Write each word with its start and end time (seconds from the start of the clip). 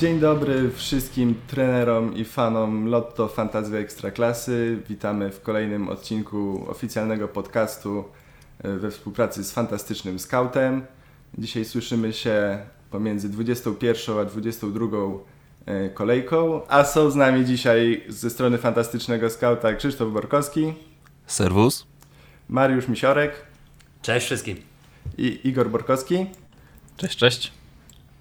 Dzień 0.00 0.20
dobry 0.20 0.70
wszystkim 0.70 1.34
trenerom 1.46 2.16
i 2.16 2.24
fanom 2.24 2.86
Lotto 2.86 3.28
Fantasy 3.28 3.76
Ekstraklasy. 3.78 4.78
Witamy 4.88 5.30
w 5.30 5.42
kolejnym 5.42 5.88
odcinku 5.88 6.64
oficjalnego 6.70 7.28
podcastu 7.28 8.04
e, 8.58 8.76
we 8.76 8.90
współpracy 8.90 9.44
z 9.44 9.52
Fantastycznym 9.52 10.18
Scoutem. 10.18 10.86
Dzisiaj 11.38 11.64
słyszymy 11.64 12.12
się 12.12 12.58
pomiędzy 12.90 13.28
21 13.28 14.18
a 14.18 14.24
22 14.24 14.86
e, 15.66 15.90
kolejką, 15.90 16.60
a 16.68 16.84
są 16.84 17.10
z 17.10 17.16
nami 17.16 17.44
dzisiaj 17.44 18.04
ze 18.08 18.30
strony 18.30 18.58
Fantastycznego 18.58 19.30
Scouta 19.30 19.74
Krzysztof 19.74 20.12
Borkowski, 20.12 20.74
Serwus. 21.26 21.86
Mariusz 22.48 22.88
Misiorek 22.88 23.32
Cześć 24.02 24.26
wszystkim. 24.26 24.56
i 25.18 25.40
Igor 25.44 25.70
Borkowski, 25.70 26.26
Cześć, 26.96 27.16
cześć. 27.18 27.59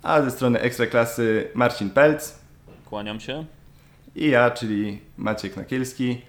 A 0.03 0.21
ze 0.21 0.31
strony 0.31 0.59
Ekstraklasy 0.59 1.47
Marcin 1.53 1.89
Pelc. 1.89 2.35
Kłaniam 2.85 3.19
się. 3.19 3.45
i 4.15 4.29
ja, 4.29 4.51
czyli 4.51 4.99
Maciek 5.17 5.57
Nakielski. 5.57 6.21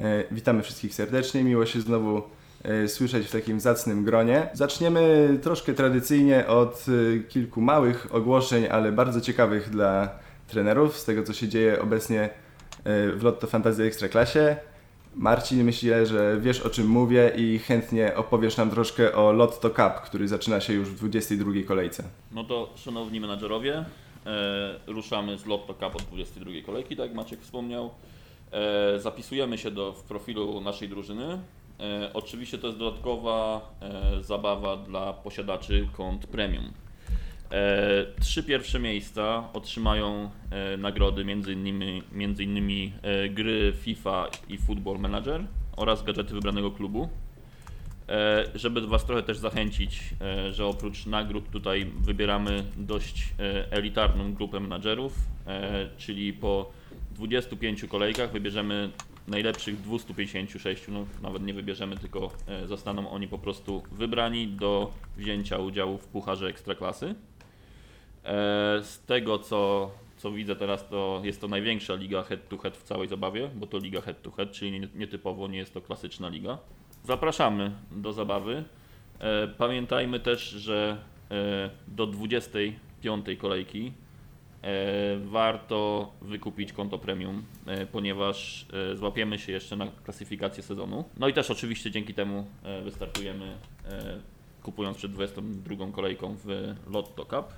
E, 0.00 0.24
Witamy 0.30 0.62
wszystkich 0.62 0.94
serdecznie, 0.94 1.44
miło 1.44 1.66
się 1.66 1.80
znowu 1.80 2.22
e, 2.62 2.88
słyszeć 2.88 3.26
w 3.26 3.30
takim 3.30 3.60
zacnym 3.60 4.04
gronie. 4.04 4.48
Zaczniemy 4.52 5.28
troszkę 5.42 5.74
tradycyjnie 5.74 6.46
od 6.46 6.86
e, 6.88 7.18
kilku 7.22 7.60
małych 7.60 8.14
ogłoszeń, 8.14 8.66
ale 8.70 8.92
bardzo 8.92 9.20
ciekawych 9.20 9.70
dla 9.70 10.08
trenerów 10.48 10.98
z 10.98 11.04
tego, 11.04 11.22
co 11.22 11.32
się 11.32 11.48
dzieje 11.48 11.82
obecnie 11.82 12.30
w 13.16 13.18
Lotto 13.22 13.46
Fantasy 13.46 13.84
Ekstraklasie. 13.84 14.56
Marcin, 15.18 15.64
myślę, 15.64 16.06
że 16.06 16.40
wiesz 16.40 16.60
o 16.60 16.70
czym 16.70 16.86
mówię 16.86 17.32
i 17.36 17.58
chętnie 17.58 18.16
opowiesz 18.16 18.56
nam 18.56 18.70
troszkę 18.70 19.14
o 19.14 19.32
Lotto 19.32 19.70
Cup, 19.70 20.00
który 20.04 20.28
zaczyna 20.28 20.60
się 20.60 20.72
już 20.72 20.88
w 20.88 20.94
22 20.94 21.52
kolejce. 21.66 22.04
No 22.32 22.44
to 22.44 22.70
szanowni 22.76 23.20
menadżerowie, 23.20 23.84
e, 24.26 24.80
ruszamy 24.86 25.38
z 25.38 25.46
Lotto 25.46 25.74
Cup 25.74 25.96
od 25.96 26.02
22 26.02 26.50
kolejki, 26.66 26.96
tak 26.96 27.06
jak 27.06 27.14
Maciek 27.14 27.40
wspomniał. 27.40 27.90
E, 28.52 29.00
zapisujemy 29.00 29.58
się 29.58 29.70
do, 29.70 29.92
w 29.92 30.02
profilu 30.02 30.60
naszej 30.60 30.88
drużyny. 30.88 31.38
E, 31.80 32.10
oczywiście 32.14 32.58
to 32.58 32.66
jest 32.66 32.78
dodatkowa 32.78 33.60
e, 33.80 34.24
zabawa 34.24 34.76
dla 34.76 35.12
posiadaczy 35.12 35.88
kont 35.96 36.26
premium. 36.26 36.72
E, 37.50 38.06
trzy 38.20 38.42
pierwsze 38.42 38.78
miejsca 38.78 39.48
otrzymają 39.52 40.30
e, 40.50 40.76
nagrody 40.76 41.24
między 41.24 41.52
innymi, 41.52 42.02
między 42.12 42.44
innymi 42.44 42.92
e, 43.02 43.28
gry 43.28 43.72
FIFA 43.80 44.28
i 44.48 44.58
Football 44.58 44.98
Manager 44.98 45.44
oraz 45.76 46.02
gadżety 46.02 46.34
wybranego 46.34 46.70
klubu. 46.70 47.08
E, 48.08 48.44
Żeby 48.54 48.86
Was 48.86 49.04
trochę 49.04 49.22
też 49.22 49.38
zachęcić, 49.38 50.00
e, 50.20 50.52
że 50.52 50.66
oprócz 50.66 51.06
nagród 51.06 51.50
tutaj 51.50 51.92
wybieramy 52.00 52.64
dość 52.76 53.34
e, 53.38 53.72
elitarną 53.72 54.34
grupę 54.34 54.60
menadżerów, 54.60 55.14
czyli 55.98 56.32
po 56.32 56.70
25 57.12 57.84
kolejkach 57.84 58.32
wybierzemy 58.32 58.90
najlepszych 59.28 59.80
256, 59.80 60.82
no 60.88 61.06
nawet 61.22 61.42
nie 61.42 61.54
wybierzemy, 61.54 61.96
tylko 61.96 62.30
zostaną 62.66 63.10
oni 63.10 63.28
po 63.28 63.38
prostu 63.38 63.82
wybrani 63.92 64.48
do 64.48 64.92
wzięcia 65.16 65.58
udziału 65.58 65.98
w 65.98 66.06
Pucharze 66.06 66.46
Ekstraklasy. 66.46 67.14
E, 68.24 68.82
Z 68.82 69.00
tego 69.06 69.38
co, 69.38 69.90
co 70.16 70.30
widzę 70.30 70.56
teraz, 70.56 70.88
to 70.88 71.20
jest 71.24 71.40
to 71.40 71.48
największa 71.48 71.94
liga 71.94 72.22
head-to-head 72.22 72.76
w 72.76 72.82
całej 72.82 73.08
zabawie, 73.08 73.50
bo 73.54 73.66
to 73.66 73.78
liga 73.78 74.00
head-to-head, 74.00 74.50
czyli 74.52 74.80
nie- 74.80 74.88
nietypowo 74.94 75.48
nie 75.48 75.58
jest 75.58 75.74
to 75.74 75.80
klasyczna 75.80 76.28
liga. 76.28 76.58
Zapraszamy 77.04 77.70
do 77.90 78.12
zabawy. 78.12 78.64
E, 79.18 79.48
Pamiętajmy 79.48 80.20
też, 80.20 80.48
że 80.50 80.96
e, 81.30 81.70
do 81.88 82.06
25 82.06 83.26
kolejki 83.38 83.92
warto 85.24 86.12
wykupić 86.22 86.72
konto 86.72 86.98
premium, 86.98 87.42
ponieważ 87.92 88.66
złapiemy 88.94 89.38
się 89.38 89.52
jeszcze 89.52 89.76
na 89.76 89.86
klasyfikację 90.04 90.62
sezonu. 90.62 91.04
No 91.18 91.28
i 91.28 91.32
też 91.32 91.50
oczywiście 91.50 91.90
dzięki 91.90 92.14
temu 92.14 92.46
wystartujemy 92.84 93.56
kupując 94.62 94.96
przed 94.96 95.12
22 95.12 95.92
kolejką 95.92 96.36
w 96.44 96.74
Lotto 96.90 97.24
Cup. 97.24 97.52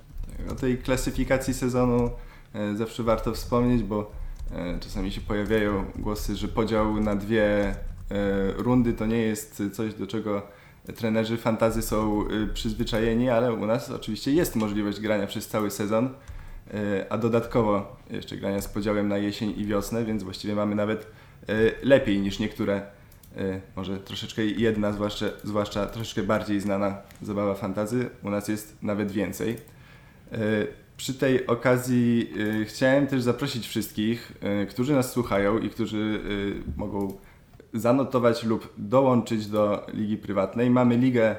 O 0.51 0.55
tej 0.55 0.77
klasyfikacji 0.77 1.53
sezonu 1.53 2.09
e, 2.53 2.75
zawsze 2.75 3.03
warto 3.03 3.33
wspomnieć, 3.33 3.83
bo 3.83 4.11
e, 4.51 4.79
czasami 4.79 5.11
się 5.11 5.21
pojawiają 5.21 5.85
głosy, 5.95 6.35
że 6.35 6.47
podział 6.47 6.99
na 6.99 7.15
dwie 7.15 7.45
e, 7.45 7.75
rundy 8.57 8.93
to 8.93 9.05
nie 9.05 9.17
jest 9.17 9.63
coś, 9.73 9.93
do 9.93 10.07
czego 10.07 10.41
trenerzy 10.95 11.37
fantazy 11.37 11.81
są 11.81 12.23
przyzwyczajeni, 12.53 13.29
ale 13.29 13.53
u 13.53 13.65
nas 13.65 13.91
oczywiście 13.91 14.31
jest 14.31 14.55
możliwość 14.55 14.99
grania 14.99 15.27
przez 15.27 15.47
cały 15.47 15.71
sezon, 15.71 16.09
a 17.09 17.17
dodatkowo 17.17 17.97
jeszcze 18.09 18.37
grania 18.37 18.61
z 18.61 18.67
podziałem 18.67 19.07
na 19.07 19.17
jesień 19.17 19.53
i 19.57 19.65
wiosnę, 19.65 20.05
więc 20.05 20.23
właściwie 20.23 20.55
mamy 20.55 20.75
nawet 20.75 21.07
lepiej 21.83 22.21
niż 22.21 22.39
niektóre 22.39 22.81
może 23.75 23.97
troszeczkę 23.97 24.45
jedna, 24.45 24.91
zwłaszcza, 24.91 25.25
zwłaszcza 25.43 25.85
troszeczkę 25.85 26.23
bardziej 26.23 26.61
znana 26.61 26.97
zabawa 27.21 27.55
fantazy. 27.55 28.09
U 28.23 28.29
nas 28.29 28.47
jest 28.47 28.77
nawet 28.81 29.11
więcej. 29.11 29.57
E, 30.31 30.37
Przy 30.97 31.13
tej 31.13 31.47
okazji 31.47 32.33
e, 32.61 32.65
chciałem 32.65 33.07
też 33.07 33.21
zaprosić 33.21 33.67
wszystkich, 33.67 34.31
e, 34.41 34.65
którzy 34.65 34.93
nas 34.93 35.11
słuchają 35.11 35.57
i 35.59 35.69
którzy 35.69 36.21
mogą 36.77 37.17
zanotować 37.73 38.43
lub 38.43 38.73
dołączyć 38.77 39.47
do 39.47 39.85
ligi 39.93 40.17
prywatnej. 40.17 40.69
Mamy 40.69 40.97
ligę 40.97 41.35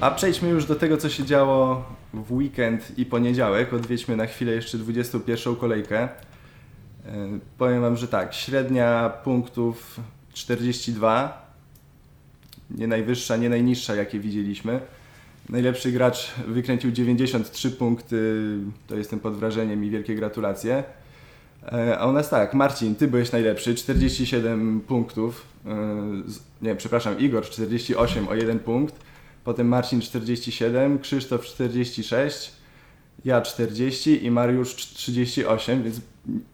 A 0.00 0.10
przejdźmy 0.10 0.48
już 0.48 0.64
do 0.64 0.74
tego, 0.74 0.96
co 0.96 1.08
się 1.08 1.24
działo 1.24 1.84
w 2.14 2.32
weekend 2.32 2.98
i 2.98 3.06
poniedziałek. 3.06 3.72
Odwiedźmy 3.72 4.16
na 4.16 4.26
chwilę 4.26 4.52
jeszcze 4.52 4.78
21 4.78 5.56
kolejkę. 5.56 6.04
Y, 6.04 6.08
Powiem 7.58 7.82
Wam, 7.82 7.96
że 7.96 8.08
tak, 8.08 8.34
średnia 8.34 9.12
punktów 9.24 10.00
42, 10.32 11.51
nie 12.78 12.86
najwyższa, 12.86 13.36
nie 13.36 13.48
najniższa, 13.48 13.94
jakie 13.94 14.20
widzieliśmy. 14.20 14.80
Najlepszy 15.48 15.92
gracz 15.92 16.32
wykręcił 16.48 16.90
93 16.92 17.70
punkty, 17.70 18.42
to 18.86 18.96
jestem 18.96 19.20
pod 19.20 19.34
wrażeniem 19.36 19.84
i 19.84 19.90
wielkie 19.90 20.14
gratulacje. 20.14 20.84
E, 21.72 21.98
A 21.98 22.06
u 22.06 22.12
nas 22.12 22.30
tak, 22.30 22.54
Marcin, 22.54 22.94
ty 22.94 23.08
byłeś 23.08 23.32
najlepszy, 23.32 23.74
47 23.74 24.80
punktów. 24.80 25.46
e, 25.66 25.72
Nie, 26.62 26.74
przepraszam, 26.76 27.18
Igor 27.18 27.44
48 27.44 28.28
o 28.28 28.34
jeden 28.34 28.58
punkt. 28.58 28.94
Potem 29.44 29.68
Marcin 29.68 30.00
47, 30.00 30.98
Krzysztof 30.98 31.44
46, 31.44 32.52
ja 33.24 33.40
40 33.40 34.24
i 34.26 34.30
Mariusz 34.30 34.74
38, 34.74 35.82
więc 35.82 36.00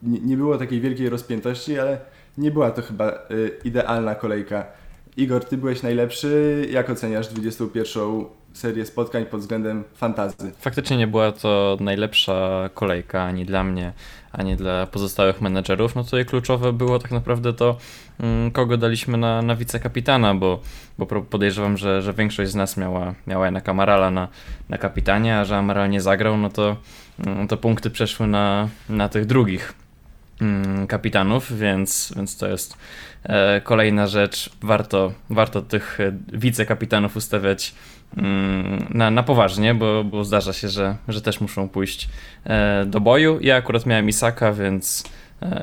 nie 0.02 0.36
było 0.36 0.58
takiej 0.58 0.80
wielkiej 0.80 1.08
rozpiętości, 1.08 1.78
ale 1.78 2.00
nie 2.38 2.50
była 2.50 2.70
to 2.70 2.82
chyba 2.82 3.12
y, 3.30 3.50
idealna 3.64 4.14
kolejka. 4.14 4.66
Igor, 5.18 5.44
ty 5.44 5.56
byłeś 5.56 5.82
najlepszy. 5.82 6.66
Jak 6.70 6.90
oceniasz 6.90 7.28
21 7.28 8.24
serię 8.52 8.86
spotkań 8.86 9.26
pod 9.26 9.40
względem 9.40 9.84
fantazy? 9.94 10.52
Faktycznie 10.58 10.96
nie 10.96 11.06
była 11.06 11.32
to 11.32 11.76
najlepsza 11.80 12.70
kolejka 12.74 13.22
ani 13.22 13.44
dla 13.44 13.64
mnie, 13.64 13.92
ani 14.32 14.56
dla 14.56 14.86
pozostałych 14.86 15.40
menedżerów. 15.40 15.94
No 15.94 16.04
tutaj 16.04 16.26
kluczowe 16.26 16.72
było 16.72 16.98
tak 16.98 17.10
naprawdę 17.10 17.52
to, 17.52 17.76
mm, 18.20 18.50
kogo 18.50 18.76
daliśmy 18.76 19.18
na, 19.18 19.42
na 19.42 19.56
wicekapitana, 19.56 20.34
bo, 20.34 20.60
bo 20.98 21.06
podejrzewam, 21.06 21.76
że, 21.76 22.02
że 22.02 22.12
większość 22.12 22.50
z 22.50 22.54
nas 22.54 22.76
miała, 22.76 23.14
miała 23.26 23.44
jednak 23.44 23.68
Amarala 23.68 24.10
na, 24.10 24.28
na 24.68 24.78
kapitanie, 24.78 25.38
a 25.38 25.44
że 25.44 25.56
Amaral 25.56 25.90
nie 25.90 26.00
zagrał, 26.00 26.36
no 26.36 26.50
to, 26.50 26.76
mm, 27.26 27.48
to 27.48 27.56
punkty 27.56 27.90
przeszły 27.90 28.26
na, 28.26 28.68
na 28.88 29.08
tych 29.08 29.26
drugich 29.26 29.74
kapitanów, 30.88 31.58
więc, 31.58 32.12
więc 32.16 32.36
to 32.36 32.48
jest 32.48 32.76
e, 33.24 33.60
kolejna 33.60 34.06
rzecz. 34.06 34.50
Warto, 34.62 35.12
warto 35.30 35.62
tych 35.62 36.00
e, 36.00 36.12
wicekapitanów 36.32 37.16
ustawiać 37.16 37.74
Mm, 38.16 38.86
na, 38.90 39.10
na 39.10 39.22
poważnie, 39.22 39.74
bo, 39.74 40.04
bo 40.04 40.24
zdarza 40.24 40.52
się, 40.52 40.68
że, 40.68 40.96
że 41.08 41.22
też 41.22 41.40
muszą 41.40 41.68
pójść 41.68 42.08
e, 42.44 42.86
do 42.86 43.00
boju. 43.00 43.38
Ja 43.40 43.56
akurat 43.56 43.86
miałem 43.86 44.08
Isaka, 44.08 44.52
więc, 44.52 45.04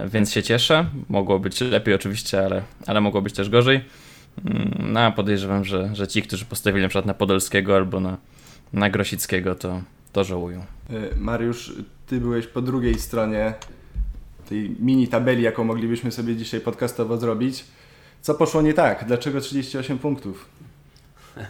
więc 0.07 0.31
się 0.31 0.43
cieszę. 0.43 0.85
Mogło 1.09 1.39
być 1.39 1.61
lepiej 1.61 1.93
oczywiście, 1.93 2.45
ale, 2.45 2.61
ale 2.87 3.01
mogło 3.01 3.21
być 3.21 3.33
też 3.33 3.49
gorzej. 3.49 3.81
Mm, 4.45 4.93
no 4.93 4.99
a 4.99 5.11
podejrzewam, 5.11 5.65
że, 5.65 5.89
że 5.93 6.07
ci, 6.07 6.21
którzy 6.21 6.45
postawili 6.45 6.83
na 6.83 6.89
przykład 6.89 7.05
na 7.05 7.13
Podolskiego 7.13 7.75
albo 7.75 7.99
na, 7.99 8.17
na 8.73 8.89
Grosickiego, 8.89 9.55
to, 9.55 9.81
to 10.13 10.23
żałują. 10.23 10.65
Mariusz, 11.17 11.73
ty 12.07 12.19
byłeś 12.19 12.47
po 12.47 12.61
drugiej 12.61 12.99
stronie 12.99 13.53
tej 14.49 14.75
mini 14.79 15.07
tabeli, 15.07 15.43
jaką 15.43 15.63
moglibyśmy 15.63 16.11
sobie 16.11 16.35
dzisiaj 16.35 16.61
podcastowo 16.61 17.17
zrobić. 17.17 17.65
Co 18.21 18.35
poszło 18.35 18.61
nie 18.61 18.73
tak? 18.73 19.05
Dlaczego 19.07 19.41
38 19.41 19.99
punktów? 19.99 20.45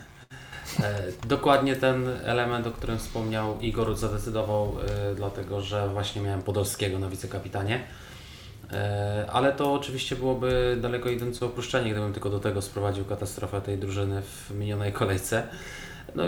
E, 0.84 1.28
dokładnie 1.28 1.76
ten 1.76 2.08
element, 2.24 2.68
o 2.68 2.72
którym 2.72 2.98
wspomniał 2.98 3.60
Igor, 3.62 3.96
zadecydował, 3.96 4.76
e, 5.12 5.16
dlatego 5.16 5.62
że 5.62 5.90
właśnie 5.90 6.22
miałem 6.22 6.42
Podolskiego 6.42 7.00
na 7.00 7.10
wicekapitanie. 7.10 7.84
E, 8.72 9.26
ale 9.32 9.54
to 9.54 9.74
oczywiście 9.74 10.16
byłoby 10.16 10.78
daleko 10.82 11.10
idące 11.10 11.46
opuszczenie, 11.46 11.92
gdybym 11.92 12.14
tylko 12.14 12.30
do 12.30 12.40
tego 12.40 12.62
sprowadził 12.62 13.06
katastrofę 13.06 13.62
tej 13.62 13.78
drużyny 13.78 14.22
w 14.22 14.52
minionej 14.52 14.94
kolejce. 14.94 15.48
No, 16.16 16.24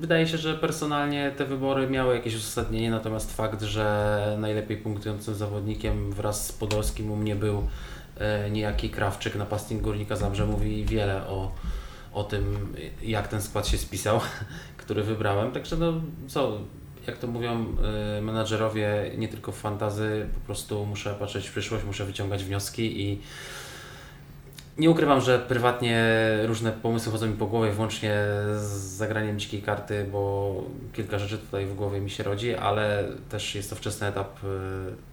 wydaje 0.00 0.26
się, 0.26 0.38
że 0.38 0.54
personalnie 0.54 1.32
te 1.36 1.44
wybory 1.44 1.90
miały 1.90 2.14
jakieś 2.14 2.34
uzasadnienie, 2.34 2.90
natomiast 2.90 3.36
fakt, 3.36 3.62
że 3.62 4.36
najlepiej 4.40 4.76
punktującym 4.76 5.34
zawodnikiem 5.34 6.12
wraz 6.12 6.46
z 6.46 6.52
Podolskim 6.52 7.10
u 7.10 7.16
mnie 7.16 7.36
był 7.36 7.68
niejaki 8.50 8.90
Krawczyk, 8.90 9.34
napastnik 9.34 9.80
Górnika 9.80 10.16
Zabrze, 10.16 10.46
mówi 10.46 10.84
wiele 10.84 11.26
o, 11.26 11.52
o 12.12 12.24
tym, 12.24 12.74
jak 13.02 13.28
ten 13.28 13.42
skład 13.42 13.68
się 13.68 13.78
spisał, 13.78 14.20
który 14.76 15.02
wybrałem. 15.02 15.52
Także 15.52 15.76
no 15.76 15.92
co, 16.26 16.58
jak 17.06 17.18
to 17.18 17.26
mówią 17.26 17.66
y, 18.18 18.22
menadżerowie, 18.22 19.10
nie 19.16 19.28
tylko 19.28 19.52
w 19.52 19.58
fantazy, 19.58 20.26
po 20.34 20.40
prostu 20.40 20.86
muszę 20.86 21.14
patrzeć 21.14 21.48
w 21.48 21.50
przyszłość, 21.50 21.84
muszę 21.84 22.04
wyciągać 22.04 22.44
wnioski 22.44 23.02
i 23.02 23.20
nie 24.78 24.90
ukrywam, 24.90 25.20
że 25.20 25.38
prywatnie 25.38 26.08
różne 26.44 26.72
pomysły 26.72 27.12
chodzą 27.12 27.26
mi 27.26 27.36
po 27.36 27.46
głowie, 27.46 27.72
włącznie 27.72 28.14
z 28.56 28.70
zagraniem 28.96 29.38
dzikiej 29.38 29.62
karty, 29.62 30.06
bo 30.12 30.54
kilka 30.92 31.18
rzeczy 31.18 31.38
tutaj 31.38 31.66
w 31.66 31.74
głowie 31.74 32.00
mi 32.00 32.10
się 32.10 32.22
rodzi, 32.22 32.54
ale 32.54 33.04
też 33.28 33.54
jest 33.54 33.70
to 33.70 33.76
wczesny 33.76 34.06
etap 34.06 34.44
y, 34.44 34.46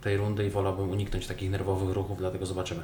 tej 0.02 0.18
rundy 0.18 0.46
i 0.46 0.50
wolałbym 0.50 0.90
uniknąć 0.90 1.28
takich 1.28 1.52
nerwowych 1.52 1.96
ruchów, 1.96 2.18
dlatego 2.18 2.46
zobaczymy 2.46 2.84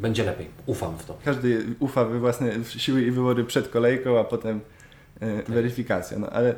będzie 0.00 0.24
lepiej. 0.24 0.48
Ufam 0.66 0.98
w 0.98 1.04
to. 1.04 1.18
Każdy 1.24 1.66
ufa 1.78 2.04
we 2.04 2.18
własne 2.18 2.52
siły 2.64 3.02
i 3.02 3.10
wybory 3.10 3.44
przed 3.44 3.68
kolejką, 3.68 4.20
a 4.20 4.24
potem 4.24 4.60
e, 5.20 5.36
tak. 5.36 5.46
weryfikacja. 5.46 6.18
No 6.18 6.30
ale 6.30 6.54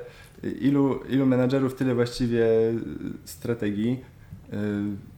ilu, 0.61 1.01
ilu 1.09 1.27
menadżerów, 1.27 1.75
tyle 1.75 1.95
właściwie 1.95 2.47
strategii. 3.25 4.05
E, 4.53 4.57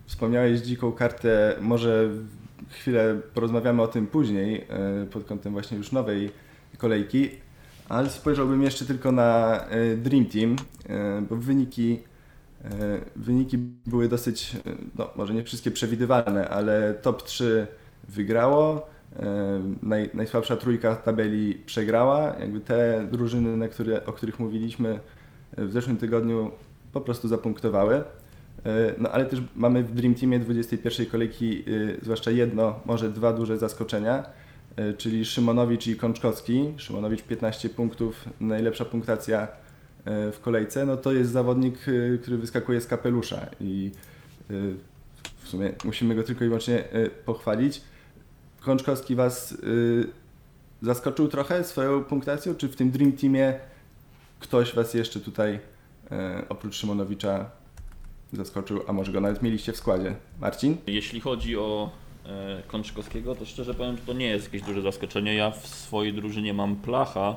wspomniałeś 0.06 0.60
dziką 0.60 0.92
kartę, 0.92 1.56
może 1.60 2.08
chwilę 2.70 3.20
porozmawiamy 3.34 3.82
o 3.82 3.88
tym 3.88 4.06
później, 4.06 4.64
e, 4.68 5.06
pod 5.06 5.24
kątem 5.24 5.52
właśnie 5.52 5.78
już 5.78 5.92
nowej 5.92 6.30
kolejki, 6.78 7.30
ale 7.88 8.10
spojrzałbym 8.10 8.62
jeszcze 8.62 8.84
tylko 8.84 9.12
na 9.12 9.60
Dream 9.96 10.26
Team, 10.26 10.56
bo 11.28 11.36
wyniki 11.36 11.98
wyniki 13.16 13.58
były 13.86 14.08
dosyć, 14.08 14.56
no 14.98 15.10
może 15.16 15.34
nie 15.34 15.44
wszystkie 15.44 15.70
przewidywalne, 15.70 16.48
ale 16.48 16.94
top 16.94 17.22
3 17.22 17.66
wygrało, 18.08 18.88
e, 19.16 19.62
naj, 19.82 20.10
najsłabsza 20.14 20.56
trójka 20.56 20.96
tabeli 20.96 21.54
przegrała. 21.54 22.36
Jakby 22.40 22.60
te 22.60 23.08
drużyny, 23.12 23.68
które, 23.68 24.06
o 24.06 24.12
których 24.12 24.40
mówiliśmy 24.40 25.00
w 25.58 25.72
zeszłym 25.72 25.96
tygodniu, 25.96 26.50
po 26.92 27.00
prostu 27.00 27.28
zapunktowały. 27.28 28.04
E, 28.66 28.94
no 28.98 29.10
ale 29.10 29.26
też 29.26 29.40
mamy 29.56 29.82
w 29.82 29.94
Dream 29.94 30.14
Teamie 30.14 30.38
21 30.38 31.06
kolejki 31.06 31.60
e, 31.60 31.62
zwłaszcza 32.02 32.30
jedno, 32.30 32.80
może 32.84 33.10
dwa 33.10 33.32
duże 33.32 33.58
zaskoczenia, 33.58 34.24
czyli 34.98 35.24
Szymonowicz 35.24 35.86
i 35.86 35.96
Kączkowski. 35.96 36.74
Szymonowicz 36.76 37.22
15 37.22 37.68
punktów, 37.68 38.24
najlepsza 38.40 38.84
punktacja 38.84 39.48
w 40.06 40.38
kolejce. 40.40 40.86
No 40.86 40.96
to 40.96 41.12
jest 41.12 41.30
zawodnik, 41.30 41.78
który 42.22 42.38
wyskakuje 42.38 42.80
z 42.80 42.86
kapelusza 42.86 43.46
i 43.60 43.90
w 45.38 45.48
sumie 45.48 45.72
musimy 45.84 46.14
go 46.14 46.22
tylko 46.22 46.44
i 46.44 46.48
wyłącznie 46.48 46.84
pochwalić. 47.24 47.80
Kączkowski 48.60 49.14
Was 49.14 49.56
zaskoczył 50.82 51.28
trochę 51.28 51.64
swoją 51.64 52.04
punktacją, 52.04 52.54
czy 52.54 52.68
w 52.68 52.76
tym 52.76 52.90
Dream 52.90 53.12
Teamie 53.12 53.60
ktoś 54.40 54.74
Was 54.74 54.94
jeszcze 54.94 55.20
tutaj 55.20 55.58
oprócz 56.48 56.76
Szymonowicza 56.76 57.50
zaskoczył, 58.36 58.80
a 58.86 58.92
może 58.92 59.12
go 59.12 59.20
nawet 59.20 59.42
mieliście 59.42 59.72
w 59.72 59.76
składzie? 59.76 60.14
Marcin? 60.40 60.76
Jeśli 60.86 61.20
chodzi 61.20 61.56
o 61.56 61.90
e, 62.26 62.62
Kączkowskiego, 62.66 63.34
to 63.34 63.44
szczerze 63.44 63.74
powiem, 63.74 63.96
że 63.96 64.02
to 64.02 64.12
nie 64.12 64.26
jest 64.26 64.44
jakieś 64.44 64.62
duże 64.62 64.82
zaskoczenie. 64.82 65.34
Ja 65.34 65.50
w 65.50 65.66
swojej 65.66 66.12
drużynie 66.12 66.54
mam 66.54 66.76
Placha 66.76 67.36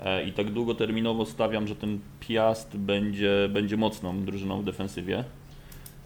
e, 0.00 0.24
i 0.24 0.32
tak 0.32 0.50
długoterminowo 0.50 1.26
stawiam, 1.26 1.66
że 1.68 1.76
ten 1.76 1.98
Piast 2.20 2.76
będzie, 2.76 3.48
będzie 3.52 3.76
mocną 3.76 4.24
drużyną 4.24 4.60
w 4.60 4.64
defensywie. 4.64 5.24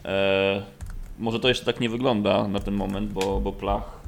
E, 0.05 0.63
może 1.19 1.41
to 1.41 1.49
jeszcze 1.49 1.65
tak 1.65 1.81
nie 1.81 1.89
wygląda 1.89 2.49
na 2.49 2.61
ten 2.61 2.75
moment, 2.75 3.13
bo, 3.13 3.41
bo 3.41 3.53
Plach 3.53 4.01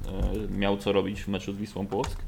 miał 0.51 0.77
co 0.77 0.93
robić 0.93 1.23
w 1.23 1.29
meczu 1.29 1.53
z 1.53 1.57
Wisłą 1.57 1.87
Płock. 1.87 2.28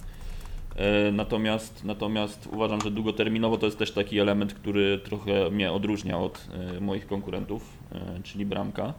E, 0.77 1.13
natomiast, 1.13 1.85
natomiast 1.85 2.49
uważam, 2.53 2.81
że 2.81 2.91
długoterminowo 2.91 3.57
to 3.57 3.67
jest 3.67 3.79
też 3.79 3.93
taki 3.93 4.19
element, 4.19 4.55
który 4.55 4.99
trochę 4.99 5.51
mnie 5.51 5.73
odróżnia 5.73 6.19
od 6.19 6.49
e, 6.77 6.81
moich 6.81 7.07
konkurentów, 7.07 7.79
czyli 8.23 8.47
bramka. 8.47 8.95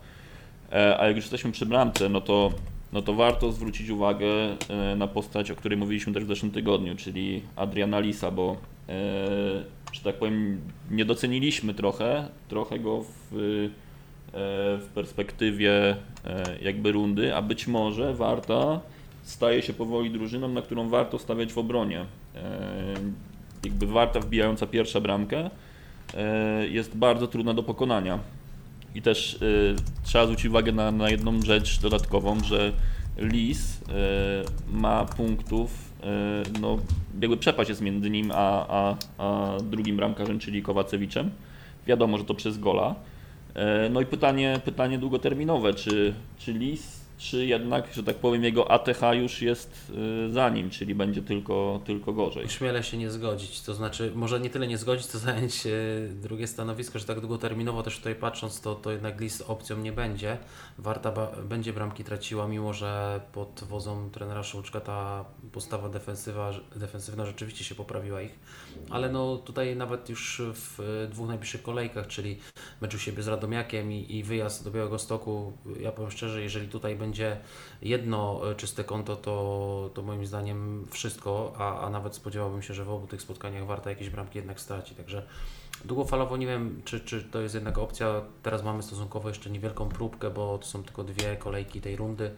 A 0.99 1.07
jak 1.07 1.15
już 1.15 1.25
jesteśmy 1.25 1.51
przy 1.51 1.65
bramce, 1.65 2.09
no 2.09 2.21
to, 2.21 2.51
no 2.93 3.01
to 3.01 3.13
warto 3.13 3.51
zwrócić 3.51 3.89
uwagę 3.89 4.27
na 4.97 5.07
postać, 5.07 5.51
o 5.51 5.55
której 5.55 5.77
mówiliśmy 5.77 6.13
też 6.13 6.25
w 6.25 6.27
zeszłym 6.27 6.51
tygodniu, 6.51 6.95
czyli 6.95 7.41
Adriana 7.55 7.99
Lisa, 7.99 8.31
bo 8.31 8.57
że 9.93 10.01
tak 10.03 10.15
powiem, 10.15 10.61
nie 10.91 11.05
doceniliśmy 11.05 11.73
trochę, 11.73 12.27
trochę 12.47 12.79
go 12.79 13.03
w 13.31 13.69
E, 14.31 14.77
w 14.77 14.87
perspektywie 14.93 15.71
e, 16.25 16.43
jakby 16.61 16.91
rundy, 16.91 17.35
a 17.35 17.41
być 17.41 17.67
może 17.67 18.13
Warta 18.13 18.79
staje 19.21 19.61
się 19.61 19.73
powoli 19.73 20.11
drużyną, 20.11 20.47
na 20.47 20.61
którą 20.61 20.89
warto 20.89 21.19
stawiać 21.19 21.53
w 21.53 21.57
obronie. 21.57 22.05
E, 22.35 22.93
jakby 23.65 23.87
Warta 23.87 24.19
wbijająca 24.19 24.67
pierwsza 24.67 25.01
bramkę 25.01 25.49
jest 26.69 26.97
bardzo 26.97 27.27
trudna 27.27 27.53
do 27.53 27.63
pokonania. 27.63 28.19
I 28.95 29.01
też 29.01 29.39
trzeba 30.03 30.25
zwrócić 30.25 30.45
uwagę 30.45 30.71
na, 30.71 30.91
na 30.91 31.09
jedną 31.09 31.41
rzecz 31.41 31.79
dodatkową, 31.79 32.43
że 32.43 32.71
Lis 33.17 33.81
ma 34.71 35.05
punktów, 35.05 35.93
no 36.61 36.77
jakby 37.21 37.37
przepaść 37.37 37.69
jest 37.69 37.81
między 37.81 38.09
nim 38.09 38.31
a, 38.33 38.65
a, 38.69 38.95
a 39.17 39.57
drugim 39.63 39.95
bramkarzem, 39.97 40.39
czyli 40.39 40.63
Kowacewiczem. 40.63 41.31
Wiadomo, 41.87 42.17
że 42.17 42.23
to 42.23 42.33
przez 42.33 42.57
gola, 42.57 42.95
E, 43.55 43.89
no 43.89 44.01
i 44.01 44.05
pytanie, 44.05 44.59
pytanie 44.65 44.97
długoterminowe, 44.97 45.73
czy, 45.73 46.13
czy 46.37 46.53
Lis, 46.53 47.00
czy 47.21 47.45
jednak, 47.45 47.93
że 47.93 48.03
tak 48.03 48.15
powiem, 48.15 48.43
jego 48.43 48.71
ATH 48.71 49.01
już 49.13 49.41
jest 49.41 49.91
y, 50.27 50.31
za 50.31 50.49
nim, 50.49 50.69
czyli 50.69 50.95
będzie 50.95 51.21
tylko, 51.21 51.81
tylko 51.85 52.13
gorzej. 52.13 52.49
Śmielę 52.49 52.83
się 52.83 52.97
nie 52.97 53.11
zgodzić, 53.11 53.61
to 53.61 53.73
znaczy 53.73 54.11
może 54.15 54.39
nie 54.39 54.49
tyle 54.49 54.67
nie 54.67 54.77
zgodzić, 54.77 55.05
co 55.05 55.19
zająć 55.29 55.67
drugie 56.09 56.47
stanowisko, 56.47 56.99
że 56.99 57.05
tak 57.05 57.19
długoterminowo 57.19 57.83
też 57.83 57.97
tutaj 57.97 58.15
patrząc, 58.15 58.61
to, 58.61 58.75
to 58.75 58.91
jednak 58.91 59.21
list 59.21 59.43
opcją 59.47 59.77
nie 59.77 59.91
będzie. 59.91 60.37
Warta 60.77 61.11
będzie 61.49 61.73
bramki 61.73 62.03
traciła, 62.03 62.47
mimo 62.47 62.73
że 62.73 63.21
pod 63.33 63.63
wozą 63.69 64.09
trenera 64.09 64.43
Szulczka 64.43 64.79
ta 64.79 65.25
postawa 65.51 65.89
defensywa, 65.89 66.51
defensywna 66.75 67.25
rzeczywiście 67.25 67.63
się 67.63 67.75
poprawiła 67.75 68.21
ich, 68.21 68.39
ale 68.89 69.09
no 69.09 69.37
tutaj 69.37 69.75
nawet 69.75 70.09
już 70.09 70.41
w 70.45 71.07
dwóch 71.11 71.27
najbliższych 71.27 71.61
kolejkach, 71.61 72.07
czyli 72.07 72.37
meczu 72.81 72.99
siebie 72.99 73.23
z 73.23 73.27
Radomiakiem 73.27 73.91
i, 73.91 74.15
i 74.15 74.23
wyjazd 74.23 74.63
do 74.63 74.71
Białego 74.71 74.99
Stoku, 74.99 75.53
ja 75.79 75.91
powiem 75.91 76.11
szczerze, 76.11 76.41
jeżeli 76.41 76.67
tutaj 76.67 76.95
będzie 76.95 77.10
jedno 77.81 78.51
e, 78.51 78.55
czyste 78.55 78.83
konto, 78.83 79.15
to, 79.15 79.89
to 79.93 80.01
moim 80.01 80.25
zdaniem 80.25 80.87
wszystko, 80.91 81.53
a, 81.57 81.79
a 81.79 81.89
nawet 81.89 82.15
spodziewałbym 82.15 82.61
się, 82.61 82.73
że 82.73 82.85
w 82.85 82.89
obu 82.89 83.07
tych 83.07 83.21
spotkaniach 83.21 83.65
Warta 83.65 83.89
jakieś 83.89 84.09
bramki 84.09 84.37
jednak 84.37 84.59
straci, 84.59 84.95
także 84.95 85.27
długofalowo 85.85 86.37
nie 86.37 86.47
wiem, 86.47 86.81
czy, 86.85 86.99
czy 86.99 87.23
to 87.23 87.41
jest 87.41 87.55
jednak 87.55 87.77
opcja. 87.77 88.21
Teraz 88.43 88.63
mamy 88.63 88.83
stosunkowo 88.83 89.29
jeszcze 89.29 89.49
niewielką 89.49 89.89
próbkę, 89.89 90.29
bo 90.29 90.57
to 90.57 90.65
są 90.65 90.83
tylko 90.83 91.03
dwie 91.03 91.35
kolejki 91.35 91.81
tej 91.81 91.95
rundy 91.95 92.31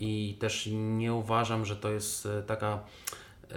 i 0.00 0.36
też 0.40 0.68
nie 0.72 1.14
uważam, 1.14 1.64
że 1.64 1.76
to 1.76 1.90
jest 1.90 2.26
e, 2.26 2.42
taka 2.42 2.80
yy, 3.50 3.56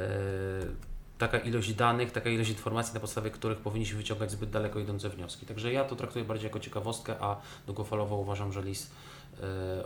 taka 1.18 1.40
ilość 1.40 1.74
danych, 1.74 2.12
taka 2.12 2.30
ilość 2.30 2.50
informacji, 2.50 2.94
na 2.94 3.00
podstawie 3.00 3.30
których 3.32 3.58
powinniśmy 3.58 3.98
wyciągać 3.98 4.32
zbyt 4.32 4.50
daleko 4.50 4.80
idące 4.80 5.10
wnioski. 5.10 5.46
Także 5.46 5.74
ja 5.74 5.84
to 5.84 5.96
traktuję 5.96 6.26
bardziej 6.26 6.48
jako 6.48 6.60
ciekawostkę, 6.60 7.16
a 7.20 7.42
długofalowo 7.66 8.16
uważam, 8.16 8.54
że 8.54 8.62
LIS 8.62 8.92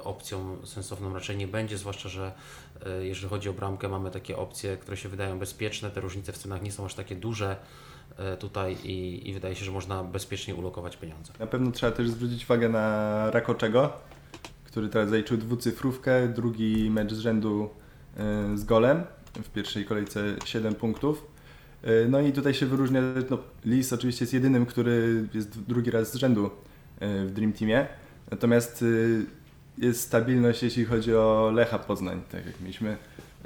opcją 0.03 0.57
sensowną 0.65 1.13
raczej 1.13 1.37
nie 1.37 1.47
będzie, 1.47 1.77
zwłaszcza, 1.77 2.09
że 2.09 2.31
e, 2.85 3.05
jeżeli 3.05 3.29
chodzi 3.29 3.49
o 3.49 3.53
bramkę, 3.53 3.89
mamy 3.89 4.11
takie 4.11 4.37
opcje, 4.37 4.77
które 4.77 4.97
się 4.97 5.09
wydają 5.09 5.39
bezpieczne, 5.39 5.91
te 5.91 6.01
różnice 6.01 6.33
w 6.33 6.37
cenach 6.37 6.61
nie 6.61 6.71
są 6.71 6.85
aż 6.85 6.93
takie 6.93 7.15
duże 7.15 7.55
e, 8.17 8.37
tutaj 8.37 8.77
i, 8.83 9.29
i 9.29 9.33
wydaje 9.33 9.55
się, 9.55 9.65
że 9.65 9.71
można 9.71 10.03
bezpiecznie 10.03 10.55
ulokować 10.55 10.97
pieniądze. 10.97 11.33
Na 11.39 11.47
pewno 11.47 11.71
trzeba 11.71 11.91
też 11.91 12.09
zwrócić 12.09 12.43
uwagę 12.43 12.69
na 12.69 13.31
Rakoczego, 13.31 13.93
który 14.65 14.89
teraz 14.89 15.09
zaliczył 15.09 15.37
dwucyfrówkę, 15.37 16.27
drugi 16.27 16.89
mecz 16.91 17.13
z 17.13 17.19
rzędu 17.19 17.69
z 18.55 18.63
golem, 18.63 19.03
w 19.43 19.49
pierwszej 19.49 19.85
kolejce 19.85 20.35
7 20.45 20.75
punktów. 20.75 21.25
No 22.09 22.21
i 22.21 22.33
tutaj 22.33 22.53
się 22.53 22.65
wyróżnia, 22.65 23.01
no, 23.29 23.37
Lis 23.65 23.93
oczywiście 23.93 24.23
jest 24.23 24.33
jedynym, 24.33 24.65
który 24.65 25.27
jest 25.33 25.59
drugi 25.63 25.91
raz 25.91 26.11
z 26.11 26.15
rzędu 26.15 26.49
w 27.01 27.31
Dream 27.33 27.53
Teamie. 27.53 27.87
Natomiast 28.31 28.85
jest 29.79 30.01
stabilność, 30.01 30.63
jeśli 30.63 30.85
chodzi 30.85 31.15
o 31.15 31.51
Lecha 31.53 31.79
Poznań. 31.79 32.21
Tak 32.31 32.45
jak 32.45 32.61
mieliśmy 32.61 32.97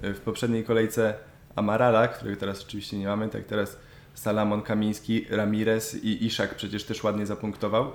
e, 0.02 0.14
w 0.14 0.20
poprzedniej 0.20 0.64
kolejce 0.64 1.14
Amarala, 1.56 2.08
którego 2.08 2.40
teraz 2.40 2.62
oczywiście 2.62 2.98
nie 2.98 3.08
mamy, 3.08 3.30
tak 3.30 3.44
teraz 3.44 3.78
Salamon 4.14 4.62
Kamiński, 4.62 5.26
Ramirez 5.30 6.04
i 6.04 6.26
Iszak 6.26 6.56
przecież 6.56 6.84
też 6.84 7.04
ładnie 7.04 7.26
zapunktował. 7.26 7.92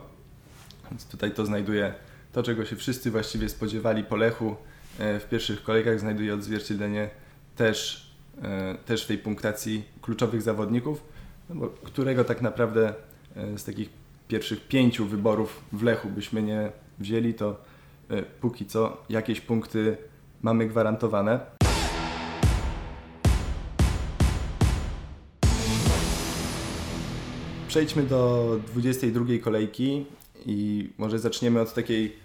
Więc 0.91 1.07
tutaj 1.07 1.31
to 1.31 1.47
znajduje 1.47 1.95
to, 2.33 2.43
czego 2.43 2.65
się 2.65 2.77
wszyscy 2.77 3.11
właściwie 3.11 3.49
spodziewali 3.49 4.05
po 4.05 4.17
Lechu 4.17 4.57
e, 4.99 5.21
w 5.21 5.29
pierwszych 5.29 5.63
kolejkach, 5.63 6.01
znajduje 6.01 6.35
odzwierciedlenie 6.35 7.11
też, 7.57 8.09
e, 8.43 8.75
też 8.75 9.05
w 9.05 9.07
tej 9.07 9.19
punktacji 9.19 9.85
kluczowych 10.03 10.43
zawodników, 10.43 11.03
no 11.51 11.69
którego 11.69 12.25
tak 12.25 12.43
naprawdę 12.43 12.95
z 13.57 13.65
takich 13.65 13.89
pierwszych 14.29 14.69
pięciu 14.69 15.07
wyborów 15.07 15.65
w 15.73 15.83
Lechu 15.83 16.09
byśmy 16.09 16.43
nie 16.43 16.71
wzięli, 16.99 17.35
to 17.35 17.61
póki 18.41 18.67
co 18.67 19.03
jakieś 19.09 19.41
punkty 19.41 19.97
mamy 20.43 20.67
gwarantowane. 20.67 21.41
Przejdźmy 27.69 28.03
do 28.03 28.51
22 28.67 29.25
kolejki 29.43 30.07
i 30.47 30.91
może 30.99 31.19
zaczniemy 31.19 31.61
od 31.61 31.75
takiej 31.75 32.17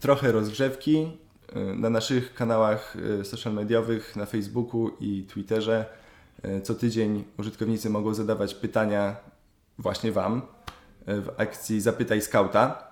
trochę 0.00 0.32
rozgrzewki. 0.32 1.06
E, 1.52 1.60
na 1.60 1.90
naszych 1.90 2.34
kanałach 2.34 2.96
e, 3.20 3.24
social 3.24 3.52
mediowych, 3.52 4.16
na 4.16 4.26
Facebooku 4.26 4.90
i 5.00 5.22
Twitterze 5.22 5.86
co 6.62 6.74
tydzień 6.74 7.24
użytkownicy 7.38 7.90
mogą 7.90 8.14
zadawać 8.14 8.54
pytania 8.54 9.16
właśnie 9.78 10.12
Wam 10.12 10.42
w 11.06 11.28
akcji 11.36 11.80
Zapytaj 11.80 12.22
Skauta. 12.22 12.91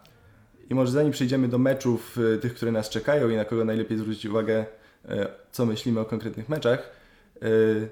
I 0.70 0.74
może 0.74 0.92
zanim 0.92 1.12
przejdziemy 1.12 1.48
do 1.48 1.58
meczów, 1.58 2.18
y, 2.18 2.38
tych, 2.38 2.54
które 2.54 2.72
nas 2.72 2.88
czekają 2.88 3.28
i 3.28 3.36
na 3.36 3.44
kogo 3.44 3.64
najlepiej 3.64 3.98
zwrócić 3.98 4.26
uwagę, 4.26 4.66
y, 5.04 5.26
co 5.52 5.66
myślimy 5.66 6.00
o 6.00 6.04
konkretnych 6.04 6.48
meczach, 6.48 6.90
y, 7.42 7.88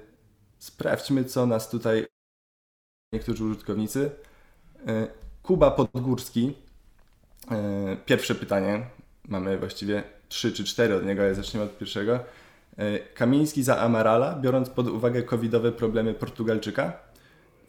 sprawdźmy, 0.57 1.23
co 1.23 1.45
nas 1.45 1.69
tutaj 1.69 2.05
niektórzy 3.13 3.43
użytkownicy. 3.43 4.11
Kuba 5.43 5.71
Podgórski. 5.71 6.53
Pierwsze 8.05 8.35
pytanie. 8.35 8.85
Mamy 9.27 9.57
właściwie 9.57 10.03
trzy 10.29 10.53
czy 10.53 10.63
cztery 10.63 10.95
od 10.95 11.05
niego, 11.05 11.21
ale 11.21 11.35
zaczniemy 11.35 11.65
od 11.65 11.77
pierwszego. 11.77 12.19
Kamiński 13.15 13.63
za 13.63 13.77
Amarala, 13.77 14.35
biorąc 14.35 14.69
pod 14.69 14.87
uwagę 14.87 15.23
covidowe 15.23 15.71
problemy 15.71 16.13
Portugalczyka. 16.13 16.99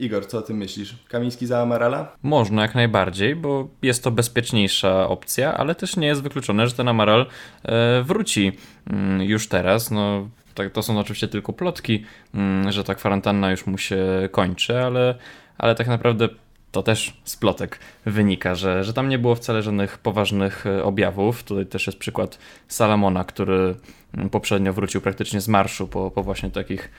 Igor, 0.01 0.27
co 0.27 0.39
o 0.39 0.43
tym 0.43 0.57
myślisz? 0.57 0.97
Kamiński 1.09 1.47
za 1.47 1.63
Amarala? 1.63 2.13
Można 2.23 2.63
jak 2.63 2.75
najbardziej, 2.75 3.37
bo 3.37 3.69
jest 3.83 4.05
to 4.05 4.11
bezpieczniejsza 4.11 5.09
opcja, 5.09 5.57
ale 5.57 5.75
też 5.75 5.97
nie 5.97 6.07
jest 6.07 6.23
wykluczone, 6.23 6.69
że 6.69 6.75
ten 6.75 6.89
Amaral 6.89 7.27
e, 7.63 8.03
wróci 8.03 8.53
mm, 8.91 9.23
już 9.23 9.49
teraz. 9.49 9.91
No, 9.91 10.29
tak, 10.55 10.73
to 10.73 10.83
są 10.83 10.99
oczywiście 10.99 11.29
tylko 11.29 11.53
plotki, 11.53 12.05
mm, 12.35 12.73
że 12.73 12.85
ta 12.85 12.95
kwarantanna 12.95 13.51
już 13.51 13.67
mu 13.67 13.79
się 13.79 14.29
kończy, 14.33 14.79
ale, 14.79 15.15
ale 15.59 15.75
tak 15.75 15.87
naprawdę 15.87 16.29
to 16.73 16.83
też 16.83 17.21
z 17.25 17.37
plotek 17.37 17.79
wynika, 18.07 18.55
że, 18.55 18.85
że 18.85 18.93
tam 18.93 19.09
nie 19.09 19.19
było 19.19 19.35
wcale 19.35 19.63
żadnych 19.63 19.99
poważnych 19.99 20.67
e, 20.67 20.85
objawów. 20.85 21.43
Tutaj 21.43 21.67
też 21.67 21.87
jest 21.87 21.99
przykład 21.99 22.39
Salamona, 22.69 23.25
który 23.25 23.75
mm, 24.15 24.31
poprzednio 24.31 24.73
wrócił 24.73 25.01
praktycznie 25.01 25.41
z 25.41 25.49
marszu 25.49 25.89
po, 25.89 26.11
po 26.11 26.23
właśnie 26.23 26.51
takich 26.51 26.91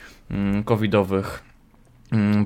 covidowych 0.65 1.50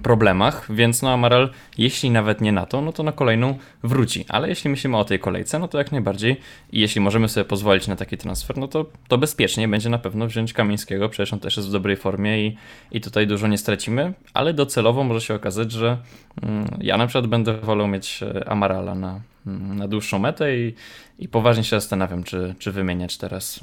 problemach, 0.03 0.67
więc 0.69 1.01
no 1.01 1.13
Amaral, 1.13 1.49
jeśli 1.77 2.11
nawet 2.11 2.41
nie 2.41 2.51
na 2.51 2.65
to, 2.65 2.81
no 2.81 2.93
to 2.93 3.03
na 3.03 3.11
kolejną 3.11 3.57
wróci. 3.83 4.25
Ale 4.29 4.49
jeśli 4.49 4.69
myślimy 4.69 4.97
o 4.97 5.05
tej 5.05 5.19
kolejce, 5.19 5.59
no 5.59 5.67
to 5.67 5.77
jak 5.77 5.91
najbardziej 5.91 6.37
i 6.71 6.79
jeśli 6.79 7.01
możemy 7.01 7.29
sobie 7.29 7.45
pozwolić 7.45 7.87
na 7.87 7.95
taki 7.95 8.17
transfer, 8.17 8.57
no 8.57 8.67
to, 8.67 8.85
to 9.07 9.17
bezpiecznie 9.17 9.67
będzie 9.67 9.89
na 9.89 9.97
pewno 9.97 10.27
wziąć 10.27 10.53
Kamińskiego, 10.53 11.09
przecież 11.09 11.33
on 11.33 11.39
też 11.39 11.57
jest 11.57 11.69
w 11.69 11.71
dobrej 11.71 11.95
formie 11.95 12.47
i, 12.47 12.57
i 12.91 13.01
tutaj 13.01 13.27
dużo 13.27 13.47
nie 13.47 13.57
stracimy, 13.57 14.13
ale 14.33 14.53
docelowo 14.53 15.03
może 15.03 15.21
się 15.21 15.33
okazać, 15.33 15.71
że 15.71 15.97
mm, 16.41 16.65
ja 16.81 16.97
na 16.97 17.07
przykład 17.07 17.27
będę 17.27 17.53
wolał 17.53 17.87
mieć 17.87 18.23
e, 18.23 18.49
Amarala 18.49 18.95
na, 18.95 19.19
mm, 19.47 19.77
na 19.77 19.87
dłuższą 19.87 20.19
metę 20.19 20.57
i, 20.57 20.73
i 21.19 21.27
poważnie 21.27 21.63
się 21.63 21.69
zastanawiam, 21.69 22.23
czy, 22.23 22.55
czy 22.59 22.71
wymieniać 22.71 23.17
teraz 23.17 23.59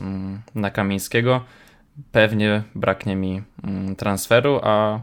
na 0.54 0.70
Kamińskiego. 0.70 1.40
Pewnie 2.12 2.62
braknie 2.74 3.16
mi 3.16 3.42
transferu, 3.96 4.60
a 4.62 5.00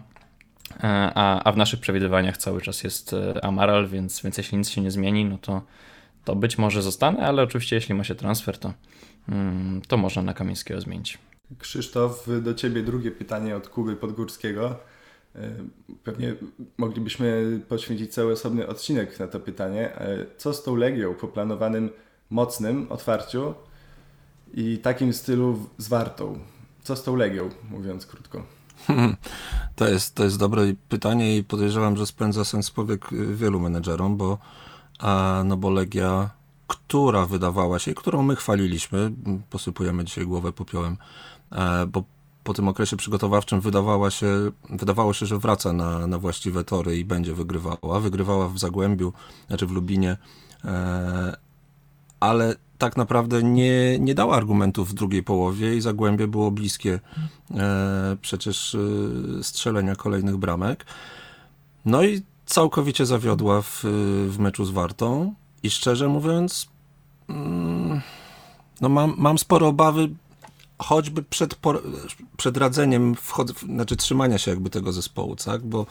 a, 0.81 1.43
a 1.43 1.51
w 1.51 1.57
naszych 1.57 1.79
przewidywaniach 1.79 2.37
cały 2.37 2.61
czas 2.61 2.83
jest 2.83 3.13
e, 3.13 3.45
Amaral, 3.45 3.87
więc, 3.87 4.21
więc 4.21 4.37
jeśli 4.37 4.57
nic 4.57 4.69
się 4.69 4.81
nie 4.81 4.91
zmieni, 4.91 5.25
no 5.25 5.37
to, 5.37 5.61
to 6.25 6.35
być 6.35 6.57
może 6.57 6.81
zostanę, 6.81 7.27
ale 7.27 7.43
oczywiście 7.43 7.75
jeśli 7.75 7.95
ma 7.95 8.03
się 8.03 8.15
transfer, 8.15 8.57
to, 8.57 8.73
mm, 9.29 9.81
to 9.87 9.97
można 9.97 10.21
na 10.21 10.33
Kamińskiego 10.33 10.81
zmienić. 10.81 11.17
Krzysztof, 11.59 12.27
do 12.41 12.53
Ciebie 12.53 12.83
drugie 12.83 13.11
pytanie 13.11 13.55
od 13.55 13.67
Kuby 13.67 13.95
Podgórskiego. 13.95 14.75
E, 15.35 15.49
pewnie 16.03 16.35
moglibyśmy 16.77 17.59
poświęcić 17.67 18.13
cały 18.13 18.33
osobny 18.33 18.67
odcinek 18.67 19.19
na 19.19 19.27
to 19.27 19.39
pytanie. 19.39 19.89
Co 20.37 20.53
z 20.53 20.63
tą 20.63 20.75
Legią 20.75 21.13
po 21.13 21.27
planowanym 21.27 21.89
mocnym 22.29 22.87
otwarciu 22.89 23.53
i 24.53 24.77
takim 24.77 25.13
stylu 25.13 25.69
z 25.77 25.87
Wartą? 25.87 26.39
Co 26.83 26.95
z 26.95 27.03
tą 27.03 27.15
Legią, 27.15 27.49
mówiąc 27.71 28.05
krótko? 28.05 28.43
To 29.79 29.87
jest, 29.87 30.15
to 30.15 30.23
jest 30.23 30.37
dobre 30.37 30.63
pytanie 30.89 31.37
i 31.37 31.43
podejrzewam, 31.43 31.97
że 31.97 32.05
spędza 32.05 32.45
sens 32.45 32.71
powiek 32.71 33.13
y, 33.13 33.35
wielu 33.35 33.59
menedżerom, 33.59 34.17
bo, 34.17 34.37
a, 34.99 35.43
no 35.45 35.57
bo 35.57 35.69
Legia, 35.69 36.29
która 36.67 37.25
wydawała 37.25 37.79
się, 37.79 37.93
którą 37.93 38.23
my 38.23 38.35
chwaliliśmy, 38.35 39.11
posypujemy 39.49 40.05
dzisiaj 40.05 40.25
głowę 40.25 40.51
popiołem, 40.51 40.97
e, 41.51 41.85
bo 41.85 42.03
po 42.43 42.53
tym 42.53 42.67
okresie 42.67 42.97
przygotowawczym 42.97 43.61
wydawała 43.61 44.11
się, 44.11 44.51
wydawało 44.69 45.13
się, 45.13 45.25
że 45.25 45.37
wraca 45.37 45.73
na, 45.73 46.07
na 46.07 46.19
właściwe 46.19 46.63
tory 46.63 46.97
i 46.97 47.05
będzie 47.05 47.33
wygrywała. 47.33 47.99
Wygrywała 47.99 48.49
w 48.49 48.59
Zagłębiu, 48.59 49.13
znaczy 49.47 49.67
w 49.67 49.71
Lubinie, 49.71 50.17
e, 50.65 51.37
ale 52.19 52.55
tak 52.77 52.97
naprawdę 52.97 53.43
nie, 53.43 53.99
nie 53.99 54.15
dała 54.15 54.35
argumentów 54.35 54.89
w 54.89 54.93
drugiej 54.93 55.23
połowie 55.23 55.75
i 55.75 55.81
Zagłębie 55.81 56.27
było 56.27 56.51
bliskie 56.51 56.99
e, 57.51 58.17
przecież 58.21 58.75
e, 58.75 59.43
strzelenia 59.43 59.95
kolejnych 59.95 60.37
bramek. 60.37 60.85
No 61.85 62.03
i 62.03 62.21
całkowicie 62.45 63.05
zawiodła 63.05 63.61
w, 63.61 63.81
w 64.29 64.39
meczu 64.39 64.65
z 64.65 64.71
Wartą 64.71 65.33
i 65.63 65.69
szczerze 65.69 66.07
mówiąc 66.07 66.69
mm, 67.29 68.01
no 68.81 68.89
mam, 68.89 69.13
mam 69.17 69.37
sporo 69.37 69.67
obawy, 69.67 70.09
choćby 70.77 71.23
przed, 71.23 71.59
przed 72.37 72.57
radzeniem, 72.57 73.15
wchod, 73.15 73.59
znaczy 73.59 73.95
trzymania 73.95 74.37
się 74.37 74.51
jakby 74.51 74.69
tego 74.69 74.91
zespołu, 74.91 75.35
tak? 75.35 75.61
Bo, 75.61 75.81
e, 75.81 75.85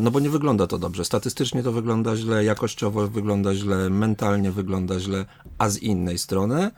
no 0.00 0.10
bo 0.10 0.20
nie 0.20 0.30
wygląda 0.30 0.66
to 0.66 0.78
dobrze. 0.78 1.04
Statystycznie 1.04 1.62
to 1.62 1.72
wygląda 1.72 2.16
źle, 2.16 2.44
jakościowo 2.44 3.08
wygląda 3.08 3.54
źle, 3.54 3.90
mentalnie 3.90 4.52
wygląda 4.52 5.00
źle, 5.00 5.24
a 5.58 5.68
z 5.68 5.78
innej 5.78 6.18
strony 6.18 6.70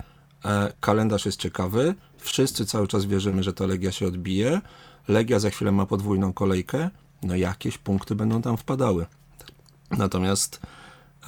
e, 0.45 0.73
kalendarz 0.81 1.27
jest 1.27 1.41
ciekawy. 1.41 1.95
Wszyscy 2.19 2.67
cały 2.67 2.89
czas 2.89 3.05
wierzymy, 3.05 3.43
że 3.43 3.53
ta 3.53 3.67
Legia 3.67 3.93
się 3.93 4.07
odbije. 4.07 4.61
Legia 5.09 5.39
za 5.39 5.51
chwilę 5.51 5.73
ma 5.73 5.87
podwójną 5.87 6.33
kolejkę. 6.33 6.91
No 7.23 7.37
jakieś 7.37 7.79
punkty 7.79 8.15
będą 8.15 8.43
tam 8.43 8.57
wpadały. 8.57 9.07
Natomiast 9.91 10.61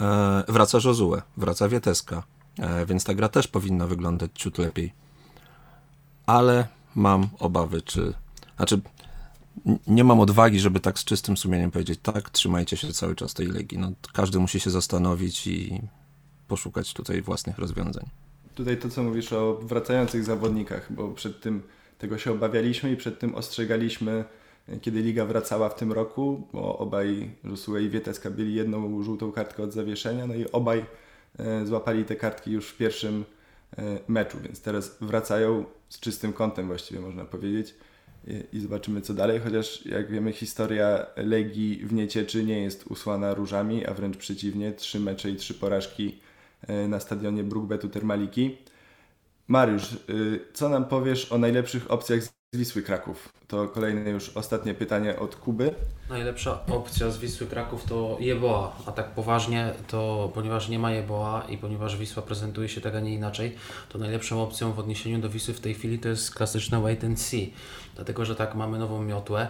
e, 0.00 0.44
wraca 0.48 0.78
Josue, 0.84 1.22
wraca 1.36 1.68
Wieteska, 1.68 2.22
e, 2.58 2.86
więc 2.86 3.04
ta 3.04 3.14
gra 3.14 3.28
też 3.28 3.48
powinna 3.48 3.86
wyglądać 3.86 4.30
ciut 4.34 4.58
lepiej 4.58 5.06
ale 6.26 6.68
mam 6.94 7.28
obawy, 7.38 7.82
czy. 7.82 8.14
Znaczy, 8.56 8.80
nie 9.86 10.04
mam 10.04 10.20
odwagi, 10.20 10.60
żeby 10.60 10.80
tak 10.80 10.98
z 10.98 11.04
czystym 11.04 11.36
sumieniem 11.36 11.70
powiedzieć, 11.70 12.00
tak, 12.02 12.30
trzymajcie 12.30 12.76
się 12.76 12.92
cały 12.92 13.14
czas 13.14 13.34
tej 13.34 13.46
legi. 13.46 13.78
No, 13.78 13.92
każdy 14.12 14.38
musi 14.38 14.60
się 14.60 14.70
zastanowić 14.70 15.46
i 15.46 15.80
poszukać 16.48 16.94
tutaj 16.94 17.22
własnych 17.22 17.58
rozwiązań. 17.58 18.04
Tutaj 18.54 18.76
to, 18.76 18.88
co 18.88 19.02
mówisz 19.02 19.32
o 19.32 19.54
wracających 19.62 20.24
zawodnikach, 20.24 20.92
bo 20.92 21.08
przed 21.08 21.40
tym 21.40 21.62
tego 21.98 22.18
się 22.18 22.32
obawialiśmy 22.32 22.92
i 22.92 22.96
przed 22.96 23.18
tym 23.18 23.34
ostrzegaliśmy, 23.34 24.24
kiedy 24.80 25.02
liga 25.02 25.24
wracała 25.24 25.68
w 25.68 25.74
tym 25.74 25.92
roku, 25.92 26.48
bo 26.52 26.78
obaj 26.78 27.30
Josue 27.44 27.78
i 27.78 27.88
Wieteska 27.88 28.30
byli 28.30 28.54
jedną 28.54 29.02
żółtą 29.02 29.32
kartkę 29.32 29.62
od 29.62 29.72
zawieszenia, 29.72 30.26
no 30.26 30.34
i 30.34 30.52
obaj 30.52 30.84
e, 31.38 31.66
złapali 31.66 32.04
te 32.04 32.16
kartki 32.16 32.50
już 32.50 32.68
w 32.68 32.76
pierwszym 32.76 33.24
E, 33.78 33.98
meczu, 34.08 34.38
więc 34.42 34.60
teraz 34.60 34.96
wracają 35.00 35.64
z 35.88 36.00
czystym 36.00 36.32
kątem 36.32 36.66
właściwie 36.66 37.00
można 37.00 37.24
powiedzieć 37.24 37.74
i 38.52 38.60
zobaczymy 38.60 39.00
co 39.00 39.14
dalej, 39.14 39.40
chociaż 39.40 39.86
jak 39.86 40.10
wiemy 40.10 40.32
historia 40.32 41.06
Legii 41.16 41.86
w 41.86 41.92
Niecieczy 41.92 42.44
nie 42.44 42.62
jest 42.62 42.86
usłana 42.86 43.34
różami, 43.34 43.86
a 43.86 43.94
wręcz 43.94 44.16
przeciwnie, 44.16 44.72
trzy 44.72 45.00
mecze 45.00 45.30
i 45.30 45.36
trzy 45.36 45.54
porażki 45.54 46.18
e, 46.66 46.88
na 46.88 47.00
stadionie 47.00 47.44
Brookbetu 47.44 47.88
Termaliki. 47.88 48.56
Mariusz, 49.48 49.92
y, 49.92 50.40
co 50.52 50.68
nam 50.68 50.84
powiesz 50.84 51.32
o 51.32 51.38
najlepszych 51.38 51.90
opcjach 51.90 52.20
z 52.56 52.58
Wisły 52.58 52.82
Kraków? 52.82 53.28
To 53.48 53.68
kolejne 53.68 54.10
już 54.10 54.28
ostatnie 54.36 54.74
pytanie 54.74 55.18
od 55.18 55.36
Kuby. 55.36 55.74
Najlepsza 56.10 56.66
opcja 56.66 57.10
z 57.10 57.18
Wisły 57.18 57.46
Kraków 57.46 57.84
to 57.84 58.16
Jeboa, 58.20 58.76
a 58.86 58.92
tak 58.92 59.10
poważnie 59.10 59.72
to 59.88 60.30
ponieważ 60.34 60.68
nie 60.68 60.78
ma 60.78 60.92
Jeboa 60.92 61.46
i 61.48 61.58
ponieważ 61.58 61.96
Wisła 61.96 62.22
prezentuje 62.22 62.68
się 62.68 62.80
tak, 62.80 62.94
a 62.94 63.00
nie 63.00 63.14
inaczej, 63.14 63.56
to 63.88 63.98
najlepszą 63.98 64.42
opcją 64.42 64.72
w 64.72 64.78
odniesieniu 64.78 65.18
do 65.18 65.28
Wisły 65.30 65.54
w 65.54 65.60
tej 65.60 65.74
chwili 65.74 65.98
to 65.98 66.08
jest 66.08 66.34
klasyczne 66.34 66.80
wait 66.80 67.04
and 67.04 67.20
see. 67.20 67.52
Dlatego, 67.94 68.24
że 68.24 68.36
tak 68.36 68.54
mamy 68.54 68.78
nową 68.78 69.02
miotłę. 69.02 69.48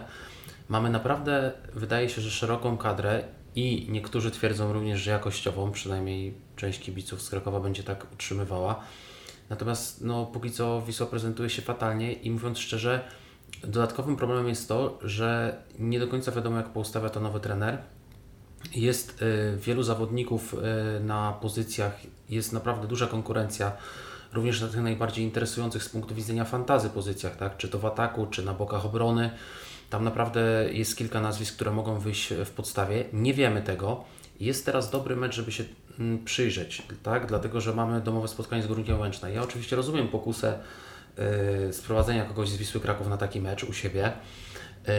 Mamy 0.69 0.89
naprawdę, 0.89 1.51
wydaje 1.73 2.09
się, 2.09 2.21
że 2.21 2.31
szeroką 2.31 2.77
kadrę 2.77 3.23
i 3.55 3.87
niektórzy 3.89 4.31
twierdzą 4.31 4.73
również, 4.73 4.99
że 4.99 5.11
jakościową, 5.11 5.71
przynajmniej 5.71 6.33
część 6.55 6.79
kibiców 6.79 7.21
z 7.21 7.29
Krakowa 7.29 7.59
będzie 7.59 7.83
tak 7.83 8.13
utrzymywała. 8.13 8.83
Natomiast 9.49 10.03
no, 10.03 10.25
póki 10.25 10.51
co 10.51 10.81
Wisła 10.81 11.07
prezentuje 11.07 11.49
się 11.49 11.61
fatalnie 11.61 12.13
i 12.13 12.31
mówiąc 12.31 12.59
szczerze, 12.59 13.07
dodatkowym 13.63 14.15
problemem 14.15 14.47
jest 14.47 14.67
to, 14.67 14.99
że 15.01 15.57
nie 15.79 15.99
do 15.99 16.07
końca 16.07 16.31
wiadomo 16.31 16.57
jak 16.57 16.69
poustawia 16.69 17.09
to 17.09 17.19
nowy 17.19 17.39
trener. 17.39 17.77
Jest 18.75 19.21
y, 19.21 19.57
wielu 19.57 19.83
zawodników 19.83 20.53
y, 20.53 20.99
na 20.99 21.37
pozycjach, 21.41 21.99
jest 22.29 22.53
naprawdę 22.53 22.87
duża 22.87 23.07
konkurencja, 23.07 23.71
również 24.33 24.61
na 24.61 24.67
tych 24.67 24.81
najbardziej 24.81 25.25
interesujących 25.25 25.83
z 25.83 25.89
punktu 25.89 26.15
widzenia 26.15 26.45
fantazy 26.45 26.89
pozycjach, 26.89 27.35
tak? 27.35 27.57
czy 27.57 27.67
to 27.67 27.79
w 27.79 27.85
ataku, 27.85 28.27
czy 28.27 28.45
na 28.45 28.53
bokach 28.53 28.85
obrony. 28.85 29.29
Tam 29.89 30.03
naprawdę 30.03 30.41
jest 30.71 30.97
kilka 30.97 31.21
nazwisk, 31.21 31.55
które 31.55 31.71
mogą 31.71 31.99
wyjść 31.99 32.33
w 32.45 32.49
podstawie. 32.49 33.05
Nie 33.13 33.33
wiemy 33.33 33.61
tego. 33.61 34.03
Jest 34.39 34.65
teraz 34.65 34.91
dobry 34.91 35.15
mecz, 35.15 35.35
żeby 35.35 35.51
się 35.51 35.63
przyjrzeć, 36.25 36.83
tak? 37.03 37.25
Dlatego, 37.25 37.61
że 37.61 37.73
mamy 37.73 38.01
domowe 38.01 38.27
spotkanie 38.27 38.63
z 38.63 38.67
Górnikiem 38.67 38.99
Łęczna. 38.99 39.29
Ja 39.29 39.43
oczywiście 39.43 39.75
rozumiem 39.75 40.07
pokusę 40.07 40.59
yy, 41.17 41.73
sprowadzenia 41.73 42.25
kogoś 42.25 42.49
z 42.49 42.57
Wisły 42.57 42.81
Kraków 42.81 43.07
na 43.07 43.17
taki 43.17 43.41
mecz 43.41 43.63
u 43.63 43.73
siebie, 43.73 44.11
yy, 44.87 44.93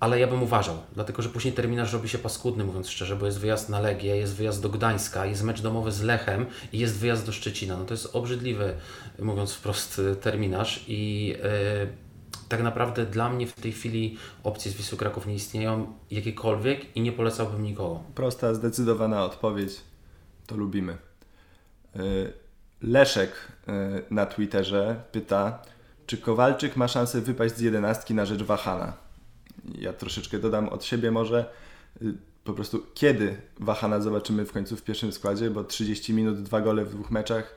ale 0.00 0.20
ja 0.20 0.26
bym 0.26 0.42
uważał, 0.42 0.76
dlatego, 0.94 1.22
że 1.22 1.28
później 1.28 1.54
terminarz 1.54 1.92
robi 1.92 2.08
się 2.08 2.18
paskudny, 2.18 2.64
mówiąc 2.64 2.88
szczerze, 2.88 3.16
bo 3.16 3.26
jest 3.26 3.38
wyjazd 3.38 3.68
na 3.68 3.80
Legię, 3.80 4.16
jest 4.16 4.34
wyjazd 4.34 4.62
do 4.62 4.68
Gdańska, 4.68 5.26
jest 5.26 5.42
mecz 5.42 5.62
domowy 5.62 5.92
z 5.92 6.02
Lechem 6.02 6.46
i 6.72 6.78
jest 6.78 6.98
wyjazd 6.98 7.26
do 7.26 7.32
Szczecina. 7.32 7.76
No 7.76 7.84
to 7.84 7.94
jest 7.94 8.16
obrzydliwy, 8.16 8.74
mówiąc 9.18 9.52
wprost, 9.52 10.00
terminarz 10.20 10.84
i 10.88 11.26
yy, 11.26 12.04
tak 12.48 12.62
naprawdę 12.62 13.06
dla 13.06 13.30
mnie 13.30 13.46
w 13.46 13.52
tej 13.52 13.72
chwili 13.72 14.18
opcje 14.42 14.70
z 14.70 14.74
Wisły 14.74 14.98
Kraków 14.98 15.26
nie 15.26 15.34
istnieją 15.34 15.92
jakiekolwiek 16.10 16.96
i 16.96 17.00
nie 17.00 17.12
polecałbym 17.12 17.62
nikogo. 17.62 18.00
Prosta, 18.14 18.54
zdecydowana 18.54 19.24
odpowiedź 19.24 19.72
to 20.46 20.56
lubimy. 20.56 20.92
E, 21.96 22.00
Leszek 22.82 23.30
e, 23.68 23.72
na 24.10 24.26
Twitterze 24.26 25.02
pyta, 25.12 25.62
czy 26.06 26.18
Kowalczyk 26.18 26.76
ma 26.76 26.88
szansę 26.88 27.20
wypaść 27.20 27.56
z 27.56 27.60
jedenastki 27.60 28.14
na 28.14 28.26
rzecz 28.26 28.42
Wahana? 28.42 28.92
Ja 29.78 29.92
troszeczkę 29.92 30.38
dodam 30.38 30.68
od 30.68 30.84
siebie 30.84 31.10
może, 31.10 31.50
e, 32.02 32.04
po 32.44 32.52
prostu 32.52 32.86
kiedy 32.94 33.36
Wahana 33.60 34.00
zobaczymy 34.00 34.44
w 34.44 34.52
końcu 34.52 34.76
w 34.76 34.82
pierwszym 34.82 35.12
składzie, 35.12 35.50
bo 35.50 35.64
30 35.64 36.12
minut, 36.12 36.42
dwa 36.42 36.60
gole 36.60 36.84
w 36.84 36.90
dwóch 36.90 37.10
meczach, 37.10 37.54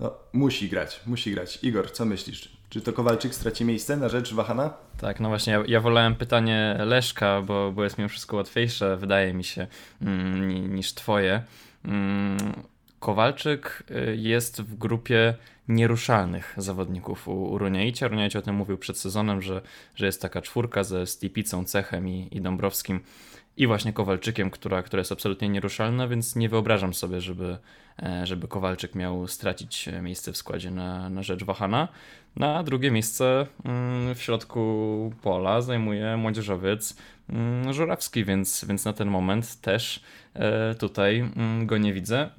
no 0.00 0.14
musi 0.32 0.68
grać, 0.68 1.00
musi 1.06 1.32
grać. 1.32 1.58
Igor, 1.62 1.92
co 1.92 2.04
myślisz? 2.04 2.56
Czy 2.68 2.80
to 2.80 2.92
Kowalczyk 2.92 3.34
straci 3.34 3.64
miejsce 3.64 3.96
na 3.96 4.08
rzecz 4.08 4.34
Wahana? 4.34 4.74
Tak, 5.00 5.20
no 5.20 5.28
właśnie, 5.28 5.52
ja, 5.52 5.62
ja 5.66 5.80
wolałem 5.80 6.14
pytanie 6.14 6.76
Leszka, 6.78 7.42
bo, 7.42 7.72
bo 7.72 7.84
jest 7.84 7.98
mi 7.98 8.08
wszystko 8.08 8.36
łatwiejsze, 8.36 8.96
wydaje 8.96 9.34
mi 9.34 9.44
się, 9.44 9.66
mm, 10.02 10.74
niż 10.74 10.94
twoje. 10.94 11.42
Mm, 11.86 12.62
Kowalczyk 12.98 13.82
y, 13.90 14.16
jest 14.16 14.62
w 14.62 14.78
grupie 14.78 15.34
nieruszalnych 15.68 16.54
zawodników 16.56 17.28
u, 17.28 17.32
u 17.32 17.58
Runiaicia. 17.58 18.10
O 18.38 18.42
tym 18.42 18.54
mówił 18.54 18.78
przed 18.78 18.98
sezonem, 18.98 19.42
że, 19.42 19.62
że 19.94 20.06
jest 20.06 20.22
taka 20.22 20.42
czwórka 20.42 20.84
ze 20.84 21.06
Stipicą, 21.06 21.64
Cechem 21.64 22.08
i, 22.08 22.28
i 22.30 22.40
Dąbrowskim 22.40 23.00
i 23.56 23.66
właśnie 23.66 23.92
Kowalczykiem, 23.92 24.50
która, 24.50 24.82
która 24.82 25.00
jest 25.00 25.12
absolutnie 25.12 25.48
nieruszalna, 25.48 26.08
więc 26.08 26.36
nie 26.36 26.48
wyobrażam 26.48 26.94
sobie, 26.94 27.20
żeby, 27.20 27.58
e, 28.02 28.26
żeby 28.26 28.48
Kowalczyk 28.48 28.94
miał 28.94 29.28
stracić 29.28 29.88
miejsce 30.02 30.32
w 30.32 30.36
składzie 30.36 30.70
na, 30.70 31.10
na 31.10 31.22
rzecz 31.22 31.44
Wahana. 31.44 31.88
Na 32.36 32.62
drugie 32.62 32.90
miejsce 32.90 33.46
mm, 33.64 34.14
w 34.14 34.22
środku 34.22 35.12
pola 35.22 35.60
zajmuje 35.60 36.16
młodzieżowiec 36.16 36.96
mm, 37.28 37.72
Żurawski, 37.72 38.24
więc, 38.24 38.64
więc 38.64 38.84
na 38.84 38.92
ten 38.92 39.08
moment 39.08 39.60
też 39.60 40.00
e, 40.34 40.74
tutaj 40.74 41.18
mm, 41.18 41.66
go 41.66 41.78
nie 41.78 41.92
widzę. 41.92 42.30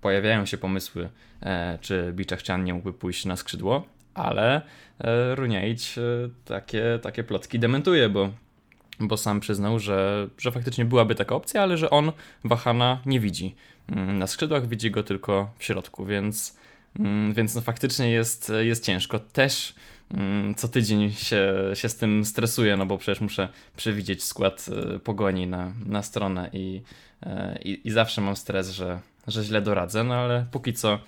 Pojawiają 0.00 0.46
się 0.46 0.58
pomysły, 0.58 1.08
e, 1.42 1.78
czy 1.80 2.12
Biczachcian 2.12 2.64
nie 2.64 2.74
mógłby 2.74 2.92
pójść 2.92 3.24
na 3.24 3.36
skrzydło, 3.36 3.86
ale 4.14 4.62
Runiaić 5.34 5.98
takie, 6.44 6.98
takie 7.02 7.24
plotki 7.24 7.58
dementuje, 7.58 8.08
bo 8.08 8.30
bo 9.00 9.16
sam 9.16 9.40
przyznał, 9.40 9.78
że, 9.78 10.28
że 10.38 10.52
faktycznie 10.52 10.84
byłaby 10.84 11.14
taka 11.14 11.34
opcja, 11.34 11.62
ale 11.62 11.76
że 11.76 11.90
on 11.90 12.12
Wahana 12.44 13.00
nie 13.06 13.20
widzi. 13.20 13.54
Mm, 13.88 14.18
na 14.18 14.26
skrzydłach 14.26 14.68
widzi 14.68 14.90
go 14.90 15.02
tylko 15.02 15.50
w 15.58 15.64
środku, 15.64 16.06
więc, 16.06 16.58
mm, 16.98 17.34
więc 17.34 17.54
no 17.54 17.60
faktycznie 17.60 18.10
jest, 18.10 18.52
jest 18.60 18.84
ciężko. 18.84 19.18
Też 19.18 19.74
mm, 20.10 20.54
co 20.54 20.68
tydzień 20.68 21.12
się, 21.12 21.54
się 21.74 21.88
z 21.88 21.96
tym 21.96 22.24
stresuję, 22.24 22.76
no 22.76 22.86
bo 22.86 22.98
przecież 22.98 23.20
muszę 23.20 23.48
przewidzieć 23.76 24.24
skład 24.24 24.66
e, 24.94 24.98
pogoni 24.98 25.46
na, 25.46 25.72
na 25.86 26.02
stronę 26.02 26.50
i, 26.52 26.82
e, 27.22 27.58
i, 27.64 27.88
i 27.88 27.90
zawsze 27.90 28.20
mam 28.20 28.36
stres, 28.36 28.70
że, 28.70 29.00
że 29.26 29.44
źle 29.44 29.62
doradzę, 29.62 30.04
no 30.04 30.14
ale 30.14 30.46
póki 30.50 30.72
co 30.72 30.98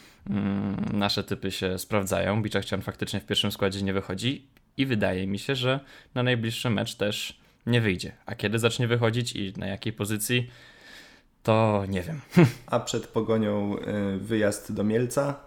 nasze 0.93 1.25
typy 1.25 1.51
się 1.51 1.79
sprawdzają. 1.79 2.43
Biczachcian 2.43 2.83
faktycznie 2.83 3.21
w 3.21 3.27
pierwszym 3.27 3.53
składzie 3.53 3.83
nie 3.83 3.93
wychodzi 3.93 4.47
i 4.77 4.87
wydaje 4.87 5.27
mi 5.27 5.39
się, 5.39 5.55
że 5.55 5.81
na 6.15 6.23
najbliższy 6.23 6.71
mecz 6.71 6.95
też 6.95 7.39
nie 7.67 7.81
wyjdzie. 7.81 8.13
A 8.27 8.35
kiedy 8.35 8.59
zacznie 8.59 8.89
wychodzić 8.89 9.33
i 9.33 9.53
na 9.57 9.67
jakiej 9.67 9.93
pozycji, 9.93 10.51
to 11.43 11.85
nie 11.89 12.03
wiem. 12.03 12.21
A 12.67 12.81
przed 12.81 13.07
pogonią 13.07 13.79
e, 13.79 14.19
wyjazd 14.19 14.73
do 14.73 14.85
Mielca. 14.85 15.41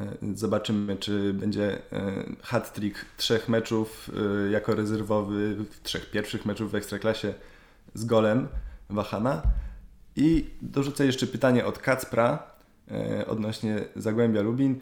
E, 0.00 0.06
zobaczymy, 0.34 0.96
czy 0.96 1.34
będzie 1.34 1.78
e, 1.92 2.12
hat-trick 2.42 3.04
trzech 3.16 3.48
meczów 3.48 4.10
jako 4.50 4.74
rezerwowy, 4.74 5.56
trzech 5.82 6.10
pierwszych 6.10 6.46
meczów 6.46 6.70
w 6.70 6.74
Ekstraklasie 6.74 7.34
z 7.94 8.04
golem 8.04 8.48
Wahana. 8.90 9.42
I 10.16 10.50
dorzucę 10.62 11.06
jeszcze 11.06 11.26
pytanie 11.26 11.66
od 11.66 11.78
Kacpra 11.78 12.52
odnośnie 13.26 13.84
Zagłębia 13.96 14.42
Lubin. 14.42 14.80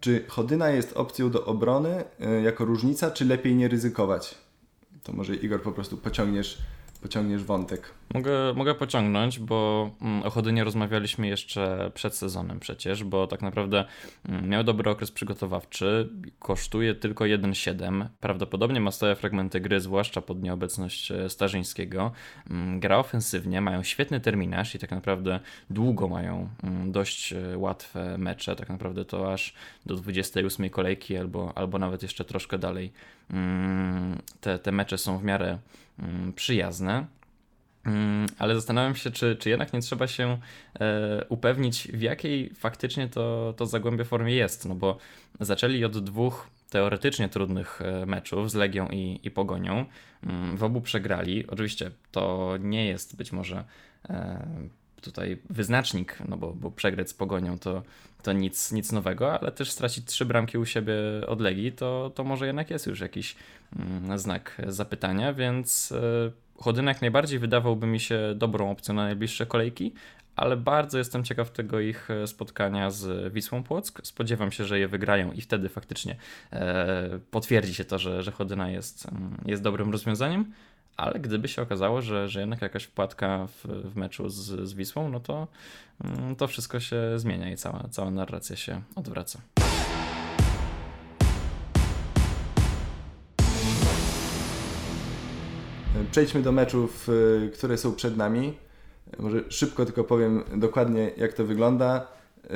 Czy 0.00 0.24
Chodyna 0.28 0.70
jest 0.70 0.92
opcją 0.96 1.30
do 1.30 1.44
obrony 1.46 2.04
jako 2.44 2.64
różnica, 2.64 3.10
czy 3.10 3.24
lepiej 3.24 3.54
nie 3.54 3.68
ryzykować? 3.68 4.34
To 5.04 5.12
może 5.12 5.36
Igor 5.36 5.62
po 5.62 5.72
prostu 5.72 5.96
pociągniesz 5.96 6.58
pociągniesz 7.02 7.44
wątek. 7.44 7.99
Mogę, 8.14 8.54
mogę 8.54 8.74
pociągnąć, 8.74 9.38
bo 9.38 9.90
mm, 10.00 10.22
o 10.22 10.30
Chodynie 10.30 10.64
rozmawialiśmy 10.64 11.26
jeszcze 11.26 11.90
przed 11.94 12.14
sezonem 12.16 12.60
przecież, 12.60 13.04
bo 13.04 13.26
tak 13.26 13.42
naprawdę 13.42 13.84
mm, 14.28 14.48
miał 14.48 14.64
dobry 14.64 14.90
okres 14.90 15.10
przygotowawczy, 15.10 16.08
kosztuje 16.38 16.94
tylko 16.94 17.24
1,7. 17.24 18.06
Prawdopodobnie 18.20 18.80
ma 18.80 18.90
stałe 18.90 19.16
fragmenty 19.16 19.60
gry, 19.60 19.80
zwłaszcza 19.80 20.20
pod 20.20 20.42
nieobecność 20.42 21.12
e, 21.12 21.30
Starzyńskiego. 21.30 22.12
Mm, 22.50 22.80
gra 22.80 22.98
ofensywnie, 22.98 23.60
mają 23.60 23.82
świetny 23.82 24.20
terminarz 24.20 24.74
i 24.74 24.78
tak 24.78 24.90
naprawdę 24.90 25.40
długo 25.70 26.08
mają 26.08 26.48
dość 26.86 27.32
e, 27.32 27.58
łatwe 27.58 28.18
mecze, 28.18 28.56
tak 28.56 28.68
naprawdę 28.68 29.04
to 29.04 29.32
aż 29.32 29.54
do 29.86 29.96
28 29.96 30.70
kolejki 30.70 31.16
albo, 31.16 31.52
albo 31.54 31.78
nawet 31.78 32.02
jeszcze 32.02 32.24
troszkę 32.24 32.58
dalej. 32.58 32.92
Te, 34.40 34.58
te 34.58 34.72
mecze 34.72 34.98
są 34.98 35.18
w 35.18 35.24
miarę 35.24 35.58
przyjazne. 36.34 37.06
Mm, 37.86 38.26
ale 38.38 38.54
zastanawiam 38.54 38.96
się, 38.96 39.10
czy, 39.10 39.36
czy 39.36 39.50
jednak 39.50 39.72
nie 39.72 39.80
trzeba 39.80 40.06
się 40.06 40.38
e, 40.80 41.24
upewnić, 41.28 41.88
w 41.88 42.00
jakiej 42.00 42.50
faktycznie 42.54 43.08
to, 43.08 43.54
to 43.56 43.66
Zagłębie 43.66 44.04
formie 44.04 44.34
jest. 44.34 44.68
No 44.68 44.74
bo 44.74 44.98
zaczęli 45.40 45.84
od 45.84 45.98
dwóch 46.04 46.46
teoretycznie 46.70 47.28
trudnych 47.28 47.82
e, 47.82 48.06
meczów 48.06 48.50
z 48.50 48.54
Legią 48.54 48.88
i, 48.88 49.20
i 49.22 49.30
Pogonią. 49.30 49.84
Mm, 50.22 50.56
w 50.56 50.64
obu 50.64 50.80
przegrali. 50.80 51.46
Oczywiście 51.46 51.90
to 52.12 52.54
nie 52.60 52.86
jest 52.86 53.16
być 53.16 53.32
może 53.32 53.64
e, 54.08 54.46
tutaj 55.00 55.38
wyznacznik, 55.50 56.18
no 56.28 56.36
bo, 56.36 56.52
bo 56.52 56.70
przegrać 56.70 57.10
z 57.10 57.14
Pogonią 57.14 57.58
to, 57.58 57.82
to 58.22 58.32
nic, 58.32 58.72
nic 58.72 58.92
nowego, 58.92 59.40
ale 59.40 59.52
też 59.52 59.70
stracić 59.70 60.06
trzy 60.06 60.24
bramki 60.24 60.58
u 60.58 60.66
siebie 60.66 60.94
od 61.26 61.40
Legii, 61.40 61.72
to, 61.72 62.12
to 62.14 62.24
może 62.24 62.46
jednak 62.46 62.70
jest 62.70 62.86
już 62.86 63.00
jakiś 63.00 63.36
mm, 63.76 64.18
znak 64.18 64.62
zapytania, 64.66 65.32
więc 65.32 65.94
Chodynek 66.62 67.00
najbardziej 67.00 67.38
wydawałby 67.38 67.86
mi 67.86 68.00
się 68.00 68.34
dobrą 68.34 68.70
opcją 68.70 68.94
na 68.94 69.04
najbliższe 69.04 69.46
kolejki, 69.46 69.92
ale 70.36 70.56
bardzo 70.56 70.98
jestem 70.98 71.24
ciekaw 71.24 71.50
tego 71.50 71.80
ich 71.80 72.10
e, 72.10 72.26
spotkania 72.26 72.90
z 72.90 73.32
Wisłą 73.32 73.62
Płock. 73.62 74.00
Spodziewam 74.06 74.52
się, 74.52 74.64
że 74.64 74.78
je 74.78 74.88
wygrają 74.88 75.32
i 75.32 75.40
wtedy 75.40 75.68
faktycznie 75.68 76.16
e, 76.52 77.18
potwierdzi 77.30 77.74
się 77.74 77.84
to, 77.84 77.98
że, 77.98 78.22
że 78.22 78.32
Chodyna 78.32 78.70
jest, 78.70 79.08
mm, 79.08 79.36
jest 79.46 79.62
dobrym 79.62 79.92
rozwiązaniem. 79.92 80.52
Ale 80.96 81.20
gdyby 81.20 81.48
się 81.48 81.62
okazało, 81.62 82.02
że, 82.02 82.28
że 82.28 82.40
jednak 82.40 82.62
jakaś 82.62 82.84
wpadka 82.84 83.46
w, 83.46 83.64
w 83.64 83.96
meczu 83.96 84.28
z, 84.28 84.68
z 84.68 84.74
Wisłą, 84.74 85.08
no 85.08 85.20
to, 85.20 85.48
mm, 86.04 86.36
to 86.36 86.46
wszystko 86.46 86.80
się 86.80 86.96
zmienia 87.16 87.50
i 87.50 87.56
cała, 87.56 87.88
cała 87.90 88.10
narracja 88.10 88.56
się 88.56 88.82
odwraca. 88.94 89.40
Przejdźmy 96.10 96.42
do 96.42 96.52
meczów, 96.52 97.08
y, 97.08 97.50
które 97.54 97.78
są 97.78 97.94
przed 97.94 98.16
nami. 98.16 98.56
Może 99.18 99.40
szybko 99.48 99.84
tylko 99.84 100.04
powiem 100.04 100.42
dokładnie, 100.56 101.10
jak 101.16 101.32
to 101.32 101.44
wygląda. 101.44 102.06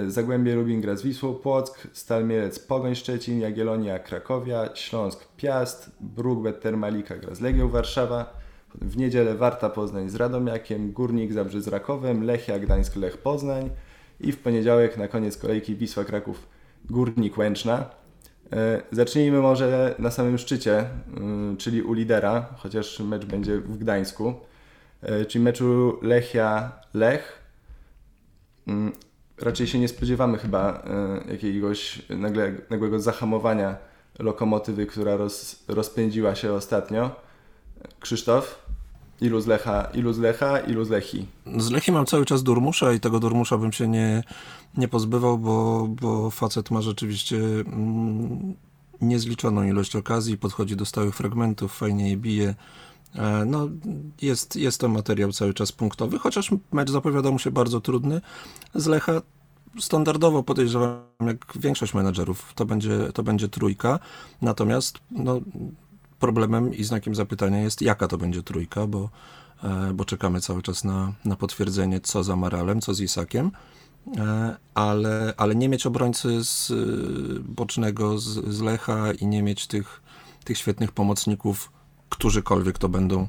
Zagłębie 0.09 0.55
Lubin 0.55 0.81
gra 0.81 0.97
z 0.97 1.03
Wisłą 1.03 1.35
Płock, 1.35 1.89
Stal 1.93 2.27
Mielec 2.27 2.59
Pogoń 2.59 2.95
Szczecin, 2.95 3.41
Jagiellonia 3.41 3.99
Krakowia, 3.99 4.77
Śląsk 4.77 5.29
Piast, 5.37 5.91
Brugwet 6.01 6.61
Termalika 6.61 7.17
gra 7.17 7.35
z 7.35 7.41
Legią 7.41 7.69
Warszawa. 7.69 8.45
W 8.75 8.97
niedzielę 8.97 9.35
Warta 9.35 9.71
Poznań 9.71 10.09
z 10.09 10.15
Radomiakiem, 10.15 10.93
Górnik 10.93 11.33
Zabrze 11.33 11.63
z 11.63 11.69
Rakowem, 11.69 12.25
Lechia 12.25 12.59
Gdańsk 12.59 12.97
Lech 12.97 13.19
Poznań 13.19 13.71
i 14.21 14.33
w 14.33 14.39
poniedziałek 14.39 14.97
na 14.97 15.09
koniec 15.09 15.37
kolejki 15.37 15.77
Wisła 15.77 16.05
Kraków 16.05 16.47
Górnik 16.91 17.39
Łęczna. 17.39 17.91
E, 18.53 18.83
zacznijmy 18.93 19.41
może 19.41 19.95
na 19.99 20.11
samym 20.11 20.39
szczycie, 20.39 20.85
mm, 21.17 21.57
czyli 21.57 21.83
u 21.83 21.93
lidera, 21.93 22.47
chociaż 22.57 23.01
mecz 23.01 23.25
będzie 23.25 23.59
w 23.59 23.79
Gdańsku, 23.79 24.35
e, 25.03 25.25
czyli 25.25 25.45
meczu 25.45 25.99
Lechia-Lech. 26.03 27.23
Mm, 28.67 28.93
raczej 29.41 29.67
się 29.67 29.79
nie 29.79 29.89
spodziewamy 29.89 30.39
chyba 30.39 30.83
e, 31.27 31.33
jakiegoś 31.33 32.03
nagle, 32.09 32.53
nagłego 32.71 33.01
zahamowania 33.01 33.77
lokomotywy, 34.19 34.87
która 34.87 35.17
roz, 35.17 35.65
rozpędziła 35.69 36.35
się 36.35 36.53
ostatnio. 36.53 37.11
Krzysztof? 38.01 38.67
Ilu 39.21 39.41
z 39.41 39.47
Lecha, 39.47 39.85
ilu 39.95 40.13
z 40.13 40.19
Lecha, 40.19 40.59
ilu 40.59 40.85
z 40.85 40.91
Lechi? 40.91 41.27
Z 41.57 41.71
Lechi 41.71 41.93
mam 41.93 42.07
cały 42.07 42.25
czas 42.25 42.43
Durmusza 42.43 42.93
i 42.93 43.01
tego 43.01 43.21
Durmusza 43.21 43.59
bym 43.59 43.73
się 43.73 43.89
nie, 43.89 44.23
nie 44.77 44.89
pozbywał, 44.89 45.39
bo, 45.39 45.87
bo 45.89 46.31
facet 46.31 46.71
ma 46.71 46.83
rzeczywiście 46.83 47.37
mm, 47.37 48.55
niezliczoną 49.01 49.63
ilość 49.63 49.97
okazji, 49.97 50.39
podchodzi 50.39 50.77
do 50.77 50.85
stałych 50.85 51.15
fragmentów, 51.15 51.75
fajnie 51.75 52.11
je 52.11 52.17
bije. 52.17 52.55
E, 53.15 53.45
no, 53.45 53.69
jest, 54.23 54.57
jest 54.57 54.81
to 54.81 54.89
materiał 54.89 55.33
cały 55.33 55.55
czas 55.55 55.73
punktowy, 55.73 56.19
chociaż 56.19 56.51
mecz 56.73 56.91
zapowiada 56.91 57.31
mu 57.31 57.39
się 57.39 57.51
bardzo 57.51 57.81
trudny. 57.81 58.21
Z 58.75 58.87
Lecha 58.87 59.23
standardowo 59.81 60.43
podejrzewam, 60.43 60.99
jak 61.27 61.47
większość 61.57 61.95
menedżerów, 61.95 62.53
to 62.55 62.65
będzie, 62.65 62.99
to 63.15 63.23
będzie 63.23 63.49
trójka. 63.49 63.99
Natomiast 64.43 64.99
no, 65.11 65.41
problemem 66.25 66.75
i 66.75 66.85
znakiem 66.85 67.15
zapytania 67.15 67.63
jest, 67.63 67.83
jaka 67.83 68.09
to 68.09 68.19
będzie 68.19 68.43
trójka, 68.43 68.87
bo, 68.87 69.11
e, 69.65 69.93
bo 69.95 70.05
czekamy 70.05 70.41
cały 70.41 70.63
czas 70.63 70.85
na, 70.85 71.13
na 71.25 71.37
potwierdzenie, 71.37 72.01
co 72.01 72.25
za 72.25 72.37
Maralem, 72.37 72.81
co 72.81 72.95
z 72.95 73.01
Isakiem. 73.01 73.51
E, 74.17 74.57
ale, 74.75 75.35
ale 75.37 75.55
nie 75.55 75.69
mieć 75.69 75.87
obrońcy 75.87 76.45
z 76.45 76.71
e, 76.71 76.75
bocznego, 77.41 78.19
z, 78.19 78.25
z 78.55 78.61
Lecha 78.61 79.13
i 79.13 79.27
nie 79.27 79.43
mieć 79.43 79.67
tych, 79.67 80.03
tych 80.45 80.59
świetnych 80.59 80.93
pomocników, 80.93 81.71
którzykolwiek 82.09 82.79
to 82.79 82.89
będą, 82.89 83.29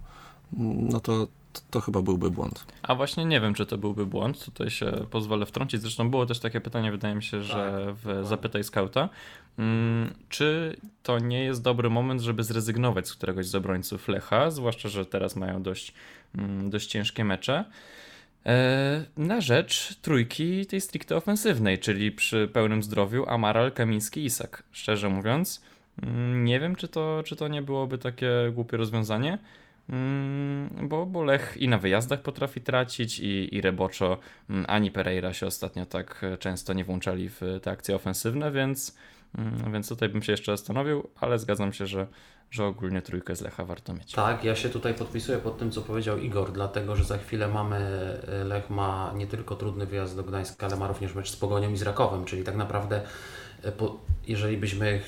no 0.92 1.00
to, 1.00 1.28
to 1.72 1.82
chyba 1.82 2.02
byłby 2.02 2.32
błąd. 2.32 2.66
A 2.82 2.96
właśnie 2.96 3.26
nie 3.26 3.42
wiem, 3.42 3.54
czy 3.54 3.66
to 3.66 3.78
byłby 3.78 4.06
błąd. 4.06 4.46
Tutaj 4.46 4.70
się 4.70 4.92
pozwolę 5.12 5.46
wtrącić. 5.46 5.82
Zresztą 5.82 6.10
było 6.10 6.26
też 6.26 6.40
takie 6.40 6.62
pytanie, 6.62 6.92
wydaje 6.92 7.16
mi 7.16 7.24
się, 7.24 7.42
że 7.42 7.86
tak, 7.86 7.96
w 7.96 8.28
Zapytaj 8.28 8.64
Skauta. 8.64 9.10
Hmm, 9.58 10.14
czy 10.30 10.78
to 11.04 11.20
nie 11.20 11.44
jest 11.44 11.62
dobry 11.62 11.90
moment, 11.90 12.22
żeby 12.22 12.44
zrezygnować 12.44 13.08
z 13.08 13.14
któregoś 13.16 13.46
z 13.46 13.56
obrońców 13.56 14.08
Lecha, 14.08 14.52
zwłaszcza, 14.52 14.90
że 14.90 15.06
teraz 15.06 15.36
mają 15.36 15.64
dość, 15.64 15.94
mm, 16.36 16.70
dość 16.70 16.88
ciężkie 16.88 17.24
mecze? 17.24 17.66
E, 18.46 19.06
na 19.18 19.42
rzecz 19.42 19.96
trójki 20.02 20.66
tej 20.66 20.82
stricte 20.82 21.16
ofensywnej, 21.16 21.80
czyli 21.80 22.12
przy 22.12 22.50
pełnym 22.54 22.84
zdrowiu 22.84 23.26
Amaral, 23.30 23.72
Kamiński, 23.72 24.26
Isak. 24.26 24.64
Szczerze 24.72 25.10
mówiąc, 25.10 25.64
mm, 26.04 26.46
nie 26.46 26.60
wiem, 26.60 26.76
czy 26.76 26.88
to, 26.88 27.24
czy 27.26 27.36
to 27.36 27.48
nie 27.48 27.62
byłoby 27.62 27.98
takie 27.98 28.32
głupie 28.54 28.78
rozwiązanie, 28.78 29.30
mm, 29.32 29.40
bo, 30.82 31.06
bo 31.06 31.24
Lech 31.24 31.58
i 31.58 31.68
na 31.68 31.78
wyjazdach 31.78 32.22
potrafi 32.22 32.62
tracić 32.62 33.20
i, 33.20 33.56
i 33.56 33.62
Reboczo, 33.62 34.18
mm, 34.50 34.66
ani 34.68 34.92
Pereira 34.92 35.34
się 35.34 35.48
ostatnio 35.48 35.86
tak 35.86 36.22
często 36.40 36.74
nie 36.74 36.84
włączali 36.84 37.30
w 37.30 37.42
te 37.62 37.72
akcje 37.72 37.96
ofensywne, 37.96 38.52
więc, 38.52 38.98
więc 39.74 39.90
tutaj 39.90 40.10
bym 40.10 40.24
się 40.24 40.32
jeszcze 40.34 40.52
zastanowił, 40.58 41.10
ale 41.22 41.40
zgadzam 41.40 41.74
się, 41.74 41.88
że 41.88 42.08
że 42.52 42.66
ogólnie 42.66 43.02
trójkę 43.02 43.36
z 43.36 43.42
Lecha 43.42 43.66
warto 43.66 43.94
mieć. 43.94 44.12
Tak, 44.12 44.44
ja 44.44 44.56
się 44.56 44.70
tutaj 44.70 44.94
podpisuję 44.94 45.38
pod 45.38 45.58
tym, 45.58 45.72
co 45.72 45.82
powiedział 45.82 46.18
Igor, 46.18 46.52
dlatego 46.52 46.96
że 46.96 47.04
za 47.04 47.18
chwilę 47.18 47.48
mamy, 47.48 47.78
e, 48.28 48.44
Lech 48.44 48.70
ma 48.70 49.14
nie 49.16 49.28
tylko 49.28 49.56
trudny 49.56 49.86
wyjazd 49.86 50.16
do 50.16 50.24
Gdańska, 50.24 50.68
ale 50.68 50.76
ma 50.76 50.88
również 50.88 51.16
mecz 51.16 51.32
z 51.32 51.36
Pogonią 51.36 51.72
i 51.72 51.78
z 51.78 51.82
Rakowem, 51.82 52.26
czyli 52.26 52.44
tak 52.44 52.56
naprawdę 52.56 53.02
e, 53.64 53.72
jeżeli 54.28 54.58
byśmy 54.58 55.02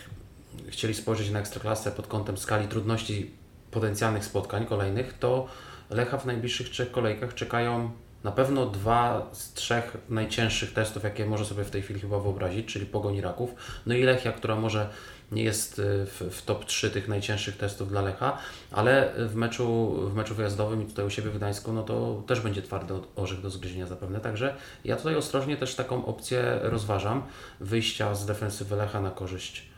chcieli 0.67 0.93
spojrzeć 0.93 1.31
na 1.31 1.39
Ekstraklasę 1.39 1.91
pod 1.91 2.07
kątem 2.07 2.37
skali 2.37 2.67
trudności 2.67 3.31
potencjalnych 3.77 4.25
spotkań 4.25 4.65
kolejnych, 4.65 5.17
to 5.19 5.47
Lecha 5.89 6.17
w 6.17 6.25
najbliższych 6.25 6.69
trzech 6.69 6.91
kolejkach 6.91 7.33
czekają 7.33 7.91
na 8.23 8.31
pewno 8.31 8.65
dwa 8.65 9.29
z 9.31 9.53
trzech 9.53 9.97
najcięższych 10.09 10.73
testów, 10.73 11.03
jakie 11.03 11.25
może 11.25 11.45
sobie 11.45 11.63
w 11.63 11.71
tej 11.71 11.81
chwili 11.81 11.99
chyba 11.99 12.19
wyobrazić, 12.19 12.73
czyli 12.73 12.85
Pogoni 12.85 13.21
Raków, 13.21 13.49
no 13.85 13.95
i 13.95 14.03
Lechia, 14.03 14.31
która 14.31 14.55
może 14.55 14.89
nie 15.31 15.43
jest 15.43 15.79
y, 15.79 16.05
w, 16.05 16.21
w 16.31 16.41
top 16.41 16.65
3 16.65 16.89
tych 16.89 17.07
najcięższych 17.07 17.57
testów 17.57 17.89
dla 17.89 18.01
Lecha, 18.01 18.37
ale 18.71 19.13
w 19.17 19.35
meczu, 19.35 19.95
w 20.09 20.15
meczu 20.15 20.35
wyjazdowym 20.35 20.83
i 20.83 20.85
tutaj 20.85 21.05
u 21.05 21.09
siebie 21.09 21.29
w 21.29 21.37
Gdańsku, 21.37 21.73
no 21.73 21.83
to 21.83 22.23
też 22.27 22.39
będzie 22.41 22.61
twardy 22.61 22.93
orzech 23.15 23.41
do 23.41 23.49
zgryzienia 23.49 23.87
zapewne. 23.87 24.19
Także 24.19 24.55
ja 24.85 24.95
tutaj 24.95 25.15
ostrożnie 25.15 25.57
też 25.57 25.75
taką 25.75 26.05
opcję 26.05 26.59
rozważam, 26.61 27.23
wyjścia 27.59 28.15
z 28.15 28.25
defensywy 28.25 28.75
Lecha 28.75 29.01
na 29.01 29.11
korzyść 29.11 29.76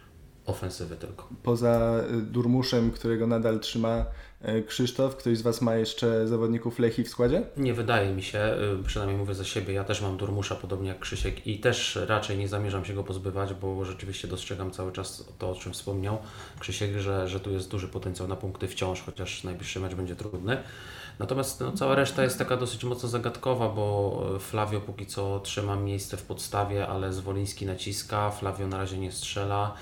ofensywy 0.49 0.95
tylko. 0.95 1.27
Poza 1.43 2.01
y, 2.11 2.21
Durmuszem, 2.21 2.91
którego 2.91 3.27
nadal 3.27 3.59
trzyma 3.59 4.05
y, 4.47 4.63
Krzysztof, 4.63 5.15
ktoś 5.15 5.37
z 5.37 5.41
Was 5.41 5.61
ma 5.61 5.75
jeszcze 5.75 6.27
zawodników 6.27 6.79
Lechi 6.79 7.03
w 7.03 7.09
składzie? 7.09 7.41
Nie 7.57 7.73
wydaje 7.73 8.13
mi 8.13 8.23
się, 8.23 8.39
y, 8.79 8.83
przynajmniej 8.83 9.17
mówię 9.17 9.33
za 9.33 9.45
siebie, 9.45 9.73
ja 9.73 9.83
też 9.83 10.01
mam 10.01 10.17
Durmusza 10.17 10.55
podobnie 10.55 10.89
jak 10.89 10.99
Krzysiek 10.99 11.47
i 11.47 11.59
też 11.59 11.99
raczej 12.07 12.37
nie 12.37 12.47
zamierzam 12.47 12.85
się 12.85 12.93
go 12.93 13.03
pozbywać, 13.03 13.53
bo 13.53 13.85
rzeczywiście 13.85 14.27
dostrzegam 14.27 14.71
cały 14.71 14.91
czas 14.91 15.25
to, 15.37 15.51
o 15.51 15.55
czym 15.55 15.73
wspomniał 15.73 16.17
Krzysiek, 16.59 16.97
że, 16.97 17.27
że 17.27 17.39
tu 17.39 17.51
jest 17.51 17.69
duży 17.69 17.87
potencjał 17.87 18.27
na 18.27 18.35
punkty 18.35 18.67
wciąż, 18.67 19.01
chociaż 19.01 19.43
najbliższy 19.43 19.79
mecz 19.79 19.93
będzie 19.95 20.15
trudny. 20.15 20.57
Natomiast 21.19 21.59
no, 21.59 21.71
cała 21.71 21.95
reszta 21.95 22.23
jest 22.23 22.37
taka 22.37 22.57
dosyć 22.57 22.83
mocno 22.83 23.09
zagadkowa, 23.09 23.69
bo 23.69 24.23
Flavio 24.39 24.81
póki 24.81 25.05
co 25.05 25.39
trzyma 25.39 25.75
miejsce 25.75 26.17
w 26.17 26.23
podstawie, 26.23 26.87
ale 26.87 27.13
Zwoliński 27.13 27.65
naciska, 27.65 28.31
Flavio 28.31 28.67
na 28.67 28.77
razie 28.77 28.97
nie 28.97 29.11
strzela. 29.11 29.73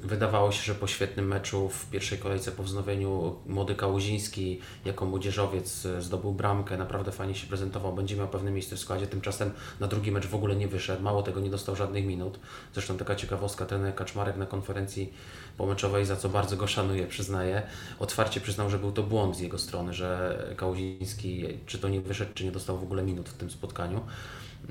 Wydawało 0.00 0.52
się, 0.52 0.62
że 0.62 0.74
po 0.74 0.86
świetnym 0.86 1.26
meczu 1.26 1.68
w 1.68 1.90
pierwszej 1.90 2.18
kolejce 2.18 2.52
po 2.52 2.62
wznowieniu 2.62 3.36
młody 3.46 3.74
Kałuziński 3.74 4.60
jako 4.84 5.06
młodzieżowiec 5.06 5.86
zdobył 6.00 6.32
bramkę, 6.32 6.76
naprawdę 6.76 7.12
fajnie 7.12 7.34
się 7.34 7.46
prezentował, 7.46 7.92
będzie 7.92 8.16
miał 8.16 8.28
pewne 8.28 8.50
miejsce 8.50 8.76
w 8.76 8.78
składzie, 8.78 9.06
tymczasem 9.06 9.50
na 9.80 9.86
drugi 9.86 10.12
mecz 10.12 10.26
w 10.26 10.34
ogóle 10.34 10.56
nie 10.56 10.68
wyszedł, 10.68 11.02
mało 11.02 11.22
tego 11.22 11.40
nie 11.40 11.50
dostał 11.50 11.76
żadnych 11.76 12.06
minut. 12.06 12.38
Zresztą 12.74 12.96
taka 12.96 13.16
ciekawostka, 13.16 13.66
ten 13.66 13.92
Kaczmarek 13.92 14.36
na 14.36 14.46
konferencji 14.46 15.12
pomeczowej, 15.56 16.04
za 16.04 16.16
co 16.16 16.28
bardzo 16.28 16.56
go 16.56 16.66
szanuję, 16.66 17.06
przyznaję, 17.06 17.62
otwarcie 17.98 18.40
przyznał, 18.40 18.70
że 18.70 18.78
był 18.78 18.92
to 18.92 19.02
błąd 19.02 19.36
z 19.36 19.40
jego 19.40 19.58
strony, 19.58 19.94
że 19.94 20.38
Kałuziński 20.56 21.44
czy 21.66 21.78
to 21.78 21.88
nie 21.88 22.00
wyszedł, 22.00 22.30
czy 22.34 22.44
nie 22.44 22.52
dostał 22.52 22.78
w 22.78 22.82
ogóle 22.82 23.02
minut 23.02 23.28
w 23.28 23.34
tym 23.34 23.50
spotkaniu. 23.50 24.00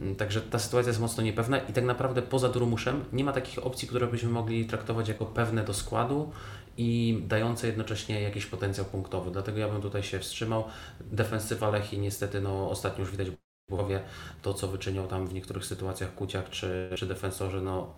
Mm, 0.02 0.16
także 0.16 0.42
ta 0.42 0.60
sytuacja 0.60 0.90
jest 0.90 1.00
mocno 1.00 1.24
niepewna 1.24 1.60
i 1.60 1.74
tak 1.74 1.84
naprawdę 1.84 2.22
poza 2.22 2.50
Durmuszem 2.50 3.06
nie 3.14 3.24
ma 3.24 3.34
takich 3.34 3.66
opcji, 3.66 3.88
które 3.88 4.08
byśmy 4.08 4.30
mogli 4.30 4.66
traktować 4.66 5.08
jako 5.08 5.26
pewne 5.26 5.64
do 5.64 5.74
składu 5.74 6.32
i 6.78 7.22
dające 7.28 7.68
jednocześnie 7.68 8.22
jakiś 8.22 8.46
potencjał 8.46 8.86
punktowy. 8.86 9.32
Dlatego 9.32 9.58
ja 9.60 9.68
bym 9.68 9.82
tutaj 9.82 10.04
się 10.04 10.20
wstrzymał. 10.20 10.64
Defensywa 11.00 11.70
Lechi 11.70 12.00
niestety 12.00 12.42
no, 12.42 12.70
ostatnio 12.70 13.00
już 13.00 13.12
widać 13.12 13.28
głowie 13.70 14.02
to, 14.42 14.54
co 14.54 14.68
wyczyniał 14.68 15.08
tam 15.08 15.28
w 15.28 15.34
niektórych 15.34 15.66
sytuacjach 15.66 16.16
Kuciak 16.16 16.50
czy, 16.50 16.90
czy 16.96 17.06
defensorzy, 17.06 17.62
no 17.62 17.94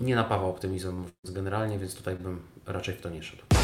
nie 0.00 0.14
napawa 0.14 0.46
optymizmem 0.46 1.04
generalnie, 1.24 1.78
więc 1.78 1.94
tutaj 1.94 2.16
bym 2.16 2.42
raczej 2.66 2.94
w 2.94 3.00
to 3.00 3.10
nie 3.10 3.22
szedł. 3.22 3.59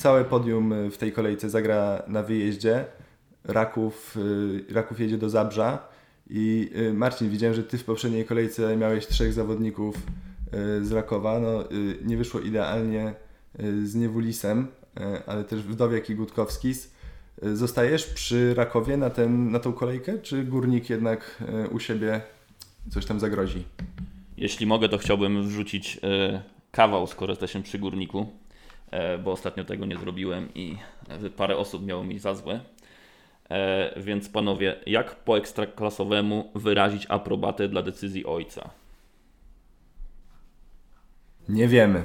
Całe 0.00 0.24
podium 0.24 0.72
y, 0.72 0.90
w 0.90 0.98
tej 0.98 1.12
kolejce 1.12 1.50
zagra 1.50 2.02
na 2.08 2.22
wyjeździe. 2.22 2.84
Raków, 3.44 4.16
y, 4.16 4.74
Raków 4.74 5.00
jedzie 5.00 5.18
do 5.18 5.30
Zabrza. 5.30 5.78
I 6.30 6.70
y, 6.76 6.94
Marcin, 6.94 7.30
widziałem, 7.30 7.54
że 7.54 7.62
Ty 7.62 7.78
w 7.78 7.84
poprzedniej 7.84 8.24
kolejce 8.24 8.76
miałeś 8.76 9.06
trzech 9.06 9.32
zawodników 9.32 9.96
z 10.82 10.92
Rakowa. 10.92 11.40
No, 11.40 11.64
nie 12.04 12.16
wyszło 12.16 12.40
idealnie 12.40 13.14
z 13.84 13.94
Niewulisem, 13.94 14.66
ale 15.26 15.44
też 15.44 15.62
Wdowiak 15.62 16.10
i 16.10 16.14
Gutkowskis. 16.14 16.94
Zostajesz 17.42 18.06
przy 18.06 18.54
Rakowie 18.54 18.96
na, 18.96 19.10
ten, 19.10 19.50
na 19.50 19.58
tą 19.58 19.72
kolejkę, 19.72 20.18
czy 20.18 20.44
Górnik 20.44 20.90
jednak 20.90 21.44
u 21.72 21.80
siebie 21.80 22.20
coś 22.88 23.06
tam 23.06 23.20
zagrozi? 23.20 23.64
Jeśli 24.36 24.66
mogę, 24.66 24.88
to 24.88 24.98
chciałbym 24.98 25.48
wrzucić 25.48 26.00
kawał, 26.70 27.06
skoro 27.06 27.32
jesteśmy 27.32 27.62
przy 27.62 27.78
Górniku. 27.78 28.39
E, 28.90 29.18
bo 29.18 29.32
ostatnio 29.32 29.64
tego 29.64 29.86
nie 29.86 29.96
zrobiłem 29.96 30.48
i 30.54 30.76
parę 31.36 31.56
osób 31.56 31.86
miało 31.86 32.04
mi 32.04 32.18
za 32.18 32.34
złe. 32.34 32.60
E, 33.50 34.00
więc 34.00 34.28
panowie, 34.28 34.76
jak 34.86 35.14
po 35.14 35.38
ekstraklasowemu 35.38 36.50
wyrazić 36.54 37.06
aprobatę 37.08 37.68
dla 37.68 37.82
decyzji 37.82 38.26
ojca? 38.26 38.70
Nie 41.48 41.68
wiemy. 41.68 42.02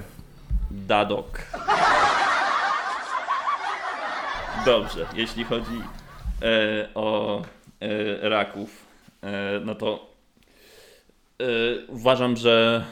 Dadok. 0.71 1.41
Dobrze, 4.65 5.05
jeśli 5.15 5.43
chodzi 5.43 5.81
e, 6.41 6.89
o 6.95 7.41
e, 7.79 8.29
raków, 8.29 8.85
e, 9.23 9.59
no 9.65 9.75
to 9.75 10.09
e, 11.39 11.45
uważam, 11.87 12.35
że 12.35 12.85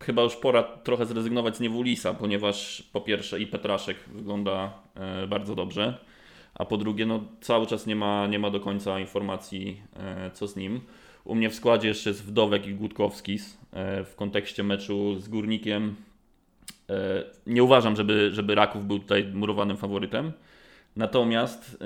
chyba 0.00 0.22
już 0.22 0.36
pora 0.36 0.62
trochę 0.62 1.06
zrezygnować 1.06 1.56
z 1.56 1.60
Niewulisa, 1.60 2.14
ponieważ 2.14 2.82
po 2.92 3.00
pierwsze 3.00 3.40
i 3.40 3.46
Petraszek 3.46 3.96
wygląda 4.14 4.72
e, 4.94 5.26
bardzo 5.26 5.54
dobrze, 5.54 5.98
a 6.54 6.64
po 6.64 6.76
drugie 6.76 7.06
no, 7.06 7.20
cały 7.40 7.66
czas 7.66 7.86
nie 7.86 7.96
ma, 7.96 8.26
nie 8.26 8.38
ma 8.38 8.50
do 8.50 8.60
końca 8.60 9.00
informacji 9.00 9.82
e, 9.96 10.30
co 10.30 10.48
z 10.48 10.56
nim. 10.56 10.80
U 11.24 11.34
mnie 11.34 11.50
w 11.50 11.54
składzie 11.54 11.88
jeszcze 11.88 12.10
jest 12.10 12.24
Wdowek 12.24 12.66
i 12.66 12.74
Gutkowskis 12.74 13.58
e, 13.72 14.04
w 14.04 14.16
kontekście 14.16 14.62
meczu 14.62 15.20
z 15.20 15.28
Górnikiem. 15.28 15.96
Nie 17.46 17.62
uważam, 17.62 17.96
żeby, 17.96 18.30
żeby 18.32 18.54
Raków 18.54 18.86
był 18.86 18.98
tutaj 18.98 19.24
murowanym 19.34 19.76
faworytem. 19.76 20.32
Natomiast 20.96 21.84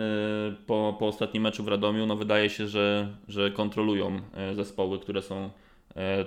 po, 0.66 0.96
po 0.98 1.06
ostatnim 1.06 1.42
meczu 1.42 1.64
w 1.64 1.68
Radomiu 1.68 2.06
no 2.06 2.16
wydaje 2.16 2.50
się, 2.50 2.68
że, 2.68 3.16
że 3.28 3.50
kontrolują 3.50 4.20
zespoły, 4.54 4.98
które 4.98 5.22
są 5.22 5.50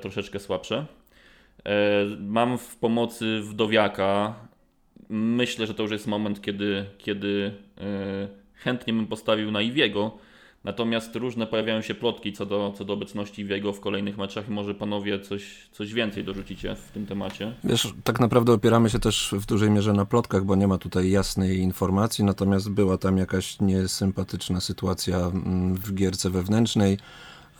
troszeczkę 0.01 0.39
słabsze. 0.39 0.85
E, 1.65 2.05
mam 2.19 2.57
w 2.57 2.75
pomocy 2.75 3.41
wdowiaka. 3.41 4.35
Myślę, 5.09 5.67
że 5.67 5.73
to 5.73 5.83
już 5.83 5.91
jest 5.91 6.07
moment, 6.07 6.41
kiedy, 6.41 6.85
kiedy 6.97 7.53
e, 7.77 8.27
chętnie 8.53 8.93
bym 8.93 9.07
postawił 9.07 9.51
na 9.51 9.61
Iwiego. 9.61 10.17
Natomiast 10.63 11.15
różne 11.15 11.47
pojawiają 11.47 11.81
się 11.81 11.95
plotki 11.95 12.33
co 12.33 12.45
do, 12.45 12.73
co 12.77 12.85
do 12.85 12.93
obecności 12.93 13.41
Iwiego 13.41 13.73
w 13.73 13.79
kolejnych 13.79 14.17
meczach 14.17 14.47
i 14.47 14.51
może 14.51 14.75
panowie 14.75 15.19
coś, 15.19 15.69
coś 15.71 15.93
więcej 15.93 16.23
dorzucicie 16.23 16.75
w 16.75 16.91
tym 16.91 17.05
temacie. 17.05 17.53
Wiesz, 17.63 17.93
tak 18.03 18.19
naprawdę 18.19 18.53
opieramy 18.53 18.89
się 18.89 18.99
też 18.99 19.35
w 19.37 19.45
dużej 19.45 19.71
mierze 19.71 19.93
na 19.93 20.05
plotkach, 20.05 20.45
bo 20.45 20.55
nie 20.55 20.67
ma 20.67 20.77
tutaj 20.77 21.09
jasnej 21.09 21.57
informacji, 21.57 22.23
natomiast 22.23 22.69
była 22.69 22.97
tam 22.97 23.17
jakaś 23.17 23.59
niesympatyczna 23.59 24.61
sytuacja 24.61 25.17
mm, 25.17 25.75
w 25.75 25.93
gierce 25.93 26.29
wewnętrznej. 26.29 26.97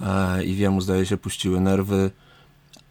E, 0.01 0.43
Iwiemu 0.43 0.81
zdaje 0.81 1.05
się 1.05 1.17
puściły 1.17 1.61
nerwy 1.61 2.11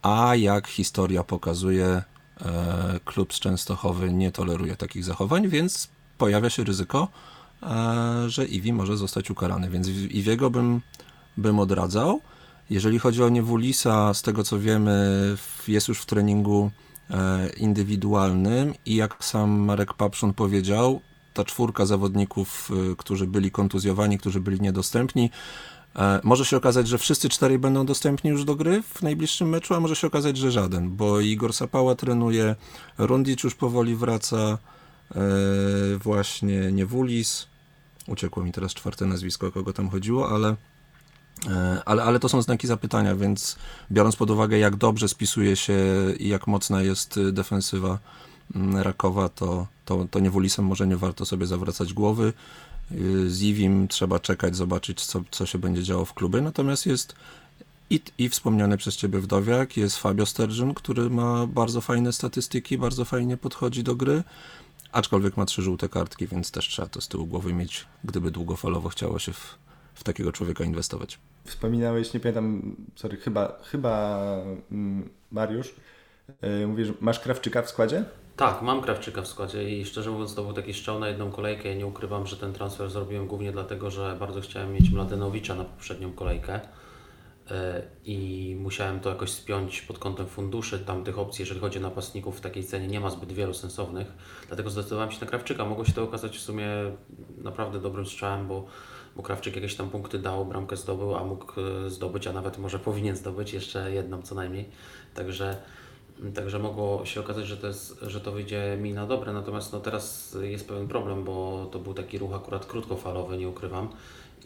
a 0.05 0.37
jak 0.37 0.69
historia 0.69 1.25
pokazuje, 1.25 1.87
e, 1.87 3.01
klub 3.05 3.35
z 3.35 3.41
Częstochowy 3.41 4.13
nie 4.13 4.33
toleruje 4.33 4.77
takich 4.77 5.05
zachowań, 5.05 5.49
więc 5.49 5.89
pojawia 6.19 6.51
się 6.51 6.65
ryzyko, 6.65 7.09
e, 7.63 8.25
że 8.27 8.47
Iwi 8.47 8.73
może 8.73 8.97
zostać 8.97 9.31
ukarany, 9.31 9.71
więc 9.71 9.89
Iwiego 9.89 10.51
bym, 10.51 10.81
bym 11.37 11.59
odradzał. 11.59 12.21
Jeżeli 12.71 12.99
chodzi 12.99 13.23
o 13.23 13.29
Niewulisa, 13.29 14.15
z 14.15 14.23
tego 14.23 14.45
co 14.45 14.59
wiemy, 14.59 15.37
jest 15.69 15.89
już 15.89 16.01
w 16.01 16.07
treningu 16.07 16.71
e, 17.11 17.49
indywidualnym 17.57 18.75
i 18.87 18.97
jak 18.97 19.25
sam 19.25 19.51
Marek 19.51 19.95
Papszun 19.95 20.35
powiedział, 20.35 21.01
ta 21.35 21.45
czwórka 21.45 21.87
zawodników, 21.87 22.71
którzy 22.99 23.27
byli 23.27 23.51
kontuzjowani, 23.51 24.19
którzy 24.19 24.41
byli 24.41 24.61
niedostępni, 24.61 25.31
może 26.23 26.45
się 26.45 26.57
okazać, 26.57 26.89
że 26.89 26.99
wszyscy 26.99 27.29
cztery 27.29 27.59
będą 27.59 27.87
dostępni 27.87 28.31
już 28.31 28.45
do 28.45 28.57
gry 28.57 28.83
w 28.83 29.03
najbliższym 29.03 29.49
meczu, 29.49 29.75
a 29.75 29.81
może 29.81 29.97
się 29.97 30.07
okazać, 30.07 30.37
że 30.37 30.53
żaden, 30.53 30.97
bo 30.97 31.21
Igor 31.21 31.53
Sapała 31.53 31.95
trenuje, 31.95 32.57
Rundic 32.99 33.45
już 33.45 33.55
powoli 33.55 33.97
wraca, 33.97 34.59
e, 35.15 35.21
właśnie 35.99 36.73
Niewulis, 36.73 37.47
uciekło 38.07 38.45
mi 38.45 38.53
teraz 38.53 38.75
czwarte 38.75 39.07
nazwisko, 39.07 39.47
o 39.47 39.53
kogo 39.53 39.73
tam 39.73 39.89
chodziło, 39.89 40.31
ale, 40.31 40.57
e, 41.49 41.83
ale, 41.87 42.03
ale 42.03 42.21
to 42.21 42.29
są 42.29 42.43
znaki 42.43 42.67
zapytania, 42.67 43.17
więc 43.17 43.57
biorąc 43.93 44.17
pod 44.17 44.31
uwagę, 44.31 44.59
jak 44.59 44.77
dobrze 44.77 45.09
spisuje 45.09 45.57
się 45.57 45.75
i 46.19 46.29
jak 46.29 46.47
mocna 46.47 46.83
jest 46.83 47.21
defensywa 47.33 47.99
mm, 48.55 48.77
Rakowa, 48.77 49.29
to, 49.29 49.67
to, 49.85 50.07
to 50.11 50.21
Niewulisem 50.21 50.65
może 50.65 50.87
nie 50.87 50.97
warto 50.97 51.25
sobie 51.25 51.47
zawracać 51.47 51.93
głowy. 51.93 52.33
Z 53.27 53.43
Iwim 53.43 53.89
trzeba 53.89 54.19
czekać, 54.19 54.57
zobaczyć, 54.57 55.05
co, 55.05 55.23
co 55.31 55.47
się 55.47 55.59
będzie 55.59 55.83
działo 55.83 56.05
w 56.05 56.15
klubie. 56.15 56.41
Natomiast 56.41 56.87
jest 56.87 57.15
i, 57.91 58.01
i 58.19 58.29
wspomniany 58.29 58.77
przez 58.77 58.97
Ciebie 58.97 59.19
Wdowiak, 59.19 59.77
jest 59.77 59.97
Fabio 59.97 60.27
Sterżyn, 60.27 60.75
który 60.75 61.11
ma 61.11 61.47
bardzo 61.47 61.81
fajne 61.81 62.13
statystyki, 62.13 62.79
bardzo 62.79 63.05
fajnie 63.05 63.37
podchodzi 63.37 63.83
do 63.83 63.97
gry, 63.97 64.23
aczkolwiek 64.93 65.37
ma 65.37 65.47
trzy 65.47 65.63
żółte 65.63 65.89
kartki, 65.89 66.27
więc 66.27 66.51
też 66.51 66.69
trzeba 66.69 66.89
to 66.89 67.01
z 67.01 67.09
tyłu 67.09 67.27
głowy 67.27 67.53
mieć, 67.53 67.87
gdyby 68.05 68.31
długofalowo 68.31 68.89
chciało 68.89 69.19
się 69.19 69.33
w, 69.33 69.59
w 69.95 70.05
takiego 70.05 70.33
człowieka 70.33 70.65
inwestować. 70.65 71.19
Wspominałeś, 71.45 72.15
nie 72.15 72.21
pamiętam, 72.21 72.77
sorry, 72.97 73.17
chyba, 73.17 73.59
chyba 73.65 74.19
mm, 74.73 75.09
Mariusz, 75.33 75.75
yy, 76.43 76.67
mówisz, 76.67 76.89
masz 77.01 77.21
Krawczyka 77.21 77.63
w 77.63 77.71
składzie? 77.71 78.05
Tak, 78.37 78.63
mam 78.63 78.83
Krawczyka 78.83 79.23
w 79.23 79.29
składzie 79.29 79.71
i 79.71 79.85
szczerze 79.85 80.11
mówiąc 80.11 80.35
to 80.35 80.43
był 80.43 80.53
taki 80.53 80.75
strzał 80.75 80.99
na 80.99 81.09
jedną 81.09 81.31
kolejkę. 81.31 81.69
Ja 81.69 81.75
nie 81.75 81.87
ukrywam, 81.87 82.27
że 82.27 82.37
ten 82.37 82.53
transfer 82.53 82.91
zrobiłem 82.91 83.27
głównie 83.27 83.53
dlatego, 83.53 83.91
że 83.91 84.17
bardzo 84.21 84.41
chciałem 84.41 84.73
mieć 84.73 84.91
Mladenowicza 84.91 85.55
na 85.55 85.65
poprzednią 85.65 86.13
kolejkę 86.13 86.61
e, 87.51 87.83
i 88.05 88.57
musiałem 88.61 89.01
to 89.01 89.11
jakoś 89.11 89.31
spiąć 89.31 89.83
pod 89.83 89.99
kątem 89.99 90.27
funduszy. 90.27 90.79
Tam 90.79 91.05
tych 91.05 91.19
opcji, 91.19 91.43
jeżeli 91.43 91.61
chodzi 91.61 91.79
o 91.79 91.83
napastników 91.83 92.39
w 92.39 92.41
takiej 92.41 92.65
cenie 92.65 92.89
nie 92.89 93.01
ma 93.01 93.11
zbyt 93.11 93.33
wielu 93.33 93.55
sensownych, 93.55 94.13
dlatego 94.49 94.71
zdecydowałem 94.71 95.11
się 95.11 95.21
na 95.21 95.27
Krawczyka. 95.27 95.65
Mogło 95.65 95.85
się 95.85 95.93
to 95.93 96.03
okazać 96.03 96.39
w 96.39 96.41
sumie 96.41 96.69
naprawdę 97.39 97.81
dobrym 97.81 98.07
strzałem, 98.07 98.49
bo, 98.49 98.67
bo 99.17 99.23
Krawczyk 99.23 99.57
jakieś 99.57 99.77
tam 99.77 99.91
punkty 99.91 100.19
dał, 100.19 100.47
bramkę 100.47 100.77
zdobył, 100.77 101.15
a 101.15 101.25
mógł 101.25 101.61
e, 101.61 101.91
zdobyć, 101.91 102.27
a 102.27 102.33
nawet 102.33 102.59
może 102.59 102.79
powinien 102.79 103.17
zdobyć 103.17 103.53
jeszcze 103.53 103.93
jedną 103.93 104.23
co 104.23 104.35
najmniej. 104.35 104.71
Także 105.15 105.57
Także 106.35 106.59
mogło 106.59 107.05
się 107.05 107.21
okazać, 107.21 107.47
że 107.47 107.57
to, 107.57 107.67
jest, 107.67 108.01
że 108.03 108.21
to 108.21 108.33
wyjdzie 108.33 108.79
mi 108.81 108.93
na 108.93 109.07
dobre, 109.07 109.33
natomiast 109.33 109.73
no 109.73 109.81
teraz 109.81 110.37
jest 110.43 110.69
pewien 110.69 110.89
problem, 110.89 111.25
bo 111.25 111.69
to 111.73 111.79
był 111.79 111.95
taki 111.95 112.19
ruch 112.19 112.35
akurat 112.35 112.67
krótkofalowy, 112.67 113.39
nie 113.39 113.49
ukrywam. 113.49 113.89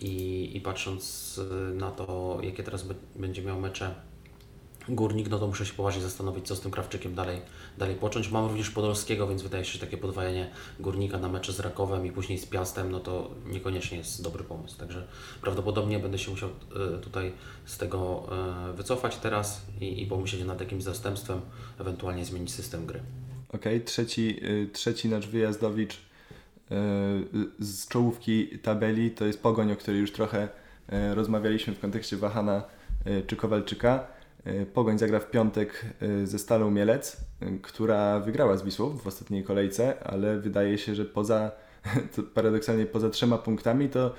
I, 0.01 0.51
i 0.57 0.61
patrząc 0.61 1.41
na 1.75 1.91
to, 1.91 2.39
jakie 2.43 2.63
teraz 2.63 2.85
będzie 3.17 3.43
miał 3.43 3.61
mecze 3.61 3.95
Górnik, 4.89 5.31
no 5.31 5.39
to 5.39 5.47
muszę 5.47 5.67
się 5.67 5.75
poważnie 5.75 6.03
zastanowić, 6.03 6.47
co 6.47 6.57
z 6.57 6.61
tym 6.61 6.71
Krawczykiem 6.71 7.15
dalej, 7.15 7.41
dalej 7.79 7.97
począć. 7.97 8.31
Mam 8.31 8.47
również 8.47 8.71
Podolskiego, 8.71 9.29
więc 9.29 9.43
wydaje 9.43 9.65
się, 9.65 9.73
że 9.73 9.79
takie 9.79 9.97
podwajanie 9.97 10.51
Górnika 10.81 11.19
na 11.19 11.29
mecze 11.29 11.53
z 11.53 11.61
Rakowem 11.61 12.07
i 12.07 12.13
później 12.13 12.39
z 12.39 12.47
Piastem, 12.47 12.91
no 12.91 13.01
to 13.01 13.31
niekoniecznie 13.47 13.99
jest 13.99 14.23
dobry 14.23 14.45
pomysł. 14.45 14.79
Także 14.79 15.07
prawdopodobnie 15.41 15.99
będę 15.99 16.19
się 16.19 16.31
musiał 16.31 16.49
e, 16.49 16.99
tutaj 16.99 17.33
z 17.65 17.79
tego 17.79 18.29
e, 18.71 18.73
wycofać 18.73 19.17
teraz 19.17 19.63
i, 19.81 20.03
i 20.03 20.07
pomyśleć 20.07 20.45
nad 20.45 20.61
jakimś 20.61 20.83
zastępstwem, 20.83 21.41
ewentualnie 21.79 22.25
zmienić 22.25 22.53
system 22.53 22.87
gry. 22.87 23.01
Okej, 23.49 23.77
okay, 23.77 23.81
trzeci, 23.81 24.45
y, 24.45 24.69
trzeci 24.73 25.09
nasz 25.09 25.27
wyjazdowicz 25.27 26.09
z 27.59 27.89
czołówki 27.89 28.59
tabeli 28.63 29.11
to 29.11 29.25
jest 29.25 29.43
Pogoń, 29.43 29.73
o 29.73 29.77
której 29.77 30.01
już 30.01 30.13
trochę 30.13 30.49
rozmawialiśmy 31.15 31.75
w 31.75 31.81
kontekście 31.81 32.17
Wahana 32.17 32.63
czy 33.27 33.37
Kowalczyka. 33.37 34.07
Pogoń 34.75 34.99
zagra 34.99 35.21
w 35.21 35.31
piątek 35.31 35.85
ze 36.25 36.39
Stalą 36.39 36.71
Mielec, 36.71 37.17
która 37.63 38.21
wygrała 38.21 38.57
z 38.57 38.63
Wisłą 38.63 38.99
w 38.99 39.07
ostatniej 39.07 39.45
kolejce, 39.45 40.05
ale 40.05 40.39
wydaje 40.39 40.79
się, 40.79 40.95
że 40.95 41.05
poza, 41.05 41.51
paradoksalnie 42.35 42.87
poza 42.87 43.11
trzema 43.11 43.39
punktami 43.39 43.89
to 43.89 44.15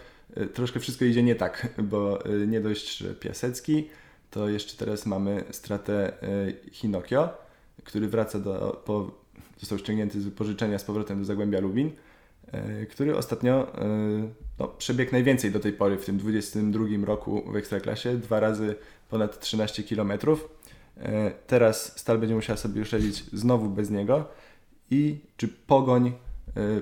troszkę 0.54 0.80
wszystko 0.80 1.06
idzie 1.06 1.24
nie 1.24 1.36
tak, 1.36 1.68
bo 1.78 2.20
nie 2.48 2.62
dość, 2.62 2.98
że 2.98 3.16
Piasecki, 3.16 3.90
to 4.32 4.50
jeszcze 4.50 4.78
teraz 4.78 5.06
mamy 5.06 5.44
stratę 5.52 6.12
Hinokio, 6.72 7.30
który 7.84 8.08
wraca 8.08 8.40
do, 8.40 8.82
po, 8.86 9.12
został 9.58 9.78
ściągnięty 9.78 10.22
z 10.22 10.26
wypożyczenia 10.26 10.80
z 10.80 10.84
powrotem 10.84 11.20
do 11.20 11.26
Zagłębia 11.26 11.60
Lubin, 11.60 11.92
e, 12.52 12.86
który 12.86 13.18
ostatnio 13.18 13.78
e, 13.78 14.49
no, 14.60 14.76
najwięcej 15.12 15.52
do 15.52 15.60
tej 15.60 15.74
pory 15.74 15.98
w 15.98 16.06
tym 16.06 16.18
22 16.18 16.86
roku 17.06 17.52
w 17.52 17.56
Ekstraklasie, 17.56 18.18
dwa 18.18 18.40
razy 18.40 18.76
ponad 19.10 19.40
13 19.40 19.84
km. 19.84 20.12
E, 20.98 21.32
teraz 21.48 22.00
Stal 22.00 22.18
będzie 22.18 22.36
musiała 22.36 22.58
sobie 22.58 22.80
już 22.80 22.92
znowu 23.34 23.70
bez 23.70 23.90
niego 23.90 24.28
i 24.92 25.18
czy 25.38 25.48
Pogoń 25.48 26.12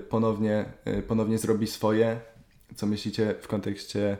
ponownie, 0.09 0.65
ponownie 1.07 1.37
zrobi 1.37 1.67
swoje? 1.67 2.19
Co 2.75 2.85
myślicie 2.85 3.35
w 3.41 3.47
kontekście 3.47 4.17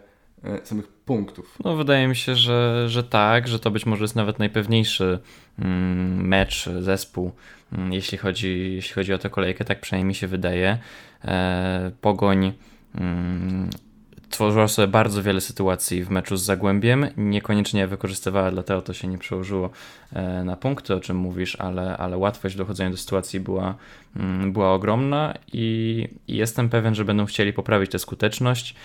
samych 0.63 0.87
punktów? 0.87 1.57
No 1.63 1.75
wydaje 1.75 2.07
mi 2.07 2.15
się, 2.15 2.35
że, 2.35 2.89
że 2.89 3.03
tak, 3.03 3.47
że 3.47 3.59
to 3.59 3.71
być 3.71 3.85
może 3.85 4.03
jest 4.03 4.15
nawet 4.15 4.39
najpewniejszy 4.39 5.19
mm, 5.59 6.27
mecz, 6.27 6.69
zespół 6.79 7.31
Mm, 7.73 7.93
jeśli 7.93 8.17
chodzi, 8.17 8.73
jeśli 8.75 8.93
chodzi 8.93 9.13
o 9.13 9.17
tę 9.17 9.29
kolejkę, 9.29 9.65
tak 9.65 9.81
przynajmniej 9.81 10.07
mi 10.07 10.15
się 10.15 10.27
wydaje. 10.27 10.77
E, 11.25 11.91
Pogoń 12.01 12.53
tworzyła 14.29 14.67
sobie 14.67 14.87
bardzo 14.87 15.23
wiele 15.23 15.41
sytuacji 15.41 16.03
w 16.03 16.09
meczu 16.09 16.37
z 16.37 16.43
Zagłębiem, 16.43 17.07
niekoniecznie 17.17 17.87
wykorzystywała, 17.87 18.51
dlatego 18.51 18.81
to 18.81 18.93
się 18.93 19.07
nie 19.07 19.17
przełożyło 19.17 19.69
e, 20.13 20.43
na 20.43 20.55
punkty, 20.55 20.95
o 20.95 20.99
czym 20.99 21.17
mówisz, 21.17 21.55
ale, 21.55 21.97
ale 21.97 22.17
łatwość 22.17 22.55
dochodzenia 22.55 22.89
do 22.89 22.97
sytuacji 22.97 23.39
była, 23.39 23.75
mm, 24.15 24.53
była 24.53 24.73
ogromna 24.73 25.33
i, 25.53 26.07
i 26.27 26.35
jestem 26.35 26.69
pewien, 26.69 26.95
że 26.95 27.05
będą 27.05 27.25
chcieli 27.25 27.53
poprawić 27.53 27.91
tę 27.91 27.99
skuteczność. 27.99 28.75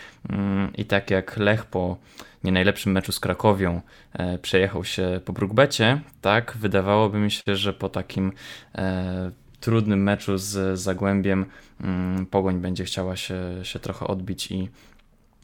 I 0.78 0.84
tak 0.84 1.10
jak 1.10 1.36
Lech 1.36 1.64
po 1.64 1.96
nie 2.44 2.52
najlepszym 2.52 2.92
meczu 2.92 3.12
z 3.12 3.20
Krakowią 3.20 3.80
e, 4.12 4.38
przejechał 4.38 4.84
się 4.84 5.20
po 5.24 5.32
Brookbecie, 5.32 6.00
tak 6.20 6.56
wydawałoby 6.60 7.18
mi 7.18 7.30
się, 7.30 7.56
że 7.56 7.72
po 7.72 7.88
takim 7.88 8.32
e, 8.74 9.30
trudnym 9.62 10.02
meczu 10.02 10.38
z 10.38 10.78
Zagłębiem 10.78 11.46
mm, 11.80 12.26
Pogoń 12.26 12.60
będzie 12.60 12.84
chciała 12.84 13.16
się, 13.16 13.40
się 13.62 13.78
trochę 13.78 14.06
odbić 14.06 14.50
i, 14.50 14.68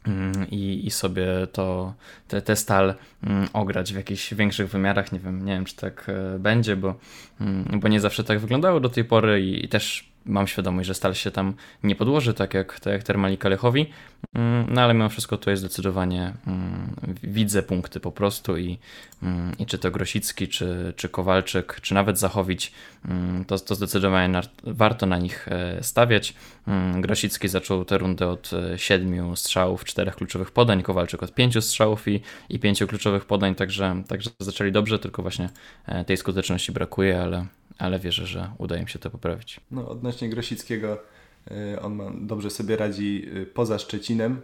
mm, 0.07 0.49
i, 0.51 0.87
i 0.87 0.91
sobie 0.91 1.27
to, 1.51 1.93
te, 2.27 2.41
te 2.41 2.55
stal 2.55 2.95
mm, 3.23 3.47
ograć 3.53 3.93
w 3.93 3.95
jakichś 3.95 4.33
większych 4.33 4.69
wymiarach. 4.69 5.11
Nie 5.11 5.19
wiem, 5.19 5.45
nie 5.45 5.53
wiem 5.53 5.65
czy 5.65 5.75
tak 5.75 6.05
e, 6.09 6.39
będzie, 6.39 6.75
bo, 6.75 6.95
bo 7.81 7.87
nie 7.87 7.99
zawsze 7.99 8.23
tak 8.23 8.39
wyglądało 8.39 8.79
do 8.79 8.89
tej 8.89 9.05
pory 9.05 9.41
i, 9.41 9.65
i 9.65 9.69
też 9.69 10.08
mam 10.25 10.47
świadomość, 10.47 10.87
że 10.87 10.93
Stal 10.93 11.15
się 11.15 11.31
tam 11.31 11.53
nie 11.83 11.95
podłoży, 11.95 12.33
tak 12.33 12.53
jak, 12.53 12.79
tak 12.79 12.93
jak 12.93 13.03
Termalika 13.03 13.49
Lechowi, 13.49 13.89
mm, 14.35 14.65
no 14.73 14.81
ale 14.81 14.93
mimo 14.93 15.09
wszystko 15.09 15.37
jest 15.47 15.61
zdecydowanie 15.61 16.33
mm, 16.47 16.95
widzę 17.23 17.63
punkty 17.63 17.99
po 17.99 18.11
prostu 18.11 18.57
i, 18.57 18.79
mm, 19.23 19.57
i 19.59 19.65
czy 19.65 19.77
to 19.77 19.91
Grosicki, 19.91 20.47
czy, 20.47 20.93
czy 20.95 21.09
Kowalczyk, 21.09 21.79
czy 21.81 21.93
nawet 21.93 22.19
Zachowić, 22.19 22.71
to, 23.47 23.59
to 23.59 23.75
zdecydowanie 23.75 24.41
warto 24.63 25.05
na 25.05 25.17
nich 25.17 25.47
e, 25.47 25.83
stawiać. 25.83 26.33
Grosicki 26.95 27.47
zaczął 27.47 27.85
tę 27.85 27.97
rundę 27.97 28.27
od 28.27 28.51
e, 28.53 28.77
siedmiu 28.77 29.35
strzałów, 29.35 29.85
czterech 29.85 30.15
kluczowych 30.15 30.51
podań, 30.51 30.83
Kowalczyk 30.83 31.23
od 31.23 31.33
pięciu 31.33 31.61
strzałów 31.61 32.07
i, 32.07 32.21
i 32.49 32.59
pięciu 32.59 32.87
kluczowych 32.87 33.25
podań, 33.25 33.55
także, 33.55 34.03
także 34.07 34.29
zaczęli 34.39 34.71
dobrze, 34.71 34.99
tylko 34.99 35.21
właśnie 35.21 35.49
e, 35.85 36.05
tej 36.05 36.17
skuteczności 36.17 36.71
brakuje, 36.71 37.21
ale, 37.21 37.45
ale 37.79 37.99
wierzę, 37.99 38.25
że 38.25 38.51
uda 38.57 38.77
im 38.77 38.87
się 38.87 38.99
to 38.99 39.09
poprawić. 39.09 39.59
No, 39.71 39.89
odnośnie 39.89 40.29
Grosickiego, 40.29 40.97
y, 41.51 41.81
on 41.81 42.27
dobrze 42.27 42.49
sobie 42.49 42.77
radzi 42.77 43.29
y, 43.37 43.45
poza 43.45 43.79
Szczecinem. 43.79 44.41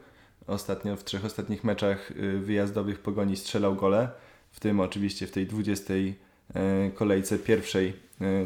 Ostatnio 0.48 0.96
w 0.96 1.04
trzech 1.04 1.26
ostatnich 1.26 1.64
meczach 1.64 2.12
y, 2.12 2.40
wyjazdowych 2.40 3.00
Pogoni 3.00 3.38
strzelał 3.38 3.76
gole, 3.76 4.10
w 4.52 4.60
tym 4.60 4.80
oczywiście 4.80 5.28
w 5.28 5.32
tej 5.32 5.48
20 5.48 5.94
kolejce 6.96 7.40
pierwszej 7.40 7.94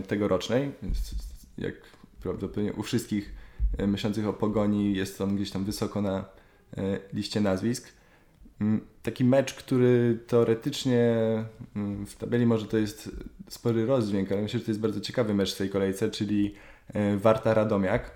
tegorocznej. 0.07 0.71
Jak 1.57 1.73
prawdopodobnie 2.21 2.73
u 2.73 2.83
wszystkich 2.83 3.33
myślących 3.87 4.27
o 4.27 4.33
Pogoni 4.33 4.95
jest 4.95 5.21
on 5.21 5.35
gdzieś 5.35 5.51
tam 5.51 5.65
wysoko 5.65 6.01
na 6.01 6.25
liście 7.13 7.41
nazwisk. 7.41 7.93
Taki 9.03 9.23
mecz, 9.25 9.53
który 9.53 10.19
teoretycznie 10.27 11.15
w 12.05 12.15
tabeli 12.15 12.45
może 12.45 12.65
to 12.65 12.77
jest 12.77 13.11
spory 13.49 13.85
rozdźwięk, 13.85 14.31
ale 14.31 14.41
myślę, 14.41 14.59
że 14.59 14.65
to 14.65 14.71
jest 14.71 14.81
bardzo 14.81 15.01
ciekawy 15.01 15.33
mecz 15.33 15.55
w 15.55 15.57
tej 15.57 15.69
kolejce, 15.69 16.11
czyli 16.11 16.55
e, 16.93 17.17
Warta 17.17 17.53
Radomiak. 17.53 18.11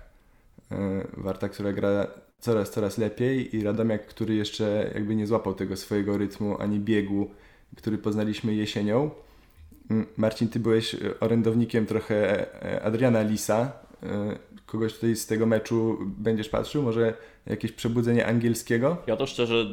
E, 0.70 1.06
Warta, 1.16 1.48
która 1.48 1.72
gra 1.72 2.06
coraz, 2.38 2.70
coraz 2.70 2.98
lepiej 2.98 3.56
i 3.56 3.62
Radomiak, 3.62 4.06
który 4.06 4.34
jeszcze 4.34 4.90
jakby 4.94 5.14
nie 5.16 5.26
złapał 5.26 5.54
tego 5.54 5.76
swojego 5.76 6.18
rytmu 6.18 6.60
ani 6.60 6.80
biegu, 6.80 7.30
który 7.76 7.98
poznaliśmy 7.98 8.54
jesienią. 8.54 9.10
Marcin, 10.16 10.48
ty 10.48 10.60
byłeś 10.60 10.96
orędownikiem 11.20 11.86
trochę 11.86 12.46
e, 12.62 12.82
Adriana 12.82 13.22
Lisa. 13.22 13.72
Kogoś 14.66 14.94
tutaj 14.94 15.16
z 15.16 15.26
tego 15.26 15.46
meczu 15.46 15.98
będziesz 16.18 16.48
patrzył? 16.48 16.82
Może 16.82 17.14
jakieś 17.46 17.72
przebudzenie 17.72 18.26
angielskiego? 18.26 18.96
Ja 19.06 19.16
to 19.16 19.26
szczerze 19.26 19.66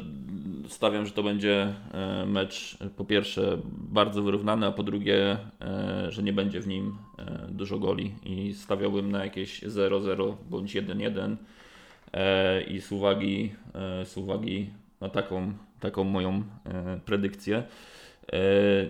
stawiam, 0.68 1.06
że 1.06 1.12
to 1.12 1.22
będzie 1.22 1.74
e, 1.92 2.26
mecz 2.26 2.78
po 2.96 3.04
pierwsze 3.04 3.58
bardzo 3.72 4.22
wyrównany, 4.22 4.66
a 4.66 4.72
po 4.72 4.82
drugie, 4.82 5.38
e, 5.60 6.06
że 6.08 6.22
nie 6.22 6.32
będzie 6.32 6.60
w 6.60 6.66
nim 6.66 6.98
e, 7.18 7.48
dużo 7.50 7.78
goli 7.78 8.14
i 8.24 8.54
stawiałbym 8.54 9.12
na 9.12 9.24
jakieś 9.24 9.62
0-0 9.62 10.34
bądź 10.50 10.76
1-1 10.76 11.36
i 12.68 12.80
z 12.80 12.92
uwagi, 12.92 13.52
z 14.04 14.16
uwagi 14.16 14.70
na 15.00 15.08
taką, 15.08 15.52
taką 15.80 16.04
moją 16.04 16.42
predykcję 17.04 17.62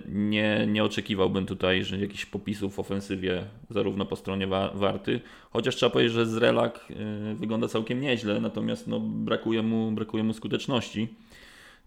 nie, 0.09 0.67
nie 0.67 0.85
oczekiwałbym 0.85 1.47
tutaj, 1.47 1.85
że 1.85 1.99
jakichś 1.99 2.27
popisów 2.27 2.75
w 2.75 2.79
ofensywie 2.79 3.45
zarówno 3.71 4.07
po 4.07 4.17
stronie 4.17 4.47
Warty, 4.75 5.21
chociaż 5.51 5.77
trzeba 5.77 5.91
powiedzieć, 5.91 6.13
że 6.13 6.27
Zrelak 6.27 6.87
wygląda 7.35 7.69
całkiem 7.69 8.01
nieźle, 8.01 8.41
natomiast 8.41 8.89
no, 8.89 9.01
brakuje, 9.01 9.63
mu, 9.63 9.93
brakuje 9.93 10.25
mu 10.25 10.33
skuteczności. 10.33 11.09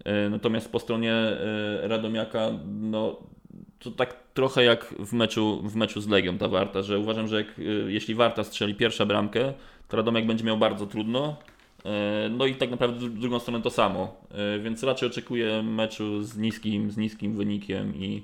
E, 0.03 0.29
natomiast 0.29 0.71
po 0.71 0.79
stronie 0.79 1.13
e, 1.13 1.87
Radomiaka, 1.87 2.51
no 2.81 3.19
to 3.79 3.91
tak 3.91 4.15
trochę 4.33 4.63
jak 4.63 4.85
w 4.99 5.13
meczu, 5.13 5.61
w 5.63 5.75
meczu 5.75 6.01
z 6.01 6.07
Legią 6.07 6.37
ta 6.37 6.47
Warta, 6.47 6.81
że 6.81 6.99
uważam, 6.99 7.27
że 7.27 7.37
jak, 7.37 7.59
e, 7.59 7.61
jeśli 7.91 8.15
Warta 8.15 8.43
strzeli 8.43 8.75
pierwszą 8.75 9.05
bramkę, 9.05 9.53
to 9.87 9.97
Radomiak 9.97 10.25
będzie 10.25 10.43
miał 10.43 10.57
bardzo 10.57 10.85
trudno. 10.85 11.37
No 12.31 12.45
i 12.45 12.55
tak 12.55 12.71
naprawdę 12.71 13.09
w 13.09 13.19
drugą 13.19 13.39
stronę 13.39 13.61
to 13.61 13.69
samo. 13.69 14.15
Więc 14.63 14.83
raczej 14.83 15.09
oczekuję 15.09 15.63
meczu 15.63 16.23
z 16.23 16.37
niskim, 16.37 16.91
z 16.91 16.97
niskim 16.97 17.37
wynikiem 17.37 17.95
i, 17.95 18.23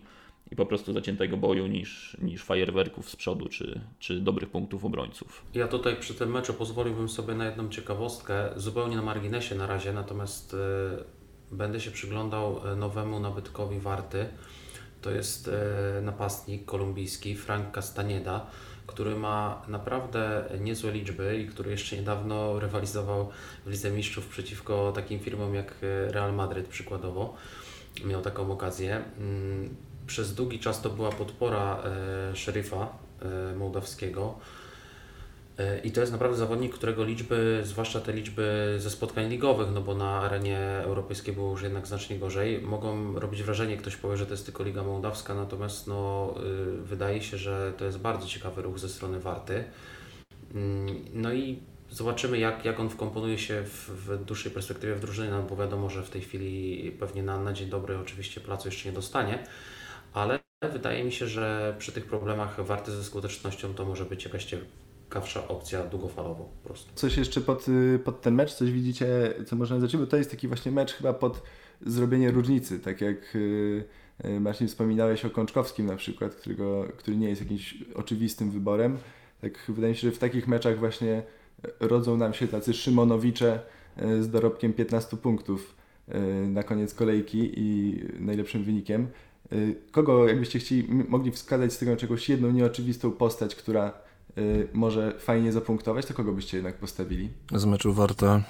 i 0.52 0.56
po 0.56 0.65
prostu 0.65 0.93
zaciętego 0.93 1.38
boju 1.38 1.67
niż, 1.67 2.17
niż 2.21 2.43
fajerwerków 2.43 3.10
z 3.10 3.15
przodu 3.15 3.50
czy, 3.50 3.82
czy 4.00 4.19
dobrych 4.19 4.50
punktów 4.50 4.86
obrońców. 4.86 5.45
Ja 5.54 5.67
tutaj 5.67 5.95
przy 5.95 6.13
tym 6.13 6.32
meczu 6.32 6.54
pozwoliłbym 6.54 7.10
sobie 7.10 7.34
na 7.34 7.45
jedną 7.45 7.69
ciekawostkę, 7.69 8.50
zupełnie 8.56 8.95
na 8.95 9.02
marginesie 9.02 9.56
na 9.56 9.67
razie, 9.67 9.93
natomiast 9.93 10.56
będę 11.52 11.80
się 11.80 11.91
przyglądał 11.91 12.62
e, 12.65 12.76
nowemu 12.76 13.19
nabytkowi 13.19 13.80
Warty. 13.80 14.26
To 15.02 15.12
jest 15.12 15.47
e, 15.47 16.02
napastnik 16.02 16.65
kolumbijski 16.65 17.36
Frank 17.36 17.76
Castaneda, 17.76 18.45
który 18.92 19.16
ma 19.16 19.62
naprawdę 19.68 20.44
niezłe 20.60 20.92
liczby 20.92 21.38
i 21.38 21.48
który 21.48 21.72
jeszcze 21.72 21.96
niedawno 21.96 22.60
rywalizował 22.60 23.30
w 23.66 23.70
Lidze 23.70 23.92
Mistrzów 23.92 24.28
przeciwko 24.28 24.92
takim 24.96 25.20
firmom 25.20 25.56
jak 25.56 25.76
e, 25.84 26.12
Real 26.12 26.34
Madryt 26.34 26.68
przykładowo. 26.68 27.34
Miał 28.06 28.22
taką 28.22 28.52
okazję. 28.52 29.04
Mm, 29.18 29.76
przez 30.08 30.36
długi 30.36 30.60
czas 30.60 30.82
to 30.82 30.90
była 30.90 31.12
podpora 31.12 31.84
szeryfa 32.34 32.90
mołdawskiego 33.58 34.40
I 35.84 35.91
to 35.91 36.02
jest 36.02 36.12
naprawdę 36.12 36.38
zawodnik, 36.38 36.74
którego 36.74 37.04
liczby, 37.04 37.62
zwłaszcza 37.63 38.02
te 38.02 38.13
liczby 38.13 38.76
ze 38.80 38.89
spotkań 38.89 39.30
ligowych, 39.30 39.67
no 39.74 39.82
bo 39.82 39.95
na 39.95 40.21
arenie 40.21 40.60
europejskiej 40.84 41.34
było 41.34 41.52
już 41.52 41.62
jednak 41.62 41.88
znacznie 41.88 42.19
gorzej, 42.19 42.62
mogą 42.62 43.20
robić 43.20 43.43
wrażenie, 43.43 43.78
ktoś 43.78 43.95
powie, 43.95 44.18
że 44.18 44.26
to 44.26 44.32
jest 44.32 44.45
tylko 44.45 44.64
Liga 44.64 44.84
Mołdawska, 44.84 45.36
natomiast 45.36 45.88
no, 45.88 46.34
wydaje 46.84 47.22
się, 47.22 47.38
że 47.38 47.74
to 47.78 47.86
jest 47.86 47.99
bardzo 47.99 48.28
ciekawy 48.28 48.62
ruch 48.62 48.80
ze 48.80 48.89
strony 48.89 49.20
Warty. 49.20 49.64
Mm, 50.53 50.95
no 51.14 51.34
i 51.34 51.59
Zobaczymy, 51.91 52.39
jak, 52.39 52.66
jak 52.66 52.80
on 52.80 52.89
wkomponuje 52.89 53.38
się 53.38 53.64
w, 53.64 53.89
w 53.89 54.26
dłuższej 54.26 54.51
perspektywie 54.51 54.95
w 54.95 54.99
drużynie, 54.99 55.30
no 55.30 55.43
bo 55.43 55.55
wiadomo, 55.55 55.89
że 55.89 56.03
w 56.03 56.09
tej 56.09 56.22
chwili 56.22 56.91
pewnie 56.99 57.24
na, 57.24 57.39
na 57.39 57.53
dzień 57.53 57.70
dobry 57.70 57.97
oczywiście 57.97 58.41
placu 58.41 58.68
jeszcze 58.68 58.89
nie 58.89 58.95
dostanie, 58.95 59.43
ale 60.14 60.39
wydaje 60.62 61.03
mi 61.03 61.12
się, 61.12 61.28
że 61.28 61.76
przy 61.80 61.91
tych 61.91 62.05
problemach 62.05 62.66
warty 62.66 62.91
ze 62.91 63.03
skutecznością 63.03 63.74
to 63.74 63.86
może 63.86 64.05
być 64.05 64.26
jakaś 64.26 64.45
ciekawsza 65.12 65.47
opcja 65.47 65.84
długofalowo 65.84 66.43
po 66.43 66.68
prostu. 66.68 66.91
Coś 66.95 67.18
jeszcze 67.18 67.41
pod, 67.41 67.68
y, 67.68 67.99
pod 68.03 68.22
ten 68.22 68.36
mecz, 68.36 68.53
coś 68.53 68.72
widzicie, 68.72 69.34
co 69.45 69.55
można 69.55 69.80
zacząć, 69.80 70.03
bo 70.03 70.07
to 70.07 70.18
jest 70.18 70.32
taki 70.32 70.47
właśnie 70.47 70.72
mecz 70.72 70.93
chyba 70.93 71.14
pod 71.14 71.41
zrobienie 71.82 72.32
różnicy, 72.32 72.80
tak 72.80 73.01
jak 73.01 73.36
y, 73.36 73.84
y, 74.26 74.39
Marcin 74.39 74.68
wspominałeś 74.68 75.26
o 75.26 75.30
Kączkowskim 75.30 75.86
na 75.86 75.95
przykład, 75.95 76.36
którego, 76.36 76.88
który 76.97 77.18
nie 77.18 77.30
jest 77.30 77.41
jakimś 77.41 77.84
oczywistym 77.95 78.51
wyborem. 78.51 78.97
Tak 79.41 79.53
wydaje 79.68 79.93
mi 79.93 79.97
się, 79.97 80.07
że 80.07 80.16
w 80.16 80.20
takich 80.20 80.47
meczach 80.47 80.80
właśnie 80.80 81.24
rodzą 81.80 82.18
nam 82.18 82.34
się 82.34 82.47
tacy 82.47 82.74
Szymonowicze 82.74 83.59
z 84.22 84.30
dorobkiem 84.30 84.74
15 84.74 85.18
punktów 85.18 85.76
na 86.47 86.64
koniec 86.64 86.93
kolejki 86.93 87.51
i 87.55 87.99
najlepszym 88.20 88.64
wynikiem. 88.64 89.07
Kogo, 89.91 90.28
jakbyście 90.28 90.59
chcieli, 90.59 90.88
mogli 91.09 91.32
wskazać 91.32 91.74
z 91.74 91.78
tego 91.78 91.95
czegoś 91.95 92.30
jedną 92.30 92.51
nieoczywistą 92.51 93.12
postać, 93.12 93.55
która 93.55 93.93
może 94.74 95.14
fajnie 95.20 95.52
zapunktować, 95.52 96.06
to 96.06 96.14
kogo 96.14 96.34
byście 96.34 96.58
jednak 96.58 96.78
postawili? 96.78 97.30
Z 97.54 97.66
meczu 97.66 97.94
Warta, 97.94 98.42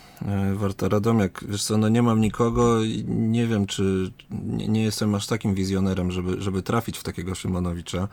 Warta 0.55 0.89
Radomiak. 0.89 1.45
Wiesz 1.47 1.63
co, 1.63 1.77
no 1.77 1.89
nie 1.89 2.01
mam 2.01 2.21
nikogo 2.21 2.83
i 2.83 3.03
nie 3.07 3.47
wiem, 3.47 3.65
czy 3.65 4.11
nie, 4.31 4.67
nie, 4.67 4.83
jestem 4.83 5.15
aż 5.15 5.27
takim 5.27 5.55
wizjonerem, 5.55 6.11
żeby, 6.11 6.41
żeby 6.41 6.61
trafić 6.61 6.97
w 6.97 7.03
takiego 7.03 7.35
Szymonowicza. 7.35 8.07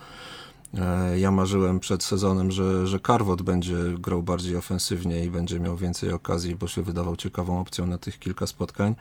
E, 0.75 1.19
ja 1.19 1.31
marzyłem 1.31 1.81
przed 1.81 2.05
sezonem, 2.05 2.51
że, 2.51 2.87
że 2.87 3.01
Karwot 3.01 3.43
będzie 3.43 3.77
grał 3.99 4.23
bardziej 4.23 4.57
ofensywnie 4.57 5.25
i 5.25 5.31
będzie 5.31 5.61
miał 5.61 5.77
więcej 5.77 6.13
okazji, 6.13 6.57
bo 6.57 6.69
się 6.69 6.83
wydawał 6.83 7.17
ciekawą 7.17 7.61
opcją 7.61 7.87
na 7.87 7.99
tych 7.99 8.19
kilka 8.19 8.47
spotkań. 8.47 8.95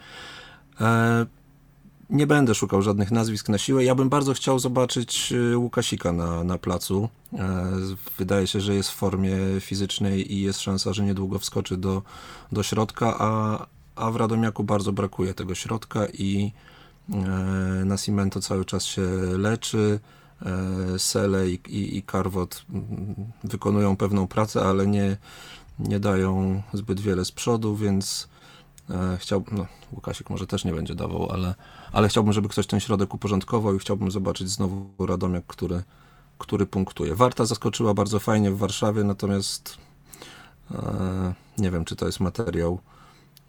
E, 2.10 2.16
nie 2.16 2.28
będę 2.28 2.56
szukał 2.56 2.82
żadnych 2.82 3.12
nazwisk 3.12 3.50
na 3.50 3.58
siłę. 3.58 3.84
Ja 3.84 3.96
bym 3.96 4.10
bardzo 4.10 4.34
chciał 4.34 4.60
zobaczyć 4.60 5.34
e, 5.54 5.58
Łukasika 5.58 6.12
na, 6.12 6.44
na 6.44 6.58
placu. 6.58 7.10
Wydaje 8.18 8.48
się, 8.48 8.62
że 8.62 8.76
jest 8.76 8.90
w 8.90 8.96
formie 8.96 9.38
fizycznej 9.60 10.34
i 10.34 10.42
jest 10.42 10.62
szansa, 10.62 10.94
że 10.94 11.04
niedługo 11.04 11.40
wskoczy 11.40 11.78
do, 11.78 12.02
do 12.52 12.64
środka, 12.64 13.16
a, 13.20 13.66
a 13.96 14.12
w 14.12 14.16
Radomiaku 14.16 14.64
bardzo 14.64 14.92
brakuje 14.92 15.34
tego 15.34 15.56
środka 15.56 16.06
i 16.14 16.52
Nascimento 17.86 18.42
cały 18.42 18.66
czas 18.66 18.84
się 18.84 19.02
leczy. 19.38 20.00
E, 20.46 21.00
Sele 21.00 21.50
i, 21.50 21.60
i, 21.68 21.98
i 21.98 22.04
Carvot 22.04 22.66
mm, 22.70 23.16
wykonują 23.44 23.98
pewną 23.98 24.28
pracę, 24.28 24.62
ale 24.62 24.88
nie, 24.88 25.18
nie 25.80 26.00
dają 26.00 26.62
zbyt 26.74 27.00
wiele 27.00 27.26
z 27.26 27.32
przodu, 27.32 27.76
więc 27.76 28.28
e, 28.34 28.37
chciałbym, 29.18 29.58
no 29.58 29.66
Łukasik 29.92 30.30
może 30.30 30.48
też 30.48 30.66
nie 30.66 30.74
będzie 30.74 30.96
dawał, 30.96 31.32
ale, 31.32 31.56
ale 31.92 32.10
chciałbym, 32.10 32.34
żeby 32.34 32.50
ktoś 32.50 32.68
ten 32.68 32.80
środek 32.80 33.14
uporządkował 33.14 33.76
i 33.76 33.80
chciałbym 33.80 34.12
zobaczyć 34.12 34.50
znowu 34.50 34.90
Radomiak, 35.00 35.44
który, 35.48 35.84
który 36.38 36.66
punktuje. 36.66 37.16
Warta 37.16 37.46
zaskoczyła 37.46 37.94
bardzo 37.94 38.20
fajnie 38.20 38.52
w 38.52 38.58
Warszawie, 38.58 39.04
natomiast 39.04 39.78
e, 40.72 41.34
nie 41.58 41.72
wiem, 41.72 41.86
czy 41.86 41.96
to 41.96 42.06
jest 42.06 42.20
materiał, 42.20 42.80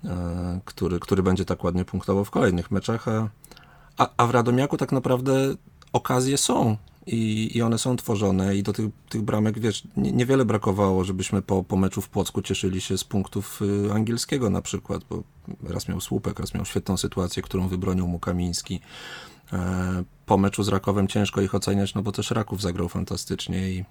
e, 0.05 0.61
który, 0.65 1.01
który 1.01 1.23
będzie 1.23 1.45
tak 1.45 1.65
ładnie 1.65 1.85
punktował 1.85 2.25
w 2.25 2.31
kolejnych 2.31 2.71
meczach, 2.71 3.07
a, 3.99 4.09
a 4.17 4.27
w 4.27 4.31
Radomiaku 4.31 4.77
tak 4.77 4.93
naprawdę 4.93 5.55
okazje 5.93 6.39
są 6.39 6.77
i, 7.09 7.51
i 7.57 7.63
one 7.63 7.79
są 7.79 7.97
tworzone 7.97 8.57
i 8.57 8.63
do 8.63 8.73
tych, 8.73 8.87
tych 9.09 9.23
bramek, 9.23 9.59
wiesz, 9.59 9.83
niewiele 9.97 10.45
brakowało, 10.45 11.05
żebyśmy 11.05 11.43
po, 11.43 11.65
po 11.65 11.77
meczu 11.77 12.01
w 12.01 12.09
Płocku 12.09 12.43
cieszyli 12.43 12.81
się 12.81 12.99
z 12.99 13.05
punktów 13.05 13.61
y, 13.63 13.93
angielskiego 13.93 14.51
na 14.51 14.63
przykład, 14.63 15.05
bo 15.11 15.23
raz 15.63 15.89
miał 15.89 16.01
słupek, 16.01 16.41
raz 16.41 16.55
miał 16.55 16.65
świetną 16.65 16.97
sytuację, 16.97 17.43
którą 17.43 17.69
wybronił 17.69 18.09
mu 18.09 18.19
Kamiński. 18.19 18.81
E, 19.53 20.05
po 20.27 20.39
meczu 20.39 20.63
z 20.63 20.69
Rakowem 20.69 21.09
ciężko 21.09 21.41
ich 21.41 21.55
oceniać, 21.55 21.95
no 21.95 22.03
bo 22.03 22.13
też 22.13 22.31
Raków 22.31 22.63
zagrał 22.63 22.89
fantastycznie 22.89 23.71
i 23.71 23.85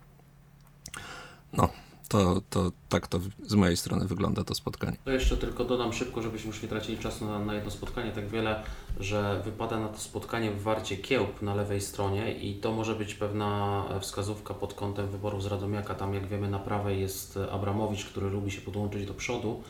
no, 1.54 1.70
to, 2.08 2.42
to 2.50 2.72
tak 2.90 3.08
to 3.08 3.20
z 3.44 3.54
mojej 3.54 3.78
strony 3.78 4.08
wygląda 4.08 4.44
to 4.44 4.56
spotkanie. 4.56 4.98
To 5.06 5.12
jeszcze 5.12 5.38
tylko 5.38 5.66
dodam 5.66 5.94
szybko, 5.94 6.22
żebyśmy 6.22 6.48
już 6.48 6.62
nie 6.62 6.70
tracili 6.70 6.98
czasu 6.98 7.26
na, 7.26 7.40
na 7.40 7.54
jedno 7.54 7.72
spotkanie 7.72 8.12
tak 8.12 8.30
wiele, 8.30 8.64
że 9.00 9.42
wypada 9.46 9.80
na 9.80 9.88
to 9.88 10.00
spotkanie 10.00 10.52
w 10.52 10.62
Warcie 10.62 10.98
Kiełb 10.98 11.42
na 11.42 11.56
lewej 11.56 11.82
stronie 11.82 12.34
i 12.34 12.56
to 12.56 12.72
może 12.72 12.96
być 12.96 13.14
pewna 13.14 13.84
wskazówka 14.02 14.54
pod 14.54 14.74
kątem 14.74 15.08
wyborów 15.08 15.44
z 15.44 15.46
Radomiaka. 15.46 15.96
Tam 15.96 16.14
jak 16.14 16.28
wiemy 16.28 16.50
na 16.50 16.60
prawej 16.60 17.02
jest 17.02 17.40
Abramowicz, 17.52 18.06
który 18.06 18.30
lubi 18.30 18.52
się 18.52 18.62
podłączyć 18.62 19.06
do 19.06 19.14
przodu 19.14 19.64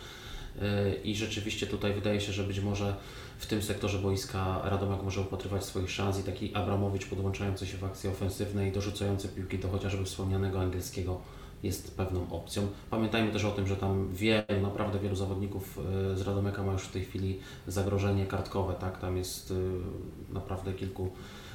i 1.03 1.15
rzeczywiście 1.15 1.67
tutaj 1.67 1.93
wydaje 1.93 2.21
się, 2.21 2.33
że 2.33 2.43
być 2.43 2.59
może 2.59 2.95
w 3.37 3.45
tym 3.45 3.61
sektorze 3.61 3.99
boiska 3.99 4.61
Radomiak 4.63 5.03
może 5.03 5.21
upatrywać 5.21 5.65
swoich 5.65 5.91
szans 5.91 6.19
i 6.19 6.23
taki 6.23 6.55
Abramowicz 6.55 7.05
podłączający 7.05 7.67
się 7.67 7.77
w 7.77 7.83
akcje 7.83 8.11
ofensywne 8.11 8.67
i 8.67 8.71
dorzucający 8.71 9.27
piłki 9.27 9.59
do 9.59 9.69
chociażby 9.69 10.05
wspomnianego 10.05 10.59
angielskiego 10.59 11.21
jest 11.63 11.97
pewną 11.97 12.27
opcją. 12.31 12.67
Pamiętajmy 12.89 13.31
też 13.31 13.45
o 13.45 13.51
tym, 13.51 13.67
że 13.67 13.75
tam 13.75 14.09
wielu, 14.13 14.61
naprawdę 14.61 14.99
wielu 14.99 15.15
zawodników 15.15 15.79
e, 16.13 16.17
z 16.17 16.21
Radomeka 16.21 16.63
ma 16.63 16.73
już 16.73 16.83
w 16.83 16.91
tej 16.91 17.05
chwili 17.05 17.39
zagrożenie 17.67 18.25
kartkowe, 18.25 18.73
tak? 18.73 18.99
Tam 18.99 19.17
jest 19.17 19.51
e, 19.51 20.33
naprawdę 20.33 20.73
kilku 20.73 21.09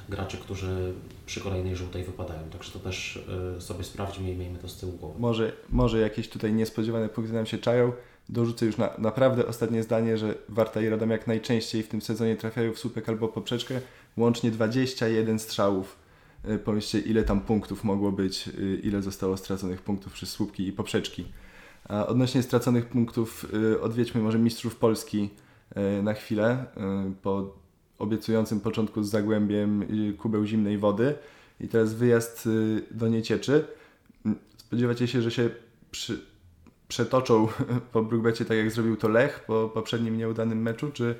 graczy, 0.09 0.37
którzy 0.37 0.93
przy 1.25 1.41
kolejnej 1.41 1.75
żółtej 1.75 2.03
wypadają. 2.03 2.41
Także 2.51 2.71
to 2.71 2.79
też 2.79 3.19
e, 3.57 3.61
sobie 3.61 3.83
sprawdźmy 3.83 4.31
i 4.31 4.35
miejmy 4.35 4.59
to 4.59 4.69
z 4.69 4.77
tyłu 4.77 4.91
głowy. 4.91 5.19
Może, 5.19 5.51
może 5.69 5.99
jakieś 5.99 6.29
tutaj 6.29 6.53
niespodziewane 6.53 7.09
punkty 7.09 7.33
nam 7.33 7.45
się 7.45 7.57
czają. 7.57 7.91
Dorzucę 8.29 8.65
już 8.65 8.77
na, 8.77 8.89
naprawdę 8.97 9.47
ostatnie 9.47 9.83
zdanie, 9.83 10.17
że 10.17 10.35
Warta 10.49 10.81
i 10.81 10.89
Radomiak 10.89 11.27
najczęściej 11.27 11.83
w 11.83 11.87
tym 11.87 12.01
sezonie 12.01 12.35
trafiają 12.35 12.73
w 12.73 12.79
słupek 12.79 13.09
albo 13.09 13.27
poprzeczkę. 13.27 13.81
Łącznie 14.17 14.51
21 14.51 15.39
strzałów 15.39 16.02
pomyślcie 16.63 16.99
ile 16.99 17.23
tam 17.23 17.41
punktów 17.41 17.83
mogło 17.83 18.11
być, 18.11 18.47
e, 18.47 18.75
ile 18.75 19.01
zostało 19.01 19.37
straconych 19.37 19.81
punktów 19.81 20.13
przez 20.13 20.29
słupki 20.29 20.67
i 20.67 20.71
poprzeczki. 20.71 21.25
A 21.89 22.07
odnośnie 22.07 22.43
straconych 22.43 22.85
punktów 22.85 23.45
e, 23.73 23.81
odwiedźmy 23.81 24.21
może 24.21 24.39
mistrzów 24.39 24.75
Polski 24.75 25.29
na 26.03 26.13
chwilę 26.13 26.65
po 27.21 27.53
obiecującym 27.99 28.59
początku 28.59 29.03
z 29.03 29.09
Zagłębiem 29.09 29.85
kubeł 30.17 30.45
zimnej 30.45 30.77
wody 30.77 31.15
i 31.59 31.67
teraz 31.67 31.93
wyjazd 31.93 32.49
do 32.91 33.07
Niecieczy. 33.07 33.67
Spodziewacie 34.57 35.07
się, 35.07 35.21
że 35.21 35.31
się 35.31 35.49
przy, 35.91 36.25
przetoczą 36.87 37.47
po 37.93 38.03
Brugbecie 38.03 38.45
tak 38.45 38.57
jak 38.57 38.71
zrobił 38.71 38.97
to 38.97 39.07
Lech 39.07 39.43
po 39.47 39.69
poprzednim 39.69 40.17
nieudanym 40.17 40.61
meczu, 40.61 40.91
czy 40.91 41.15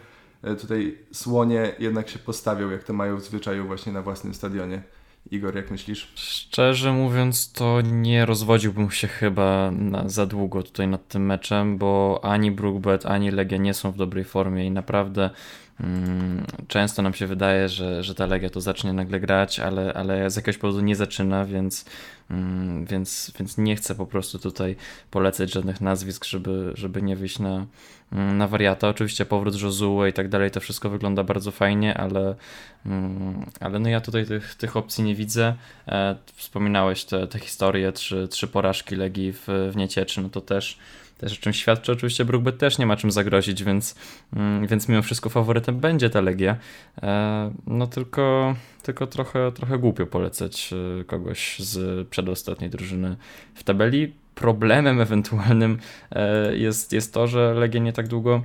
tutaj 0.61 0.97
słonie 1.11 1.75
jednak 1.79 2.09
się 2.09 2.19
postawią, 2.19 2.69
jak 2.69 2.83
to 2.83 2.93
mają 2.93 3.17
w 3.17 3.23
zwyczaju 3.23 3.65
właśnie 3.65 3.93
na 3.93 4.01
własnym 4.01 4.33
stadionie? 4.33 4.83
Igor, 5.33 5.55
jak 5.55 5.71
myślisz? 5.71 6.07
Szczerze 6.15 6.91
mówiąc, 6.91 7.51
to 7.51 7.81
nie 7.81 8.25
rozwodziłbym 8.25 8.91
się 8.91 9.07
chyba 9.07 9.71
na, 9.71 10.09
za 10.09 10.25
długo 10.25 10.63
tutaj 10.63 10.87
nad 10.87 11.07
tym 11.07 11.25
meczem, 11.25 11.77
bo 11.77 12.19
ani 12.23 12.51
Brookbet, 12.51 13.05
ani 13.05 13.31
Legia 13.31 13.57
nie 13.57 13.73
są 13.73 13.91
w 13.91 13.97
dobrej 13.97 14.23
formie 14.23 14.65
i 14.65 14.71
naprawdę 14.71 15.29
często 16.67 17.01
nam 17.01 17.13
się 17.13 17.27
wydaje, 17.27 17.69
że, 17.69 18.03
że 18.03 18.15
ta 18.15 18.25
Legia 18.25 18.49
to 18.49 18.61
zacznie 18.61 18.93
nagle 18.93 19.19
grać, 19.19 19.59
ale, 19.59 19.93
ale 19.93 20.29
z 20.29 20.35
jakiegoś 20.35 20.57
powodu 20.57 20.81
nie 20.81 20.95
zaczyna, 20.95 21.45
więc, 21.45 21.85
mm, 22.31 22.85
więc, 22.85 23.31
więc 23.39 23.57
nie 23.57 23.75
chcę 23.75 23.95
po 23.95 24.05
prostu 24.05 24.39
tutaj 24.39 24.75
polecać 25.11 25.51
żadnych 25.51 25.81
nazwisk, 25.81 26.25
żeby, 26.25 26.71
żeby 26.75 27.01
nie 27.01 27.15
wyjść 27.15 27.39
na, 27.39 27.65
Mm, 28.13 28.37
na 28.37 28.47
wariata. 28.47 28.89
Oczywiście 28.89 29.25
powrót 29.25 29.61
Josue 29.61 30.07
i 30.09 30.13
tak 30.13 30.29
dalej, 30.29 30.51
to 30.51 30.59
wszystko 30.59 30.89
wygląda 30.89 31.23
bardzo 31.23 31.51
fajnie, 31.51 31.97
ale, 31.97 32.35
mm, 32.85 33.45
ale 33.59 33.79
no 33.79 33.89
ja 33.89 34.01
tutaj 34.01 34.25
tych, 34.25 34.55
tych 34.55 34.77
opcji 34.77 35.03
nie 35.03 35.15
widzę. 35.15 35.55
E, 35.87 36.15
wspominałeś 36.35 37.05
te, 37.05 37.27
te 37.27 37.39
historie, 37.39 37.91
trzy, 37.91 38.27
trzy 38.27 38.47
porażki 38.47 38.95
Legii 38.95 39.33
w, 39.33 39.47
w 39.71 39.75
Niecieczy, 39.75 40.21
no 40.21 40.29
to 40.29 40.41
też 40.41 40.77
też 41.23 41.39
o 41.39 41.41
czym 41.41 41.53
świadczy. 41.53 41.91
Oczywiście 41.91 42.25
Brookbet 42.25 42.57
też 42.57 42.77
nie 42.77 42.85
ma 42.85 42.97
czym 42.97 43.11
zagrozić, 43.11 43.63
więc, 43.63 43.95
mm, 44.35 44.67
więc 44.67 44.89
mimo 44.89 45.01
wszystko 45.01 45.29
faworytem 45.29 45.79
będzie 45.79 46.09
ta 46.09 46.21
Legia. 46.21 46.57
E, 47.03 47.51
no 47.67 47.87
tylko, 47.87 48.55
tylko 48.83 49.07
trochę, 49.07 49.51
trochę 49.51 49.77
głupio 49.79 50.05
polecać 50.05 50.73
e, 51.01 51.03
kogoś 51.03 51.59
z 51.59 52.07
przedostatniej 52.07 52.69
drużyny 52.69 53.15
w 53.53 53.63
tabeli 53.63 54.13
problemem 54.35 55.01
ewentualnym 55.01 55.77
e, 56.11 56.57
jest, 56.57 56.93
jest 56.93 57.13
to, 57.13 57.27
że 57.27 57.53
Legia 57.53 57.81
nie 57.81 57.93
tak 57.93 58.07
długo 58.07 58.43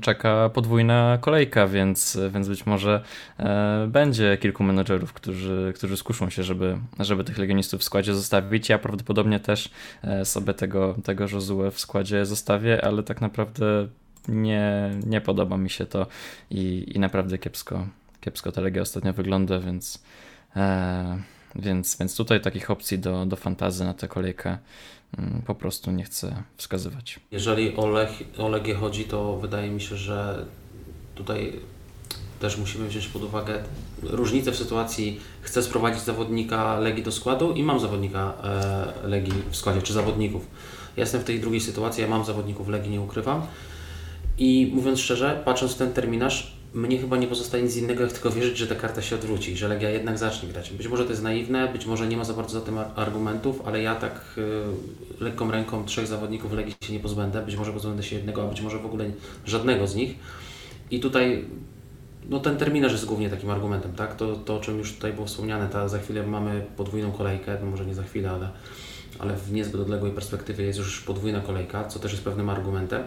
czeka 0.00 0.50
podwójna 0.54 1.18
kolejka, 1.20 1.66
więc, 1.66 2.18
więc 2.30 2.48
być 2.48 2.66
może 2.66 3.02
e, 3.38 3.86
będzie 3.88 4.36
kilku 4.36 4.64
menedżerów, 4.64 5.12
którzy, 5.12 5.72
którzy 5.76 5.96
skuszą 5.96 6.30
się, 6.30 6.42
żeby, 6.42 6.78
żeby 7.00 7.24
tych 7.24 7.38
legionistów 7.38 7.80
w 7.80 7.84
składzie 7.84 8.14
zostawić. 8.14 8.68
Ja 8.68 8.78
prawdopodobnie 8.78 9.40
też 9.40 9.70
e, 10.02 10.24
sobie 10.24 10.54
tego, 10.54 10.94
tego 11.04 11.24
Josue 11.32 11.70
w 11.70 11.80
składzie 11.80 12.26
zostawię, 12.26 12.84
ale 12.84 13.02
tak 13.02 13.20
naprawdę 13.20 13.88
nie, 14.28 14.90
nie 15.06 15.20
podoba 15.20 15.56
mi 15.56 15.70
się 15.70 15.86
to 15.86 16.06
i, 16.50 16.92
i 16.94 16.98
naprawdę 16.98 17.38
kiepsko, 17.38 17.86
kiepsko 18.20 18.52
ta 18.52 18.60
legia 18.60 18.82
ostatnio 18.82 19.12
wygląda, 19.12 19.58
więc, 19.58 20.04
e, 20.56 21.22
więc, 21.54 21.96
więc 21.96 22.16
tutaj 22.16 22.40
takich 22.40 22.70
opcji 22.70 22.98
do, 22.98 23.26
do 23.26 23.36
fantazy 23.36 23.84
na 23.84 23.94
tę 23.94 24.08
kolejkę 24.08 24.58
mm, 25.18 25.42
po 25.46 25.54
prostu 25.54 25.90
nie 25.90 26.04
chcę 26.04 26.42
wskazywać. 26.56 27.20
Jeżeli 27.30 27.76
o, 27.76 27.86
Lech, 27.88 28.10
o 28.38 28.48
Legię 28.48 28.74
chodzi, 28.74 29.04
to 29.04 29.36
wydaje 29.36 29.70
mi 29.70 29.80
się, 29.80 29.96
że 29.96 30.46
tutaj 31.14 31.52
też 32.40 32.58
musimy 32.58 32.88
wziąć 32.88 33.08
pod 33.08 33.22
uwagę 33.22 33.62
różnicę 34.02 34.52
w 34.52 34.56
sytuacji 34.56 35.20
chcę 35.42 35.62
sprowadzić 35.62 36.02
zawodnika 36.02 36.78
Legii 36.78 37.02
do 37.02 37.12
składu 37.12 37.52
i 37.52 37.62
mam 37.62 37.80
zawodnika 37.80 38.32
e, 38.44 39.08
Legii 39.08 39.32
w 39.50 39.56
składzie, 39.56 39.82
czy 39.82 39.92
zawodników. 39.92 40.46
Ja 40.96 41.00
jestem 41.00 41.20
w 41.20 41.24
tej 41.24 41.40
drugiej 41.40 41.60
sytuacji, 41.60 42.02
ja 42.02 42.08
mam 42.08 42.24
zawodników 42.24 42.68
Legii, 42.68 42.90
nie 42.90 43.00
ukrywam. 43.00 43.46
I 44.38 44.72
mówiąc 44.74 45.00
szczerze, 45.00 45.42
patrząc 45.44 45.72
w 45.72 45.76
ten 45.76 45.92
terminarz, 45.92 46.56
mnie 46.74 46.98
chyba 46.98 47.16
nie 47.16 47.26
pozostaje 47.26 47.62
nic 47.62 47.76
innego, 47.76 48.02
jak 48.02 48.12
tylko 48.12 48.30
wierzyć, 48.30 48.58
że 48.58 48.66
ta 48.66 48.74
karta 48.74 49.02
się 49.02 49.16
odwróci, 49.16 49.56
że 49.56 49.68
Legia 49.68 49.90
jednak 49.90 50.18
zacznie 50.18 50.48
grać. 50.48 50.70
Być 50.70 50.88
może 50.88 51.04
to 51.04 51.10
jest 51.10 51.22
naiwne, 51.22 51.68
być 51.72 51.86
może 51.86 52.06
nie 52.06 52.16
ma 52.16 52.24
za 52.24 52.34
bardzo 52.34 52.60
za 52.60 52.66
tym 52.66 52.78
argumentów, 52.96 53.62
ale 53.64 53.82
ja 53.82 53.94
tak 53.94 54.24
y, 54.38 55.24
lekką 55.24 55.50
ręką 55.50 55.84
trzech 55.84 56.06
zawodników 56.06 56.52
Legii 56.52 56.74
się 56.84 56.92
nie 56.92 57.00
pozbędę. 57.00 57.42
Być 57.42 57.56
może 57.56 57.72
pozbędę 57.72 58.02
się 58.02 58.16
jednego, 58.16 58.42
a 58.42 58.46
być 58.46 58.60
może 58.60 58.78
w 58.78 58.86
ogóle 58.86 59.10
żadnego 59.46 59.86
z 59.86 59.94
nich. 59.94 60.14
I 60.90 61.00
tutaj 61.00 61.44
no 62.28 62.40
ten 62.40 62.56
terminarz 62.56 62.92
jest 62.92 63.04
głównie 63.04 63.30
takim 63.30 63.50
argumentem, 63.50 63.92
tak? 63.92 64.16
To, 64.16 64.36
to 64.36 64.56
o 64.56 64.60
czym 64.60 64.78
już 64.78 64.94
tutaj 64.94 65.12
było 65.12 65.26
wspomniane, 65.26 65.68
ta, 65.68 65.88
za 65.88 65.98
chwilę 65.98 66.26
mamy 66.26 66.66
podwójną 66.76 67.12
kolejkę, 67.12 67.58
no 67.60 67.70
może 67.70 67.86
nie 67.86 67.94
za 67.94 68.02
chwilę, 68.02 68.30
ale, 68.30 68.48
ale 69.18 69.36
w 69.36 69.52
niezbyt 69.52 69.80
odległej 69.80 70.12
perspektywie 70.12 70.64
jest 70.64 70.78
już 70.78 71.00
podwójna 71.00 71.40
kolejka, 71.40 71.84
co 71.84 71.98
też 71.98 72.12
jest 72.12 72.24
pewnym 72.24 72.50
argumentem. 72.50 73.02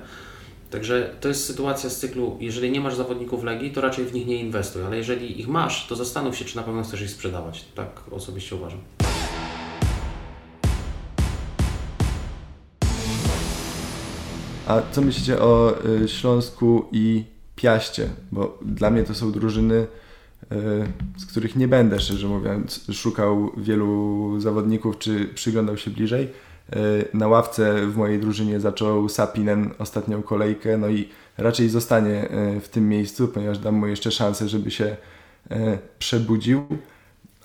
Także 0.76 1.16
to 1.20 1.28
jest 1.28 1.46
sytuacja 1.46 1.90
z 1.90 2.00
cyklu, 2.00 2.38
jeżeli 2.40 2.72
nie 2.72 2.82
masz 2.82 2.96
zawodników 2.96 3.44
Legii, 3.44 3.72
to 3.72 3.82
raczej 3.82 4.06
w 4.06 4.14
nich 4.14 4.28
nie 4.28 4.40
inwestuj, 4.40 4.84
ale 4.84 4.98
jeżeli 4.98 5.40
ich 5.40 5.48
masz, 5.48 5.88
to 5.88 5.96
zastanów 5.96 6.38
się, 6.38 6.46
czy 6.46 6.56
na 6.56 6.64
pewno 6.64 6.84
chcesz 6.84 7.02
ich 7.02 7.10
sprzedawać. 7.10 7.66
Tak 7.76 8.02
osobiście 8.12 8.56
uważam. 8.56 8.80
A 14.68 14.82
co 14.92 15.02
myślicie 15.02 15.40
o 15.40 15.76
y, 16.04 16.08
Śląsku 16.08 16.86
i 16.92 17.24
Piaście? 17.56 18.10
Bo 18.32 18.60
dla 18.62 18.90
mnie 18.90 19.04
to 19.04 19.16
są 19.16 19.32
drużyny, 19.32 19.76
y, 19.76 19.88
z 21.18 21.26
których 21.26 21.56
nie 21.56 21.68
będę, 21.68 22.00
szczerze 22.00 22.28
mówiąc, 22.28 22.86
szukał 22.94 23.52
wielu 23.58 24.40
zawodników, 24.40 24.98
czy 24.98 25.26
przyglądał 25.36 25.78
się 25.78 25.92
bliżej 25.92 26.30
na 27.14 27.28
ławce 27.28 27.88
w 27.88 27.98
mojej 27.98 28.20
drużynie 28.20 28.60
zaczął 28.60 29.10
Sapinen 29.10 29.72
ostatnią 29.80 30.24
kolejkę, 30.24 30.78
no 30.78 30.90
i 30.90 31.10
raczej 31.38 31.70
zostanie 31.70 32.30
e, 32.30 32.60
w 32.60 32.70
tym 32.70 32.90
miejscu, 32.90 33.28
ponieważ 33.28 33.60
dam 33.60 33.76
mu 33.76 33.88
jeszcze 33.88 34.12
szansę, 34.12 34.50
żeby 34.50 34.72
się 34.72 34.98
e, 35.52 35.78
przebudził. 36.00 36.66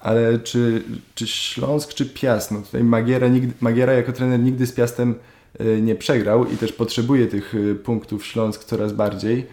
Ale 0.00 0.38
czy, 0.38 0.82
czy 1.14 1.26
Śląsk, 1.26 1.94
czy 1.94 2.06
Piast? 2.06 2.50
No 2.50 2.62
tutaj 2.62 2.84
Magiera, 2.84 3.28
nigdy, 3.28 3.52
Magiera 3.60 3.92
jako 3.92 4.12
trener 4.12 4.40
nigdy 4.40 4.66
z 4.66 4.72
Piastem 4.72 5.14
nie 5.82 5.94
przegrał 5.94 6.46
i 6.46 6.56
też 6.56 6.72
potrzebuje 6.72 7.26
tych 7.26 7.54
punktów 7.84 8.26
Śląsk 8.26 8.64
coraz 8.64 8.92
bardziej. 8.92 9.46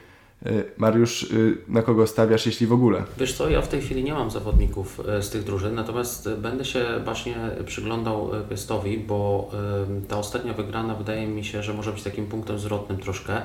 E, 0.46 0.64
Mariusz, 0.78 1.24
e, 1.24 1.28
na 1.68 1.82
kogo 1.82 2.08
stawiasz, 2.08 2.46
jeśli 2.46 2.68
w 2.68 2.74
ogóle? 2.74 3.04
Wiesz 3.18 3.34
co, 3.34 3.50
ja 3.50 3.62
w 3.62 3.68
tej 3.68 3.82
chwili 3.82 4.04
nie 4.04 4.14
mam 4.14 4.32
zawodników 4.32 5.02
e, 5.08 5.24
z 5.24 5.30
tych 5.30 5.44
drużyn, 5.44 5.76
natomiast 5.76 6.30
będę 6.30 6.66
się 6.66 6.86
właśnie 7.04 7.36
przyglądał 7.66 8.30
Piestowi, 8.50 8.98
bo 8.98 9.52
ta 10.08 10.18
ostatnia 10.18 10.54
wygrana 10.54 10.96
wydaje 10.96 11.28
mi 11.28 11.46
się, 11.46 11.64
że 11.64 11.74
może 11.74 11.92
być 11.92 12.04
takim 12.04 12.28
punktem 12.28 12.60
zwrotnym 12.60 13.00
troszkę. 13.00 13.42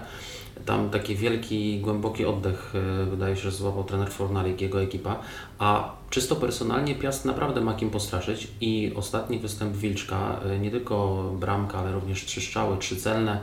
Tam 0.67 0.91
taki 0.91 1.17
wielki, 1.17 1.81
głęboki 1.81 2.25
oddech 2.25 2.73
wydaje 3.11 3.37
się, 3.37 3.43
że 3.43 3.51
złapał 3.51 3.85
trener 3.85 4.11
Fornalik, 4.11 4.61
jego 4.61 4.83
ekipa, 4.83 5.21
a 5.59 5.93
czysto 6.11 6.37
personalnie 6.37 6.95
Piast 6.95 7.25
naprawdę 7.25 7.61
ma 7.61 7.75
kim 7.75 7.91
postraszyć 7.91 8.49
i 8.61 8.93
ostatni 8.97 9.39
występ 9.39 9.77
Wilczka, 9.77 10.41
nie 10.61 10.71
tylko 10.71 11.25
bramka, 11.41 11.79
ale 11.79 11.93
również 11.93 12.25
trzy 12.25 12.41
strzały, 12.41 12.77
trzy 12.79 12.97
celne, 12.97 13.41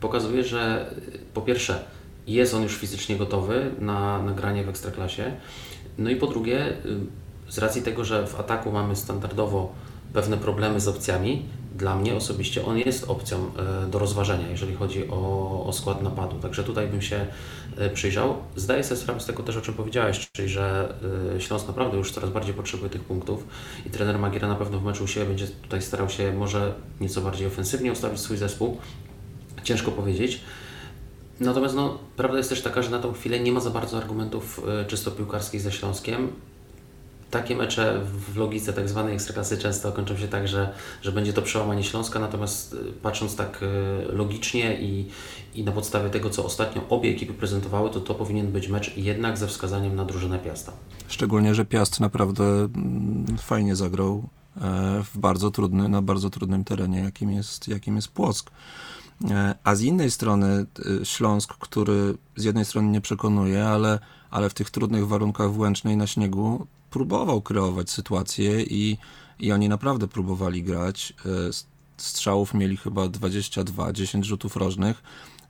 pokazuje, 0.00 0.44
że 0.44 0.94
po 1.34 1.40
pierwsze 1.40 1.84
jest 2.26 2.54
on 2.54 2.62
już 2.62 2.76
fizycznie 2.76 3.16
gotowy 3.16 3.70
na 3.78 4.22
nagranie 4.22 4.64
w 4.64 4.68
Ekstraklasie. 4.68 5.32
No 5.98 6.10
i 6.10 6.16
po 6.16 6.26
drugie, 6.26 6.68
y, 6.68 6.72
z 7.48 7.58
racji 7.58 7.82
tego, 7.82 8.04
że 8.04 8.26
w 8.26 8.40
ataku 8.40 8.72
mamy 8.72 8.96
standardowo 8.96 9.72
pewne 10.12 10.36
problemy 10.36 10.80
z 10.80 10.88
opcjami, 10.88 11.42
dla 11.74 11.96
mnie 11.96 12.14
osobiście 12.14 12.64
on 12.64 12.78
jest 12.78 13.04
opcją 13.10 13.50
y, 13.86 13.90
do 13.90 13.98
rozważenia, 13.98 14.50
jeżeli 14.50 14.74
chodzi 14.74 15.08
o, 15.08 15.64
o 15.66 15.72
skład 15.72 16.02
napadu. 16.02 16.38
Także 16.38 16.64
tutaj 16.64 16.88
bym 16.88 17.02
się 17.02 17.26
y, 17.80 17.90
przyjrzał. 17.90 18.36
Zdaję 18.56 18.84
sobie 18.84 19.00
sprawę 19.00 19.20
z 19.20 19.26
tego 19.26 19.42
też, 19.42 19.56
o 19.56 19.60
czym 19.60 19.74
powiedziałeś, 19.74 20.30
czyli 20.32 20.48
że 20.48 20.94
Śląsk 21.38 21.68
naprawdę 21.68 21.98
już 21.98 22.12
coraz 22.12 22.30
bardziej 22.30 22.54
potrzebuje 22.54 22.90
tych 22.90 23.04
punktów 23.04 23.46
i 23.86 23.90
trener 23.90 24.18
Magiera 24.18 24.48
na 24.48 24.54
pewno 24.54 24.78
w 24.78 24.84
meczu 24.84 25.04
u 25.04 25.06
siebie 25.06 25.26
będzie 25.26 25.46
tutaj 25.46 25.82
starał 25.82 26.08
się 26.08 26.32
może 26.32 26.74
nieco 27.00 27.20
bardziej 27.20 27.46
ofensywnie 27.46 27.92
ustawić 27.92 28.20
swój 28.20 28.36
zespół. 28.36 28.78
Ciężko 29.64 29.90
powiedzieć. 29.90 30.40
Natomiast 31.42 31.74
no, 31.74 31.98
prawda 32.16 32.38
jest 32.38 32.50
też 32.50 32.62
taka, 32.62 32.82
że 32.82 32.90
na 32.90 32.98
tą 32.98 33.12
chwilę 33.12 33.40
nie 33.40 33.52
ma 33.52 33.60
za 33.60 33.70
bardzo 33.70 33.98
argumentów 33.98 34.60
y, 34.82 34.86
czysto 34.86 35.10
piłkarskich 35.10 35.60
ze 35.60 35.72
Śląskiem. 35.72 36.28
Takie 37.30 37.56
mecze 37.56 38.00
w 38.04 38.36
logice 38.36 38.72
tak 38.72 38.88
zwanej 38.88 39.14
ekstraklasy 39.14 39.58
często 39.58 39.92
kończą 39.92 40.16
się 40.16 40.28
tak, 40.28 40.48
że, 40.48 40.72
że 41.02 41.12
będzie 41.12 41.32
to 41.32 41.42
przełamanie 41.42 41.84
Śląska, 41.84 42.18
natomiast 42.18 42.74
y, 42.74 42.76
patrząc 43.02 43.36
tak 43.36 43.62
y, 43.62 44.12
logicznie 44.12 44.80
i, 44.80 45.08
i 45.54 45.64
na 45.64 45.72
podstawie 45.72 46.10
tego, 46.10 46.30
co 46.30 46.44
ostatnio 46.44 46.82
obie 46.88 47.10
ekipy 47.10 47.34
prezentowały, 47.34 47.90
to 47.90 48.00
to 48.00 48.14
powinien 48.14 48.52
być 48.52 48.68
mecz 48.68 48.96
jednak 48.96 49.38
ze 49.38 49.46
wskazaniem 49.46 49.96
na 49.96 50.04
drużynę 50.04 50.38
Piasta. 50.38 50.72
Szczególnie, 51.08 51.54
że 51.54 51.64
Piast 51.64 52.00
naprawdę 52.00 52.44
mm, 52.44 53.38
fajnie 53.38 53.76
zagrał 53.76 54.28
e, 54.56 55.02
w 55.04 55.18
bardzo 55.18 55.50
trudny, 55.50 55.88
na 55.88 56.02
bardzo 56.02 56.30
trudnym 56.30 56.64
terenie, 56.64 57.00
jakim 57.00 57.30
jest, 57.30 57.68
jakim 57.68 57.96
jest 57.96 58.08
Płock. 58.08 58.50
E, 59.30 59.54
a 59.64 59.74
z 59.74 59.80
innej 59.80 60.10
strony 60.10 60.66
e, 61.02 61.04
Śląsk, 61.04 61.54
który 61.58 62.14
z 62.36 62.44
jednej 62.44 62.64
strony 62.64 62.88
nie 62.88 63.00
przekonuje, 63.00 63.64
ale, 63.64 63.98
ale 64.30 64.50
w 64.50 64.54
tych 64.54 64.70
trudnych 64.70 65.06
warunkach 65.08 65.52
w 65.52 65.58
na 65.96 66.06
śniegu 66.06 66.66
próbował 66.90 67.42
kreować 67.42 67.90
sytuację 67.90 68.62
i, 68.62 68.98
i 69.38 69.52
oni 69.52 69.68
naprawdę 69.68 70.08
próbowali 70.08 70.62
grać. 70.62 71.12
E, 71.26 71.28
strzałów 71.96 72.54
mieli 72.54 72.76
chyba 72.76 73.08
22, 73.08 73.92
10 73.92 74.26
rzutów 74.26 74.56
rożnych. 74.56 75.02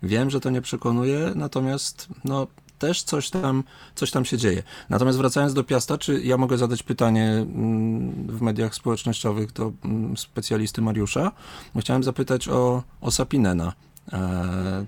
Wiem, 0.02 0.30
że 0.30 0.40
to 0.40 0.50
nie 0.50 0.62
przekonuje, 0.62 1.32
natomiast 1.34 2.08
no, 2.24 2.46
też 2.82 3.02
coś 3.02 3.30
tam, 3.30 3.64
coś 3.94 4.10
tam 4.10 4.24
się 4.24 4.38
dzieje. 4.38 4.62
Natomiast 4.90 5.18
wracając 5.18 5.54
do 5.54 5.64
Piasta, 5.64 5.98
czy 5.98 6.22
ja 6.22 6.36
mogę 6.36 6.58
zadać 6.58 6.82
pytanie 6.82 7.24
mm, 7.24 8.26
w 8.26 8.42
mediach 8.42 8.74
społecznościowych 8.74 9.52
do 9.52 9.72
mm, 9.84 10.16
specjalisty 10.16 10.82
Mariusza? 10.82 11.32
Chciałem 11.78 12.02
zapytać 12.02 12.48
o, 12.48 12.82
o 13.00 13.10
Sapinena. 13.10 13.72
E, 14.12 14.86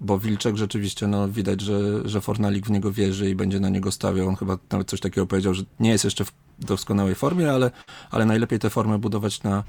bo 0.00 0.18
Wilczek 0.18 0.56
rzeczywiście, 0.56 1.06
no 1.06 1.28
widać, 1.28 1.60
że, 1.60 2.08
że 2.08 2.20
Fornalik 2.20 2.66
w 2.66 2.70
niego 2.70 2.92
wierzy 2.92 3.30
i 3.30 3.34
będzie 3.34 3.60
na 3.60 3.68
niego 3.68 3.92
stawiał. 3.92 4.28
On 4.28 4.36
chyba 4.36 4.58
nawet 4.70 4.88
coś 4.88 5.00
takiego 5.00 5.26
powiedział, 5.26 5.54
że 5.54 5.62
nie 5.80 5.90
jest 5.90 6.04
jeszcze 6.04 6.24
w 6.24 6.32
doskonałej 6.58 7.14
formie, 7.14 7.52
ale, 7.52 7.70
ale 8.10 8.26
najlepiej 8.26 8.58
tę 8.58 8.70
formę 8.70 8.98
budować 8.98 9.42
na, 9.42 9.64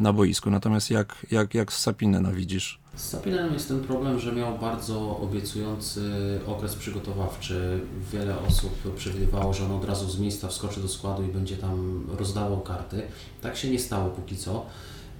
na 0.00 0.12
boisku. 0.12 0.50
Natomiast 0.50 0.90
jak, 0.90 1.26
jak, 1.30 1.54
jak 1.54 1.72
Sapinena 1.72 2.32
widzisz? 2.32 2.80
Z 2.98 3.08
Sapinem 3.08 3.52
jest 3.52 3.68
ten 3.68 3.80
problem, 3.80 4.20
że 4.20 4.32
miał 4.32 4.58
bardzo 4.58 5.18
obiecujący 5.18 6.00
okres 6.46 6.74
przygotowawczy. 6.74 7.80
Wiele 8.12 8.38
osób 8.38 8.94
przewidywało, 8.96 9.54
że 9.54 9.64
on 9.64 9.72
od 9.72 9.84
razu 9.84 10.10
z 10.10 10.18
miejsca 10.18 10.48
wskoczy 10.48 10.80
do 10.80 10.88
składu 10.88 11.22
i 11.22 11.28
będzie 11.28 11.56
tam 11.56 12.04
rozdawał 12.18 12.60
karty. 12.60 13.02
Tak 13.40 13.56
się 13.56 13.70
nie 13.70 13.78
stało 13.78 14.10
póki 14.10 14.36
co. 14.36 14.66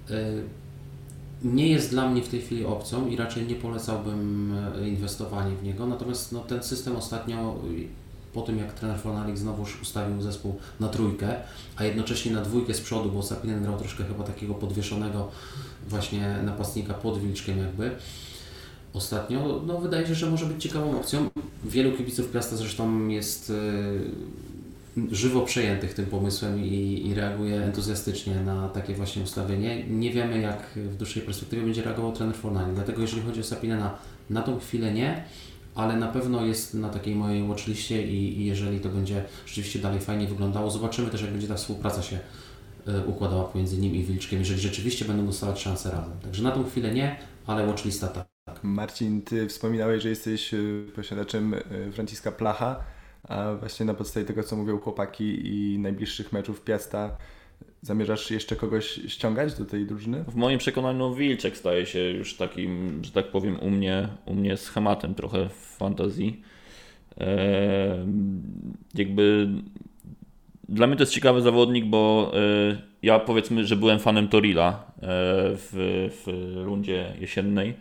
Y, 0.09 0.43
nie 1.43 1.67
jest 1.67 1.89
dla 1.89 2.09
mnie 2.09 2.21
w 2.21 2.29
tej 2.29 2.41
chwili 2.41 2.65
opcją 2.65 3.07
i 3.07 3.15
raczej 3.15 3.47
nie 3.47 3.55
polecałbym 3.55 4.53
inwestowania 4.87 5.55
w 5.55 5.63
niego. 5.63 5.85
Natomiast 5.85 6.31
no, 6.31 6.39
ten 6.39 6.63
system 6.63 6.95
ostatnio 6.95 7.55
po 8.33 8.41
tym 8.41 8.57
jak 8.57 8.73
trener 8.73 8.99
Fonalik 8.99 9.37
znowu 9.37 9.65
ustawił 9.81 10.21
zespół 10.21 10.59
na 10.79 10.87
trójkę, 10.87 11.35
a 11.75 11.83
jednocześnie 11.83 12.31
na 12.31 12.41
dwójkę 12.41 12.73
z 12.73 12.81
przodu, 12.81 13.11
bo 13.11 13.23
Sapinen 13.23 13.63
grał 13.63 13.77
troszkę 13.77 14.03
chyba 14.03 14.23
takiego 14.23 14.53
podwieszonego 14.53 15.31
właśnie 15.87 16.35
napastnika 16.43 16.93
pod 16.93 17.21
Wilczkiem 17.21 17.57
jakby 17.57 17.91
ostatnio, 18.93 19.61
no 19.67 19.77
wydaje 19.77 20.07
się, 20.07 20.15
że 20.15 20.29
może 20.29 20.45
być 20.45 20.63
ciekawą 20.63 20.97
opcją. 20.97 21.29
Wielu 21.65 21.97
kibiców 21.97 22.31
Piasta 22.31 22.55
zresztą 22.55 23.07
jest 23.07 23.51
żywo 25.11 25.41
przejętych 25.41 25.93
tym 25.93 26.05
pomysłem 26.05 26.65
i, 26.65 27.07
i 27.07 27.13
reaguje 27.13 27.63
entuzjastycznie 27.63 28.35
na 28.35 28.69
takie 28.69 28.93
właśnie 28.93 29.23
ustawienie. 29.23 29.83
Nie 29.89 30.11
wiemy, 30.11 30.41
jak 30.41 30.63
w 30.75 30.95
dłuższej 30.95 31.23
perspektywie 31.23 31.63
będzie 31.63 31.83
reagował 31.83 32.11
trener 32.11 32.35
Fornani. 32.35 32.75
Dlatego, 32.75 33.01
jeżeli 33.01 33.21
chodzi 33.21 33.39
o 33.39 33.43
Sapinena, 33.43 33.97
na 34.29 34.41
tą 34.41 34.59
chwilę 34.59 34.93
nie, 34.93 35.23
ale 35.79 35.97
na 35.97 36.07
pewno 36.07 36.45
jest 36.45 36.73
na 36.73 36.89
takiej 36.89 37.15
mojej 37.15 37.47
watchliście 37.47 38.07
i, 38.07 38.41
i 38.41 38.45
jeżeli 38.45 38.79
to 38.79 38.89
będzie 38.89 39.25
rzeczywiście 39.45 39.79
dalej 39.79 39.99
fajnie 39.99 40.27
wyglądało, 40.27 40.71
zobaczymy 40.71 41.09
też, 41.09 41.21
jak 41.21 41.31
będzie 41.31 41.47
ta 41.47 41.55
współpraca 41.55 42.01
się 42.01 42.19
y, 42.87 43.05
układała 43.05 43.43
pomiędzy 43.43 43.77
nim 43.77 43.95
i 43.95 44.03
Wilczkiem, 44.03 44.39
jeżeli 44.39 44.61
rzeczywiście 44.61 45.05
będą 45.05 45.25
dostawać 45.25 45.61
szansę 45.61 45.91
razem. 45.91 46.19
Także 46.23 46.43
na 46.43 46.51
tą 46.51 46.63
chwilę 46.63 46.93
nie, 46.93 47.15
ale 47.47 47.67
watchlista 47.67 48.07
tak. 48.07 48.27
Marcin, 48.63 49.21
Ty 49.21 49.47
wspominałeś, 49.47 50.03
że 50.03 50.09
jesteś 50.09 50.53
y, 50.53 50.91
posiadaczem 50.95 51.53
y, 51.53 51.91
Franciska 51.91 52.31
Placha, 52.31 52.83
a 53.23 53.53
właśnie 53.59 53.85
na 53.85 53.93
podstawie 53.93 54.25
tego, 54.25 54.43
co 54.43 54.55
mówią 54.55 54.79
chłopaki 54.79 55.47
i 55.47 55.79
najbliższych 55.79 56.33
meczów 56.33 56.61
Piasta, 56.61 57.17
zamierzasz 57.81 58.31
jeszcze 58.31 58.55
kogoś 58.55 58.99
ściągać 59.07 59.53
do 59.53 59.65
tej 59.65 59.85
drużyny? 59.85 60.23
W 60.27 60.35
moim 60.35 60.59
przekonaniu 60.59 61.13
Wilczek 61.13 61.57
staje 61.57 61.85
się 61.85 61.99
już 61.99 62.35
takim, 62.35 63.01
że 63.03 63.11
tak 63.11 63.31
powiem, 63.31 63.59
u 63.59 63.69
mnie, 63.69 64.07
u 64.25 64.33
mnie 64.33 64.57
schematem 64.57 65.15
trochę 65.15 65.49
w 65.49 65.75
fantazji. 65.77 66.41
Jakby 68.95 69.47
dla 70.69 70.87
mnie 70.87 70.95
to 70.95 71.03
jest 71.03 71.13
ciekawy 71.13 71.41
zawodnik, 71.41 71.85
bo 71.85 72.31
e, 72.33 72.81
ja 73.03 73.19
powiedzmy, 73.19 73.65
że 73.65 73.75
byłem 73.75 73.99
fanem 73.99 74.27
Torila 74.27 74.69
e, 74.69 75.01
w, 75.55 76.09
w 76.25 76.53
rundzie 76.65 77.13
jesiennej 77.19 77.73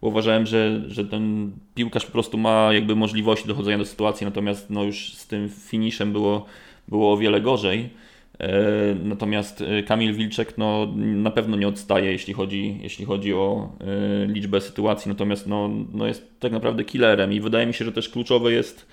bo 0.00 0.08
uważałem, 0.08 0.46
że, 0.46 0.82
że 0.88 1.04
ten 1.04 1.52
piłkarz 1.74 2.06
po 2.06 2.12
prostu 2.12 2.38
ma 2.38 2.72
jakby 2.72 2.96
możliwości 2.96 3.48
dochodzenia 3.48 3.78
do 3.78 3.84
sytuacji, 3.84 4.24
natomiast 4.24 4.70
no 4.70 4.84
już 4.84 5.14
z 5.14 5.26
tym 5.26 5.48
finiszem 5.48 6.12
było, 6.12 6.46
było 6.88 7.12
o 7.12 7.16
wiele 7.16 7.40
gorzej. 7.40 7.90
E, 8.38 8.94
natomiast 9.04 9.62
e, 9.62 9.82
Kamil 9.82 10.14
Wilczek 10.14 10.58
no, 10.58 10.86
na 10.96 11.30
pewno 11.30 11.56
nie 11.56 11.68
odstaje, 11.68 12.12
jeśli 12.12 12.34
chodzi, 12.34 12.78
jeśli 12.82 13.04
chodzi 13.04 13.34
o 13.34 13.72
e, 13.80 14.26
liczbę 14.26 14.60
sytuacji, 14.60 15.08
natomiast 15.08 15.46
no, 15.46 15.70
no 15.92 16.06
jest 16.06 16.40
tak 16.40 16.52
naprawdę 16.52 16.84
killerem 16.84 17.32
i 17.32 17.40
wydaje 17.40 17.66
mi 17.66 17.74
się, 17.74 17.84
że 17.84 17.92
też 17.92 18.08
kluczowe 18.08 18.52
jest 18.52 18.86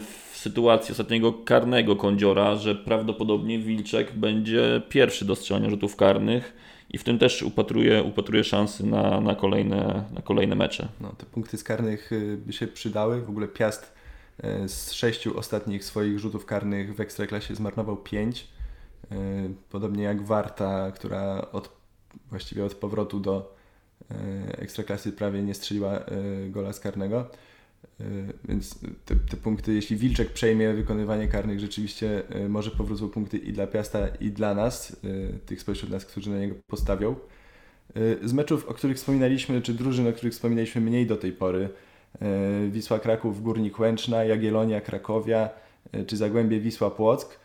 w 0.00 0.36
sytuacji 0.36 0.92
ostatniego 0.92 1.32
karnego 1.32 1.96
kądziora, 1.96 2.54
że 2.54 2.74
prawdopodobnie 2.74 3.58
Wilczek 3.58 4.12
będzie 4.12 4.82
pierwszy 4.88 5.24
do 5.24 5.36
strzelania 5.36 5.70
rzutów 5.70 5.96
karnych 5.96 6.54
i 6.92 6.98
w 6.98 7.04
tym 7.04 7.18
też 7.18 7.42
upatruję, 7.42 8.02
upatruję 8.02 8.44
szansy 8.44 8.86
na, 8.86 9.20
na, 9.20 9.34
kolejne, 9.34 10.04
na 10.14 10.22
kolejne 10.22 10.54
mecze. 10.54 10.88
No, 11.00 11.14
te 11.18 11.26
punkty 11.26 11.58
z 11.58 11.64
karnych 11.64 12.12
y, 12.12 12.38
by 12.46 12.52
się 12.52 12.66
przydały. 12.66 13.20
W 13.20 13.30
ogóle 13.30 13.48
Piast 13.48 13.94
z 14.66 14.92
sześciu 14.92 15.38
ostatnich 15.38 15.84
swoich 15.84 16.18
rzutów 16.18 16.46
karnych 16.46 16.94
w 16.94 17.00
Ekstraklasie 17.00 17.54
zmarnował 17.54 17.96
pięć. 17.96 18.48
Y, 19.12 19.16
podobnie 19.70 20.02
jak 20.04 20.22
Warta, 20.22 20.92
która 20.92 21.50
od, 21.52 21.70
właściwie 22.30 22.64
od 22.64 22.74
powrotu 22.74 23.20
do 23.20 23.54
Ekstraklasy 24.58 25.12
prawie 25.12 25.42
nie 25.42 25.54
strzeliła 25.54 26.00
gola 26.50 26.72
z 26.72 26.80
karnego. 26.80 27.30
E, 28.00 28.04
więc 28.44 28.78
te, 29.04 29.16
te, 29.16 29.36
punkty, 29.36 29.74
jeśli 29.74 29.96
Wilczek 29.96 30.32
przejmie 30.32 30.72
wykonywanie 30.72 31.28
karnych, 31.28 31.60
rzeczywiście 31.60 32.22
e, 32.28 32.48
może 32.48 32.70
powrócą 32.70 33.08
punkty 33.08 33.38
i 33.38 33.52
dla 33.52 33.66
Piasta, 33.66 34.08
i 34.20 34.30
dla 34.30 34.54
nas, 34.54 34.96
e, 35.04 35.38
tych 35.38 35.60
spośród 35.60 35.90
nas, 35.90 36.04
którzy 36.04 36.30
na 36.30 36.38
niego 36.38 36.54
postawią. 36.66 37.14
Z 38.22 38.32
meczów, 38.32 38.68
o 38.68 38.74
których 38.74 38.96
wspominaliśmy, 38.96 39.62
czy 39.62 39.74
drużyn, 39.74 40.06
o 40.08 40.12
których 40.12 40.32
wspominaliśmy 40.32 40.80
mniej 40.80 41.06
do 41.06 41.16
tej 41.16 41.32
pory, 41.32 41.68
Wisła 42.70 42.98
Kraków, 42.98 43.42
Górnik 43.42 43.78
Łęczna, 43.78 44.24
Jagiellonia, 44.24 44.80
Krakowia, 44.80 45.48
czy 46.06 46.16
Zagłębie 46.16 46.60
Wisła 46.60 46.90
Płock. 46.90 47.40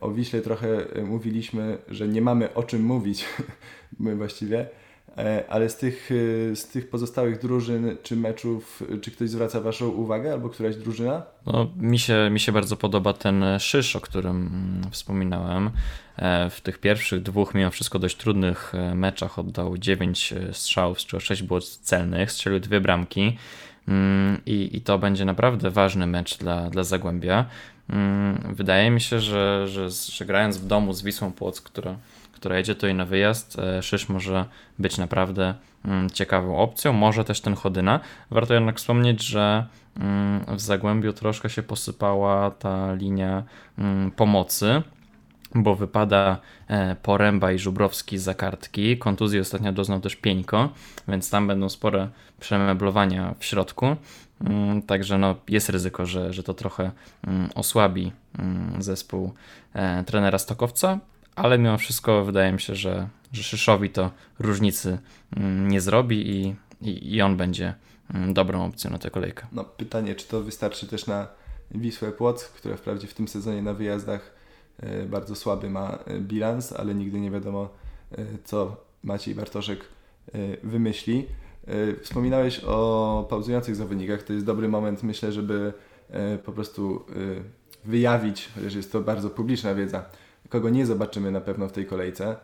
O 0.00 0.10
Wiśle 0.10 0.40
trochę 0.40 0.66
mówiliśmy, 1.04 1.78
że 1.88 2.08
nie 2.08 2.22
mamy 2.22 2.54
o 2.54 2.62
czym 2.62 2.82
mówić, 2.82 3.24
my 4.00 4.16
właściwie, 4.16 4.66
E, 5.18 5.44
ale 5.48 5.68
z 5.68 5.76
tych, 5.76 6.10
e, 6.52 6.56
z 6.56 6.68
tych 6.68 6.90
pozostałych 6.90 7.38
drużyn 7.38 7.96
czy 8.02 8.16
meczów, 8.16 8.82
czy 9.02 9.10
ktoś 9.10 9.30
zwraca 9.30 9.60
Waszą 9.60 9.88
uwagę 9.88 10.32
albo 10.32 10.48
któraś 10.48 10.76
drużyna? 10.76 11.22
No, 11.46 11.70
mi, 11.76 11.98
się, 11.98 12.28
mi 12.30 12.40
się 12.40 12.52
bardzo 12.52 12.76
podoba 12.76 13.12
ten 13.12 13.44
szysz, 13.58 13.96
o 13.96 14.00
którym 14.00 14.36
mm, 14.36 14.90
wspominałem. 14.90 15.70
E, 16.16 16.50
w 16.50 16.60
tych 16.60 16.78
pierwszych 16.78 17.22
dwóch, 17.22 17.54
mimo 17.54 17.70
wszystko 17.70 17.98
dość 17.98 18.16
trudnych 18.16 18.72
meczach 18.94 19.38
oddał 19.38 19.78
9 19.78 20.34
strzałów, 20.52 21.00
z 21.00 21.06
czego 21.06 21.20
6 21.20 21.42
było 21.42 21.60
celnych, 21.60 22.32
strzelił 22.32 22.60
dwie 22.60 22.80
bramki. 22.80 23.38
Mm, 23.88 24.40
I, 24.46 24.76
I 24.76 24.80
to 24.80 24.98
będzie 24.98 25.24
naprawdę 25.24 25.70
ważny 25.70 26.06
mecz 26.06 26.38
dla, 26.38 26.70
dla 26.70 26.84
Zagłębia. 26.84 27.44
Mm, 27.90 28.54
wydaje 28.54 28.90
mi 28.90 29.00
się, 29.00 29.20
że, 29.20 29.68
że, 29.68 29.90
że 29.90 30.24
grając 30.24 30.58
w 30.58 30.66
domu 30.66 30.92
z 30.92 31.02
Wisłą 31.02 31.32
Płock, 31.32 31.64
która 31.64 31.96
która 32.32 32.56
jedzie 32.58 32.74
tutaj 32.74 32.94
na 32.94 33.04
wyjazd, 33.04 33.58
e, 33.58 33.82
Szysz 33.82 34.08
może 34.08 34.44
być 34.78 34.98
naprawdę 34.98 35.54
mm, 35.84 36.10
ciekawą 36.10 36.58
opcją, 36.58 36.92
może 36.92 37.24
też 37.24 37.40
ten 37.40 37.54
Chodyna. 37.54 38.00
Warto 38.30 38.54
jednak 38.54 38.76
wspomnieć, 38.76 39.22
że 39.22 39.66
w 40.48 40.60
Zagłębiu 40.60 41.12
troszkę 41.12 41.50
się 41.50 41.62
posypała 41.62 42.50
ta 42.50 42.94
linia 42.94 43.42
pomocy, 44.16 44.82
bo 45.56 45.76
wypada 45.76 46.40
e, 46.68 46.96
Poręba 47.02 47.52
i 47.52 47.58
Żubrowski 47.58 48.18
za 48.18 48.34
kartki. 48.34 48.98
Kontuzji 48.98 49.40
ostatnio 49.40 49.72
doznał 49.72 50.00
też 50.00 50.16
Pieńko, 50.16 50.68
więc 51.08 51.30
tam 51.30 51.46
będą 51.46 51.68
spore 51.68 52.08
przemeblowania 52.40 53.34
w 53.38 53.44
środku. 53.44 53.96
Także 54.86 55.18
no, 55.18 55.34
jest 55.48 55.68
ryzyko, 55.68 56.06
że, 56.06 56.32
że 56.32 56.42
to 56.42 56.54
trochę 56.54 56.90
osłabi 57.54 58.12
zespół 58.78 59.32
e, 59.74 60.04
trenera 60.04 60.38
Stokowca 60.38 60.98
ale 61.36 61.58
mimo 61.58 61.78
wszystko 61.78 62.24
wydaje 62.24 62.52
mi 62.52 62.60
się, 62.60 62.74
że, 62.74 63.08
że 63.32 63.42
Szyszowi 63.42 63.90
to 63.90 64.10
różnicy 64.38 64.98
mm, 65.36 65.68
nie 65.68 65.80
zrobi 65.80 66.30
i, 66.30 66.54
i, 66.80 67.14
i 67.14 67.22
on 67.22 67.36
będzie 67.36 67.74
mm, 68.14 68.34
dobrą 68.34 68.64
opcją 68.64 68.90
na 68.90 68.98
tę 68.98 69.10
kolejkę. 69.10 69.46
No 69.52 69.64
pytanie, 69.64 70.14
czy 70.14 70.28
to 70.28 70.42
wystarczy 70.42 70.86
też 70.86 71.06
na 71.06 71.28
Wisłę 71.70 72.12
Płock, 72.12 72.52
która 72.52 72.76
wprawdzie 72.76 73.06
w 73.06 73.14
tym 73.14 73.28
sezonie 73.28 73.62
na 73.62 73.74
wyjazdach 73.74 74.35
bardzo 75.08 75.34
słaby 75.34 75.70
ma 75.70 75.98
e, 76.06 76.20
bilans, 76.20 76.72
ale 76.72 76.94
nigdy 76.94 77.20
nie 77.20 77.30
wiadomo, 77.30 77.68
e, 78.12 78.24
co 78.44 78.76
Maciej 79.04 79.34
Bartoszek 79.34 79.84
wymyśli. 80.62 81.26
Wspominałeś 82.02 82.64
o 82.64 83.26
pauzujących 83.30 83.76
zawodnikach. 83.76 84.22
To 84.22 84.32
jest 84.32 84.46
dobry 84.46 84.68
moment, 84.68 85.02
myślę, 85.02 85.32
żeby 85.32 85.72
po 86.44 86.52
prostu 86.52 87.04
wyjawić, 87.84 88.48
chociaż 88.54 88.74
jest 88.74 88.92
to 88.92 89.00
bardzo 89.00 89.30
publiczna 89.30 89.74
wiedza, 89.74 90.04
kogo 90.48 90.70
nie 90.70 90.86
zobaczymy 90.86 91.30
na 91.30 91.40
pewno 91.40 91.68
w 91.68 91.72
tej 91.72 91.86
kolejce. 91.86 92.36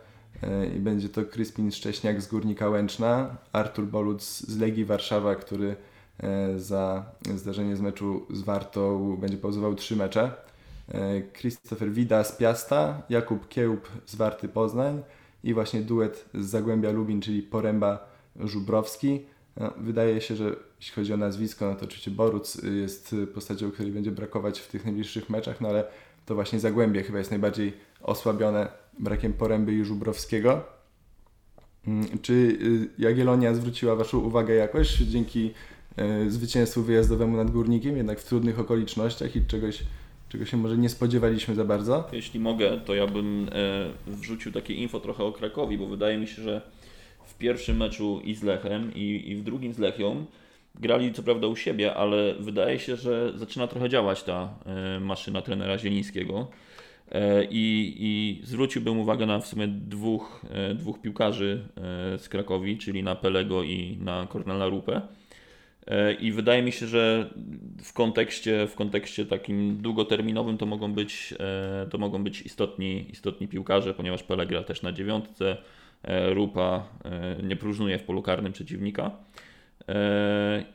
E, 0.43 0.66
I 0.66 0.78
będzie 0.78 1.09
to 1.09 1.24
Kryspin 1.24 1.72
Szcześniak 1.72 2.22
z 2.22 2.26
Górnika 2.26 2.68
Łęczna, 2.68 3.37
Artur 3.53 3.87
Boluc 3.87 4.22
z 4.22 4.59
Legii 4.59 4.85
Warszawa, 4.85 5.35
który 5.35 5.76
e, 6.20 6.59
za 6.59 7.05
zdarzenie 7.35 7.76
z 7.76 7.80
meczu 7.80 8.26
z 8.30 8.43
Wartą 8.43 9.16
będzie 9.16 9.37
pauzował 9.37 9.74
trzy 9.74 9.97
mecze. 9.97 10.33
E, 10.89 11.22
Christopher 11.33 11.93
Wida 11.93 12.24
z 12.24 12.37
Piasta, 12.37 13.03
Jakub 13.09 13.49
Kiełb 13.49 13.89
z 14.07 14.14
Warty 14.14 14.49
Poznań 14.49 15.03
i 15.45 15.55
właśnie 15.55 15.80
duet 15.80 16.28
z 16.35 16.47
Zagłębia 16.47 16.91
Lubin, 16.91 17.20
czyli 17.20 17.43
Poręba 17.43 18.09
Żubrowski. 18.37 19.20
No, 19.57 19.72
wydaje 19.76 20.20
się, 20.20 20.37
że 20.37 20.57
jeśli 20.80 20.95
chodzi 20.95 21.12
o 21.12 21.16
nazwisko, 21.16 21.70
no 21.70 21.74
to 21.74 21.85
oczywiście 21.85 22.11
Boruc 22.11 22.62
jest 22.62 23.16
postacią, 23.35 23.70
której 23.70 23.93
będzie 23.93 24.11
brakować 24.11 24.61
w 24.61 24.68
tych 24.68 24.85
najbliższych 24.85 25.30
meczach, 25.30 25.61
no 25.61 25.68
ale 25.68 25.85
to 26.26 26.35
właśnie 26.35 26.61
Zagłębie 26.61 27.03
chyba 27.03 27.18
jest 27.18 27.30
najbardziej 27.30 27.72
osłabione 28.03 28.68
brakiem 28.99 29.33
Poręby 29.33 29.74
i 29.74 29.85
Żubrowskiego. 29.85 30.64
Mm, 31.87 32.18
czy 32.22 32.33
y, 32.33 32.89
Jagiellonia 32.99 33.55
zwróciła 33.55 33.97
Waszą 33.97 34.18
uwagę 34.18 34.55
jakoś 34.55 34.97
dzięki 34.97 35.55
y, 36.26 36.30
zwycięstwu 36.30 36.83
wyjazdowemu 36.83 37.37
nad 37.37 37.51
Górnikiem, 37.51 37.97
jednak 37.97 38.20
w 38.20 38.24
trudnych 38.24 38.61
okolicznościach 38.61 39.37
i 39.37 39.47
czegoś, 39.47 39.85
czego 40.33 40.45
się 40.45 40.57
może 40.57 40.78
nie 40.78 40.89
spodziewaliśmy 40.89 41.55
za 41.55 41.64
bardzo? 41.64 42.09
Jeśli 42.12 42.41
mogę, 42.41 42.80
to 42.80 42.95
ja 42.95 43.07
bym 43.07 43.49
e, 43.53 44.11
wrzucił 44.11 44.53
takie 44.53 44.74
info 44.74 45.01
trochę 45.01 45.24
o 45.24 45.33
Krakowi, 45.33 45.78
bo 45.78 45.87
wydaje 45.87 46.18
mi 46.18 46.26
się, 46.26 46.43
że 46.43 46.61
w 47.24 47.35
pierwszym 47.35 47.76
meczu 47.76 48.20
i 48.24 48.35
z 48.35 48.43
Lechem 48.43 48.95
i, 48.95 49.30
i 49.30 49.37
w 49.37 49.43
drugim 49.43 49.72
z 49.72 49.78
Lechią 49.78 50.24
grali 50.74 51.12
co 51.12 51.22
prawda 51.22 51.47
u 51.47 51.57
siebie, 51.57 51.95
ale 51.95 52.35
wydaje 52.35 52.78
się, 52.78 52.97
że 52.97 53.33
zaczyna 53.37 53.66
trochę 53.66 53.89
działać 53.89 54.22
ta 54.22 54.55
e, 54.66 55.01
maszyna 55.01 55.43
trenera 55.43 55.78
Zielińskiego. 55.78 56.49
E, 57.11 57.45
I, 57.45 57.97
I 57.99 58.41
zwróciłbym 58.47 58.99
uwagę 58.99 59.26
na 59.26 59.41
w 59.41 59.47
sumie 59.47 59.68
dwóch, 59.68 60.43
dwóch 60.74 61.01
piłkarzy 61.01 61.68
z 62.18 62.28
Krakowi, 62.28 62.78
czyli 62.78 63.03
na 63.03 63.16
Pelego 63.16 63.62
i 63.62 63.99
na 64.01 64.26
Kornela 64.26 64.68
Rupę. 64.68 65.01
I 66.20 66.33
wydaje 66.33 66.62
mi 66.62 66.72
się, 66.72 66.87
że 66.87 67.30
w 67.83 67.93
kontekście, 67.93 68.66
w 68.66 68.74
kontekście 68.74 69.26
takim 69.26 69.83
długoterminowym 69.83 70.59
to 70.59 70.66
mogą 70.66 70.93
być, 70.93 71.35
to 71.91 71.99
mogą 71.99 72.24
być 72.24 72.43
istotni, 72.43 73.07
istotni 73.11 73.49
piłkarze, 73.49 73.95
ponieważ 73.95 74.22
Pele 74.22 74.47
gra 74.47 74.62
też 74.62 74.83
na 74.83 74.93
dziewiątce, 74.93 75.57
Rupa 76.33 76.87
nie 77.43 77.57
próżnuje 77.57 77.99
w 77.99 78.03
polu 78.03 78.22
karnym 78.22 78.53
przeciwnika. 78.53 79.11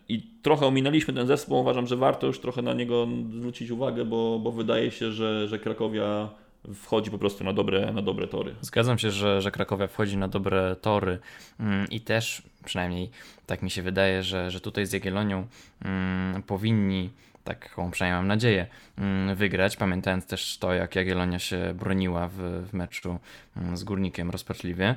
I 0.10 0.22
trochę 0.42 0.66
ominęliśmy 0.66 1.14
ten 1.14 1.28
zespół. 1.28 1.60
Uważam, 1.60 1.88
że 1.88 1.98
warto 1.98 2.28
już 2.28 2.40
trochę 2.40 2.62
na 2.62 2.74
niego 2.74 3.08
zwrócić 3.38 3.72
uwagę, 3.72 4.06
bo, 4.06 4.40
bo 4.40 4.52
wydaje 4.52 4.92
się, 4.92 5.12
że, 5.12 5.48
że 5.48 5.60
Krakowia 5.60 6.30
wchodzi 6.74 7.12
po 7.12 7.18
prostu 7.18 7.44
na 7.44 7.54
dobre, 7.54 7.94
na 7.94 8.02
dobre 8.02 8.28
tory. 8.28 8.56
Zgadzam 8.62 8.98
się, 8.98 9.12
że, 9.12 9.42
że 9.42 9.52
Krakowia 9.52 9.88
wchodzi 9.88 10.18
na 10.18 10.28
dobre 10.28 10.76
tory 10.82 11.20
mm, 11.60 11.88
i 11.90 12.02
też 12.02 12.42
przynajmniej 12.66 13.10
tak 13.48 13.62
mi 13.62 13.70
się 13.70 13.82
wydaje, 13.82 14.24
że, 14.24 14.52
że 14.52 14.62
tutaj 14.62 14.86
z 14.86 14.94
Jagiellonią 14.94 15.48
mm, 15.86 16.44
powinni 16.44 17.10
taką 17.44 17.92
przynajmniej 17.92 18.20
mam 18.20 18.28
nadzieję, 18.28 18.68
mm, 18.98 19.36
wygrać, 19.36 19.78
pamiętając 19.78 20.26
też 20.26 20.58
to, 20.58 20.74
jak 20.74 20.96
Jagiellonia 20.96 21.40
się 21.40 21.74
broniła 21.74 22.28
w, 22.28 22.38
w 22.70 22.74
meczu 22.74 23.20
z 23.74 23.84
Górnikiem 23.84 24.32
rozpaczliwie. 24.32 24.96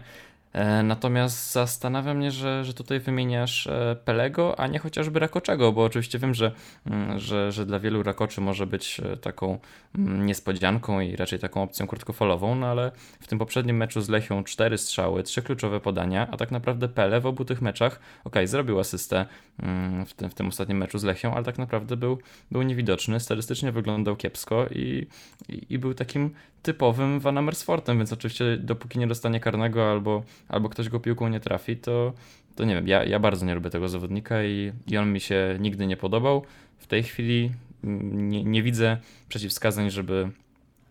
E, 0.53 0.83
natomiast 0.83 1.53
zastanawia 1.53 2.15
mnie, 2.15 2.31
że, 2.31 2.65
że 2.65 2.75
tutaj 2.75 3.01
wymieniasz 3.01 3.67
e, 3.67 3.97
Pelego, 4.05 4.61
a 4.61 4.67
nie 4.67 4.79
chociażby 4.79 5.21
Rakoczego, 5.21 5.73
bo 5.73 5.85
oczywiście 5.85 6.19
wiem, 6.19 6.35
że, 6.35 6.53
mm, 6.87 7.19
że, 7.19 7.53
że 7.53 7.67
dla 7.67 7.79
wielu 7.79 8.03
Rakoczy 8.03 8.41
może 8.41 8.67
być 8.67 9.01
e, 9.01 9.17
taką 9.17 9.59
mm, 9.99 10.27
niespodzianką 10.27 11.01
i 11.01 11.17
raczej 11.17 11.39
taką 11.39 11.63
opcją 11.63 11.87
krótkofalową, 11.87 12.55
no 12.55 12.67
ale 12.67 12.93
w 13.21 13.27
tym 13.27 13.39
poprzednim 13.39 13.77
meczu 13.77 14.01
z 14.01 14.09
Lechią 14.09 14.45
cztery 14.45 14.79
strzały, 14.79 15.23
trzy 15.23 15.43
kluczowe 15.43 15.81
podania, 15.81 16.29
a 16.31 16.37
tak 16.37 16.51
naprawdę 16.51 16.89
Pele 16.89 17.21
w 17.21 17.27
obu 17.27 17.45
tych 17.45 17.63
meczach, 17.63 18.01
ok, 18.25 18.37
zrobił 18.45 18.81
asystę 18.81 19.27
mm, 19.63 20.07
w 20.07 20.15
tym, 20.15 20.31
w 20.31 20.35
tym 20.35 20.49
ostatnim 20.49 20.79
meczu 20.79 20.99
z 20.99 21.05
Lechią, 21.05 21.35
ale 21.35 21.45
tak 21.45 21.59
naprawdę 21.59 21.97
był, 21.97 22.19
był 22.51 22.63
niewidoczny, 22.63 23.21
statystycznie 23.21 23.73
wyglądał 23.73 24.17
kiepsko 24.17 24.67
i, 24.71 25.07
i, 25.49 25.67
i 25.69 25.79
był 25.79 25.95
takim 25.95 26.31
typowym 26.63 27.21
Van 27.21 27.39
Amersfortem, 27.39 27.99
więc 27.99 28.13
oczywiście 28.13 28.57
dopóki 28.57 28.99
nie 28.99 29.07
dostanie 29.07 29.41
karnego 29.41 29.91
albo, 29.91 30.23
albo 30.49 30.69
ktoś 30.69 30.89
go 30.89 31.01
piłką 31.01 31.29
nie 31.29 31.41
trafi, 31.41 31.77
to, 31.77 32.13
to 32.57 32.65
nie 32.65 32.75
wiem, 32.75 32.89
ja, 32.89 33.05
ja 33.05 33.19
bardzo 33.19 33.47
nie 33.47 33.55
lubię 33.55 33.71
tego 33.71 33.89
zawodnika 33.89 34.45
i, 34.45 34.73
i 34.87 34.99
on 34.99 35.13
mi 35.13 35.21
się 35.21 35.57
nigdy 35.61 35.87
nie 35.87 35.97
podobał. 35.97 36.43
W 36.79 36.87
tej 36.87 37.03
chwili 37.03 37.51
nie, 37.83 38.45
nie 38.45 38.63
widzę 38.63 38.97
przeciwwskazań, 39.29 39.91
żeby, 39.91 40.31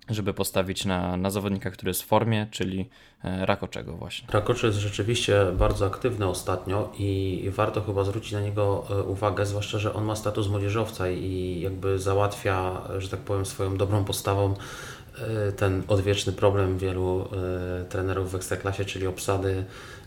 żeby 0.09 0.34
postawić 0.34 0.86
na, 0.86 1.17
na 1.17 1.30
zawodnika, 1.30 1.72
który 1.72 1.89
jest 1.89 2.03
w 2.03 2.05
formie, 2.05 2.47
czyli 2.51 2.89
e, 3.24 3.45
Rakoczego 3.45 3.97
właśnie. 3.97 4.28
Rakoczy 4.32 4.67
jest 4.67 4.80
rzeczywiście 4.80 5.45
bardzo 5.57 5.86
aktywny 5.86 6.28
ostatnio 6.28 6.91
i 6.99 7.43
warto 7.51 7.82
chyba 7.82 8.03
zwrócić 8.03 8.32
na 8.32 8.41
niego 8.41 8.86
e, 8.89 9.03
uwagę, 9.03 9.45
zwłaszcza, 9.45 9.80
że 9.80 9.93
on 9.93 10.05
ma 10.05 10.15
status 10.15 10.47
młodzieżowca 10.47 11.09
i 11.09 11.59
jakby 11.63 11.99
załatwia, 11.99 12.82
że 12.97 13.09
tak 13.09 13.20
powiem, 13.20 13.45
swoją 13.45 13.78
dobrą 13.78 14.03
postawą 14.05 14.53
ten 15.57 15.84
odwieczny 15.88 16.34
problem 16.34 16.78
wielu 16.78 17.22
e, 17.22 17.86
trenerów 17.86 18.32
w 18.32 18.36
Ekstraklasie, 18.36 18.86
czyli 18.86 19.07
obsady 19.07 19.63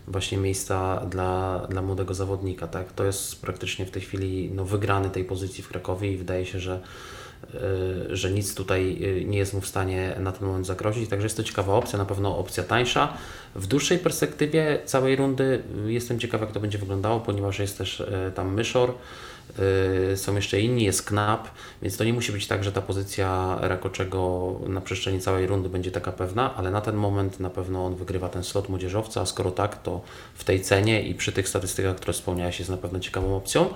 właśnie 0.07 0.37
miejsca 0.37 1.05
dla, 1.09 1.67
dla 1.69 1.81
młodego 1.81 2.13
zawodnika. 2.13 2.67
Tak? 2.67 2.91
To 2.91 3.03
jest 3.03 3.41
praktycznie 3.41 3.85
w 3.85 3.91
tej 3.91 4.01
chwili 4.01 4.51
no, 4.55 4.65
wygrany 4.65 5.09
tej 5.09 5.25
pozycji 5.25 5.63
w 5.63 5.67
Krakowie 5.67 6.11
i 6.11 6.17
wydaje 6.17 6.45
się, 6.45 6.59
że, 6.59 6.79
e, 7.53 7.59
że 8.15 8.31
nic 8.31 8.55
tutaj 8.55 8.99
nie 9.25 9.37
jest 9.37 9.53
mu 9.53 9.61
w 9.61 9.67
stanie 9.67 10.15
na 10.19 10.31
ten 10.31 10.47
moment 10.47 10.67
zagrozić. 10.67 11.09
Także 11.09 11.25
jest 11.25 11.37
to 11.37 11.43
ciekawa 11.43 11.73
opcja, 11.73 11.99
na 11.99 12.05
pewno 12.05 12.37
opcja 12.37 12.63
tańsza. 12.63 13.13
W 13.55 13.67
dłuższej 13.67 13.99
perspektywie 13.99 14.79
całej 14.85 15.15
rundy 15.15 15.63
jestem 15.85 16.19
ciekaw, 16.19 16.41
jak 16.41 16.51
to 16.51 16.59
będzie 16.59 16.77
wyglądało, 16.77 17.19
ponieważ 17.19 17.59
jest 17.59 17.77
też 17.77 18.03
tam 18.35 18.53
Myszor. 18.53 18.93
Y, 20.13 20.17
są 20.17 20.35
jeszcze 20.35 20.59
inni, 20.59 20.83
jest 20.83 21.05
Knap, 21.05 21.47
więc 21.81 21.97
to 21.97 22.03
nie 22.03 22.13
musi 22.13 22.31
być 22.31 22.47
tak, 22.47 22.63
że 22.63 22.71
ta 22.71 22.81
pozycja 22.81 23.57
Rakoczego 23.61 24.51
na 24.67 24.81
przestrzeni 24.81 25.19
całej 25.19 25.47
rundy 25.47 25.69
będzie 25.69 25.91
taka 25.91 26.11
pewna, 26.11 26.55
ale 26.55 26.71
na 26.71 26.81
ten 26.81 26.95
moment 26.95 27.39
na 27.39 27.49
pewno 27.49 27.85
on 27.85 27.95
wygrywa 27.95 28.29
ten 28.29 28.43
slot 28.43 28.69
młodzieżowca, 28.69 29.21
a 29.21 29.25
skoro 29.25 29.51
tak, 29.51 29.81
to 29.81 30.01
w 30.35 30.43
tej 30.43 30.61
cenie 30.61 31.01
i 31.01 31.15
przy 31.15 31.31
tych 31.31 31.49
statystykach, 31.49 31.95
które 31.95 32.13
wspomniałeś, 32.13 32.59
jest 32.59 32.71
na 32.71 32.77
pewno 32.77 32.99
ciekawą 32.99 33.37
opcją. 33.37 33.69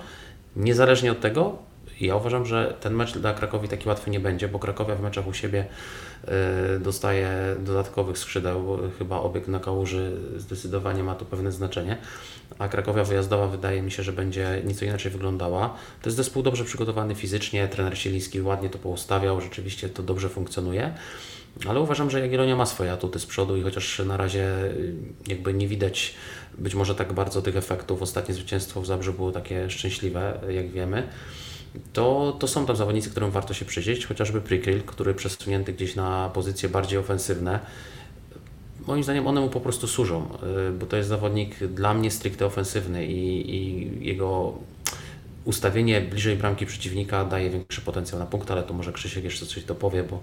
Niezależnie 0.56 1.12
od 1.12 1.20
tego, 1.20 1.56
ja 2.00 2.16
uważam, 2.16 2.46
że 2.46 2.74
ten 2.80 2.94
mecz 2.94 3.18
dla 3.18 3.34
Krakowi 3.34 3.68
taki 3.68 3.88
łatwy 3.88 4.10
nie 4.10 4.20
będzie, 4.20 4.48
bo 4.48 4.58
Krakowia 4.58 4.94
w 4.94 5.00
meczach 5.00 5.26
u 5.26 5.34
siebie 5.34 5.66
dostaje 6.80 7.56
dodatkowych 7.58 8.18
skrzydeł. 8.18 8.78
Chyba 8.98 9.20
obieg 9.20 9.48
na 9.48 9.60
kałuży 9.60 10.16
zdecydowanie 10.36 11.02
ma 11.02 11.14
to 11.14 11.24
pewne 11.24 11.52
znaczenie. 11.52 11.98
A 12.58 12.68
Krakowia 12.68 13.04
wyjazdowa 13.04 13.46
wydaje 13.46 13.82
mi 13.82 13.90
się, 13.90 14.02
że 14.02 14.12
będzie 14.12 14.62
nieco 14.64 14.84
inaczej 14.84 15.12
wyglądała. 15.12 15.74
To 16.02 16.08
jest 16.08 16.16
zespół 16.16 16.42
dobrze 16.42 16.64
przygotowany 16.64 17.14
fizycznie, 17.14 17.68
trener 17.68 17.98
Sieliński 17.98 18.40
ładnie 18.40 18.70
to 18.70 18.78
poustawiał, 18.78 19.40
rzeczywiście 19.40 19.88
to 19.88 20.02
dobrze 20.02 20.28
funkcjonuje. 20.28 20.94
Ale 21.68 21.80
uważam, 21.80 22.10
że 22.10 22.20
Jagiellonia 22.20 22.56
ma 22.56 22.66
swoje 22.66 22.92
atuty 22.92 23.18
z 23.18 23.26
przodu 23.26 23.56
i 23.56 23.62
chociaż 23.62 23.98
na 23.98 24.16
razie 24.16 24.64
y, 24.64 24.94
jakby 25.26 25.54
nie 25.54 25.68
widać 25.68 26.14
być 26.58 26.74
może 26.74 26.94
tak 26.94 27.12
bardzo 27.12 27.42
tych 27.42 27.56
efektów, 27.56 28.02
ostatnie 28.02 28.34
zwycięstwo 28.34 28.80
w 28.80 28.86
Zabrze 28.86 29.12
było 29.12 29.32
takie 29.32 29.70
szczęśliwe, 29.70 30.40
jak 30.48 30.70
wiemy, 30.70 31.08
to, 31.92 32.36
to 32.38 32.48
są 32.48 32.66
tam 32.66 32.76
zawodnicy, 32.76 33.10
którym 33.10 33.30
warto 33.30 33.54
się 33.54 33.64
przyjrzeć, 33.64 34.06
chociażby 34.06 34.40
Prikryl, 34.40 34.82
który 34.82 35.14
przesunięty 35.14 35.72
gdzieś 35.72 35.96
na 35.96 36.30
pozycje 36.34 36.68
bardziej 36.68 36.98
ofensywne. 36.98 37.60
Moim 38.86 39.04
zdaniem 39.04 39.26
one 39.26 39.40
mu 39.40 39.48
po 39.48 39.60
prostu 39.60 39.86
służą, 39.86 40.28
y, 40.68 40.72
bo 40.72 40.86
to 40.86 40.96
jest 40.96 41.08
zawodnik 41.08 41.66
dla 41.66 41.94
mnie 41.94 42.10
stricte 42.10 42.46
ofensywny 42.46 43.06
i, 43.06 43.50
i 43.56 43.90
jego 44.06 44.58
ustawienie 45.44 46.00
bliżej 46.00 46.36
bramki 46.36 46.66
przeciwnika 46.66 47.24
daje 47.24 47.50
większy 47.50 47.80
potencjał 47.80 48.18
na 48.18 48.26
punkt, 48.26 48.50
ale 48.50 48.62
to 48.62 48.74
może 48.74 48.92
Krzysiek 48.92 49.24
jeszcze 49.24 49.46
coś 49.46 49.64
dopowie, 49.64 50.04
bo, 50.04 50.20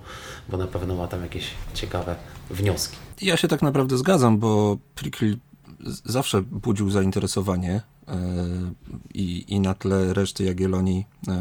bo 0.50 0.58
na 0.58 0.68
pewno 0.68 0.96
ma 0.96 1.08
tam 1.08 1.22
jakieś 1.22 1.48
ciekawe 1.74 2.16
wnioski. 2.50 2.98
Ja 3.22 3.38
się 3.38 3.48
tak 3.48 3.62
naprawdę 3.62 3.98
zgadzam, 3.98 4.38
bo 4.38 4.78
Prikryl 4.96 5.38
zawsze 6.06 6.42
budził 6.42 6.90
zainteresowanie 6.90 7.82
i, 9.14 9.46
i 9.48 9.60
na 9.60 9.74
tle 9.74 10.14
reszty 10.14 10.44
Jagiellonii 10.44 11.06
e, 11.28 11.32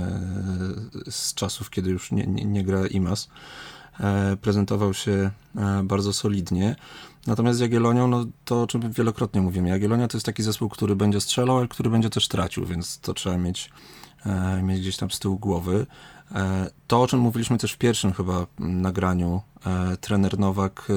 z 1.10 1.34
czasów, 1.34 1.70
kiedy 1.70 1.90
już 1.90 2.12
nie, 2.12 2.26
nie, 2.26 2.44
nie 2.44 2.64
gra 2.64 2.86
Imas, 2.86 3.28
e, 4.00 4.36
prezentował 4.36 4.94
się 4.94 5.30
bardzo 5.84 6.12
solidnie. 6.12 6.76
Natomiast 7.26 7.58
z 7.58 7.60
Jagiellonią, 7.62 8.08
no 8.08 8.26
to 8.44 8.62
o 8.62 8.66
czym 8.66 8.92
wielokrotnie 8.92 9.40
mówimy, 9.40 9.68
Jagiellonia 9.68 10.08
to 10.08 10.16
jest 10.16 10.26
taki 10.26 10.42
zespół, 10.42 10.68
który 10.68 10.96
będzie 10.96 11.20
strzelał, 11.20 11.58
ale 11.58 11.68
który 11.68 11.90
będzie 11.90 12.10
też 12.10 12.28
tracił, 12.28 12.66
więc 12.66 12.98
to 12.98 13.14
trzeba 13.14 13.38
mieć, 13.38 13.70
mieć 14.62 14.80
gdzieś 14.80 14.96
tam 14.96 15.10
z 15.10 15.18
tyłu 15.18 15.38
głowy. 15.38 15.86
To, 16.86 17.02
o 17.02 17.06
czym 17.06 17.20
mówiliśmy 17.20 17.58
też 17.58 17.72
w 17.72 17.78
pierwszym 17.78 18.12
chyba 18.12 18.46
nagraniu, 18.58 19.42
trener 20.00 20.38
Nowak 20.38 20.88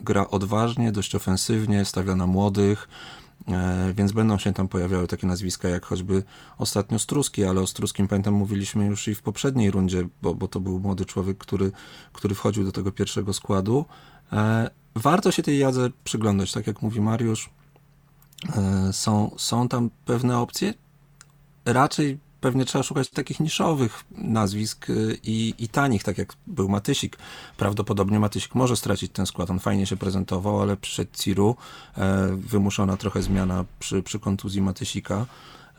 gra 0.00 0.28
odważnie, 0.28 0.92
dość 0.92 1.14
ofensywnie, 1.14 1.84
stawia 1.84 2.16
na 2.16 2.26
młodych, 2.26 2.88
e, 2.88 3.23
więc 3.94 4.12
będą 4.12 4.38
się 4.38 4.52
tam 4.52 4.68
pojawiały 4.68 5.06
takie 5.06 5.26
nazwiska 5.26 5.68
jak 5.68 5.86
choćby 5.86 6.22
ostatnio 6.58 6.98
Struski, 6.98 7.44
ale 7.44 7.60
o 7.60 7.66
Struskim 7.66 8.08
pamiętam 8.08 8.34
mówiliśmy 8.34 8.86
już 8.86 9.08
i 9.08 9.14
w 9.14 9.22
poprzedniej 9.22 9.70
rundzie, 9.70 10.08
bo, 10.22 10.34
bo 10.34 10.48
to 10.48 10.60
był 10.60 10.80
młody 10.80 11.04
człowiek, 11.04 11.38
który, 11.38 11.72
który 12.12 12.34
wchodził 12.34 12.64
do 12.64 12.72
tego 12.72 12.92
pierwszego 12.92 13.32
składu. 13.32 13.84
E, 14.32 14.70
warto 14.94 15.30
się 15.30 15.42
tej 15.42 15.58
jadze 15.58 15.90
przyglądać, 16.04 16.52
tak 16.52 16.66
jak 16.66 16.82
mówi 16.82 17.00
Mariusz. 17.00 17.50
E, 18.56 18.92
są, 18.92 19.30
są 19.36 19.68
tam 19.68 19.90
pewne 20.04 20.38
opcje. 20.38 20.74
Raczej 21.64 22.18
pewnie 22.44 22.64
trzeba 22.64 22.82
szukać 22.82 23.10
takich 23.10 23.40
niszowych 23.40 24.04
nazwisk 24.10 24.90
y, 24.90 25.18
i, 25.22 25.54
i 25.58 25.68
tanich, 25.68 26.02
tak 26.02 26.18
jak 26.18 26.32
był 26.46 26.68
Matysik. 26.68 27.18
Prawdopodobnie 27.56 28.20
Matysik 28.20 28.54
może 28.54 28.76
stracić 28.76 29.12
ten 29.12 29.26
skład, 29.26 29.50
on 29.50 29.58
fajnie 29.58 29.86
się 29.86 29.96
prezentował, 29.96 30.62
ale 30.62 30.76
przyszedł 30.76 31.10
Ciru, 31.14 31.56
e, 31.96 32.36
wymuszona 32.36 32.96
trochę 32.96 33.22
zmiana 33.22 33.64
przy, 33.78 34.02
przy 34.02 34.18
kontuzji 34.18 34.62
Matysika. 34.62 35.26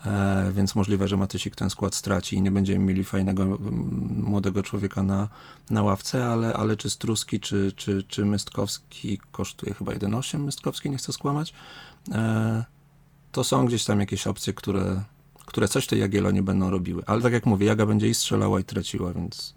E, 0.05 0.51
więc 0.55 0.75
możliwe, 0.75 1.07
że 1.07 1.17
Matysik 1.17 1.55
ten 1.55 1.69
skład 1.69 1.95
straci 1.95 2.35
i 2.35 2.41
nie 2.41 2.51
będziemy 2.51 2.85
mieli 2.85 3.03
fajnego 3.03 3.45
młodego 4.17 4.63
człowieka 4.63 5.03
na, 5.03 5.27
na 5.69 5.83
ławce, 5.83 6.25
ale, 6.25 6.53
ale 6.53 6.77
czy 6.77 6.89
Struski, 6.89 7.39
czy, 7.39 7.71
czy, 7.75 8.03
czy 8.03 8.25
Mystkowski 8.25 9.19
kosztuje 9.31 9.73
chyba 9.73 9.91
1,8, 9.91 10.39
Mystkowski 10.39 10.89
nie 10.89 10.97
chcę 10.97 11.13
skłamać, 11.13 11.53
e, 12.11 12.65
to 13.31 13.43
są 13.43 13.65
gdzieś 13.65 13.85
tam 13.85 13.99
jakieś 13.99 14.27
opcje, 14.27 14.53
które, 14.53 15.03
które 15.55 15.67
coś 15.67 15.87
tej 15.87 15.99
Jagiellonie 15.99 16.43
będą 16.43 16.69
robiły. 16.69 17.03
Ale 17.05 17.21
tak 17.21 17.33
jak 17.33 17.45
mówię, 17.45 17.67
Jaga 17.67 17.85
będzie 17.85 18.07
i 18.07 18.13
strzelała 18.13 18.59
i 18.59 18.63
traciła, 18.63 19.13
więc 19.13 19.53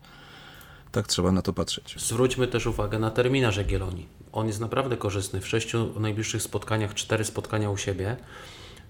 tak 0.92 1.06
trzeba 1.06 1.32
na 1.32 1.42
to 1.42 1.52
patrzeć. 1.52 1.94
Zwróćmy 1.98 2.46
też 2.46 2.66
uwagę 2.66 2.98
na 2.98 3.10
terminarz 3.10 3.56
Jagiellonii. 3.56 4.08
On 4.32 4.46
jest 4.46 4.60
naprawdę 4.60 4.96
korzystny. 4.96 5.40
W 5.40 5.48
sześciu 5.48 6.00
najbliższych 6.00 6.42
spotkaniach 6.42 6.94
cztery 6.94 7.24
spotkania 7.24 7.70
u 7.70 7.76
siebie, 7.76 8.16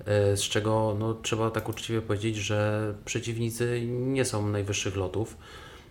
e, 0.04 0.36
z 0.36 0.40
czego 0.40 0.96
no, 0.98 1.14
trzeba 1.14 1.50
tak 1.50 1.68
uczciwie 1.68 2.02
powiedzieć, 2.02 2.36
że 2.36 2.94
przeciwnicy 3.04 3.82
nie 3.90 4.24
są 4.24 4.48
najwyższych 4.48 4.96
lotów. 4.96 5.36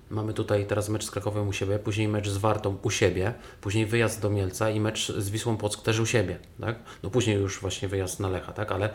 Mamy 0.09 0.33
tutaj 0.33 0.65
teraz 0.65 0.89
mecz 0.89 1.05
z 1.05 1.11
Krakowem 1.11 1.47
u 1.47 1.53
siebie, 1.53 1.79
później 1.79 2.07
mecz 2.07 2.29
z 2.29 2.37
Wartą 2.37 2.77
u 2.81 2.89
siebie, 2.89 3.33
później 3.61 3.85
wyjazd 3.85 4.21
do 4.21 4.29
Mielca 4.29 4.69
i 4.69 4.79
mecz 4.79 5.11
z 5.11 5.29
Wisłą 5.29 5.57
Płock 5.57 5.83
też 5.83 5.99
u 5.99 6.05
siebie, 6.05 6.39
tak? 6.61 6.79
No 7.03 7.09
później 7.09 7.37
już 7.37 7.59
właśnie 7.59 7.87
wyjazd 7.87 8.19
na 8.19 8.29
Lecha, 8.29 8.53
tak? 8.53 8.71
Ale 8.71 8.89
y, 8.89 8.93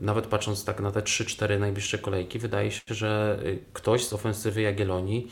nawet 0.00 0.26
patrząc 0.26 0.64
tak 0.64 0.80
na 0.80 0.90
te 0.90 1.00
3-4 1.00 1.60
najbliższe 1.60 1.98
kolejki, 1.98 2.38
wydaje 2.38 2.70
się, 2.70 2.80
że 2.90 3.40
y, 3.44 3.58
ktoś 3.72 4.04
z 4.04 4.12
ofensywy 4.12 4.62
Jagiellonii 4.62 5.28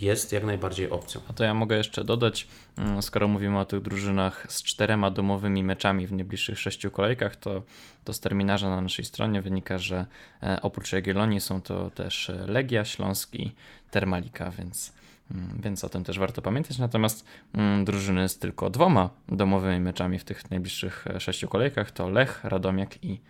jest 0.00 0.32
jak 0.32 0.44
najbardziej 0.44 0.90
opcją. 0.90 1.20
A 1.28 1.32
to 1.32 1.44
ja 1.44 1.54
mogę 1.54 1.76
jeszcze 1.76 2.04
dodać, 2.04 2.48
mm, 2.78 3.02
skoro 3.02 3.28
mówimy 3.28 3.58
o 3.58 3.64
tych 3.64 3.82
drużynach 3.82 4.46
z 4.48 4.62
czterema 4.62 5.10
domowymi 5.10 5.64
meczami 5.64 6.06
w 6.06 6.12
najbliższych 6.12 6.58
sześciu 6.58 6.90
kolejkach, 6.90 7.36
to, 7.36 7.62
to 8.04 8.12
z 8.12 8.20
terminarza 8.20 8.68
na 8.70 8.80
naszej 8.80 9.04
stronie 9.04 9.42
wynika, 9.42 9.78
że 9.78 10.06
e, 10.42 10.58
oprócz 10.62 10.92
Jagiellonii 10.92 11.40
są 11.40 11.62
to 11.62 11.90
też 11.90 12.32
Legia, 12.46 12.84
Śląsk 12.84 13.34
i 13.34 13.52
Termalika, 13.90 14.50
więc, 14.50 14.92
mm, 15.30 15.60
więc 15.62 15.84
o 15.84 15.88
tym 15.88 16.04
też 16.04 16.18
warto 16.18 16.42
pamiętać. 16.42 16.78
Natomiast 16.78 17.24
mm, 17.54 17.84
drużyny 17.84 18.28
z 18.28 18.38
tylko 18.38 18.70
dwoma 18.70 19.10
domowymi 19.28 19.80
meczami 19.80 20.18
w 20.18 20.24
tych 20.24 20.50
najbliższych 20.50 21.06
e, 21.06 21.20
sześciu 21.20 21.48
kolejkach 21.48 21.90
to 21.90 22.08
Lech, 22.08 22.44
Radomiak 22.44 23.04
i 23.04 23.20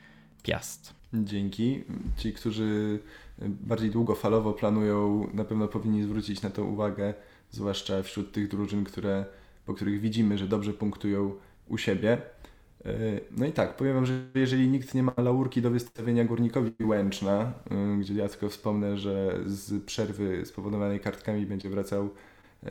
Piast. 0.43 0.98
Dzięki. 1.13 1.85
Ci, 2.17 2.33
którzy 2.33 2.99
bardziej 3.39 3.91
długofalowo 3.91 4.53
planują, 4.53 5.29
na 5.35 5.45
pewno 5.45 5.69
powinni 5.69 6.03
zwrócić 6.03 6.43
na 6.43 6.51
to 6.51 6.65
uwagę, 6.65 7.15
zwłaszcza 7.51 8.03
wśród 8.03 8.33
tych 8.33 8.49
drużyn, 8.49 8.85
które, 8.85 9.25
po 9.67 9.75
których 9.75 10.01
widzimy, 10.01 10.39
że 10.39 10.49
dobrze 10.49 10.73
punktują 10.73 11.35
u 11.69 11.79
siebie. 11.79 12.19
E, 12.85 13.21
no 13.31 13.47
i 13.47 13.53
tak, 13.53 13.77
powiem 13.77 13.95
Wam, 13.95 14.07
że 14.07 14.13
jeżeli 14.35 14.69
nikt 14.69 14.95
nie 14.95 15.03
ma 15.03 15.13
laurki 15.17 15.63
do 15.63 15.71
wystawienia 15.71 16.25
Górnikowi 16.25 16.85
Łęczna, 16.85 17.53
e, 17.71 17.97
gdzie 18.01 18.15
ja 18.15 18.29
tylko 18.29 18.49
wspomnę, 18.49 18.99
że 18.99 19.39
z 19.47 19.85
przerwy 19.85 20.47
spowodowanej 20.47 21.01
kartkami 21.01 21.47
będzie 21.47 21.71
wracał 21.71 22.11
e, 22.65 22.71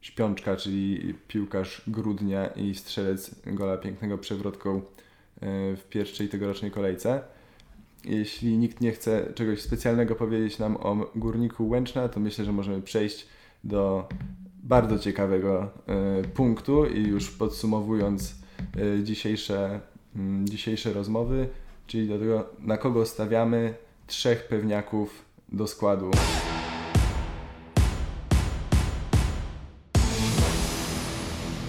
Śpiączka, 0.00 0.56
czyli 0.56 1.14
piłkarz 1.28 1.82
Grudnia 1.86 2.46
i 2.46 2.74
strzelec 2.74 3.34
gola 3.46 3.76
pięknego 3.76 4.18
przewrotką 4.18 4.82
w 5.76 5.82
pierwszej 5.90 6.28
tegorocznej 6.28 6.70
kolejce. 6.70 7.22
Jeśli 8.04 8.58
nikt 8.58 8.80
nie 8.80 8.92
chce 8.92 9.32
czegoś 9.34 9.62
specjalnego 9.62 10.14
powiedzieć 10.14 10.58
nam 10.58 10.76
o 10.76 11.10
Górniku 11.14 11.68
Łęczna, 11.68 12.08
to 12.08 12.20
myślę, 12.20 12.44
że 12.44 12.52
możemy 12.52 12.82
przejść 12.82 13.26
do 13.64 14.08
bardzo 14.62 14.98
ciekawego 14.98 15.70
y, 16.24 16.28
punktu 16.28 16.86
i 16.86 17.02
już 17.02 17.30
podsumowując 17.30 18.34
y, 18.76 19.04
dzisiejsze, 19.04 19.80
dzisiejsze 20.44 20.92
rozmowy, 20.92 21.48
czyli 21.86 22.08
do 22.08 22.18
tego, 22.18 22.46
na 22.58 22.76
kogo 22.76 23.06
stawiamy 23.06 23.74
trzech 24.06 24.48
pewniaków 24.48 25.24
do 25.48 25.66
składu. 25.66 26.10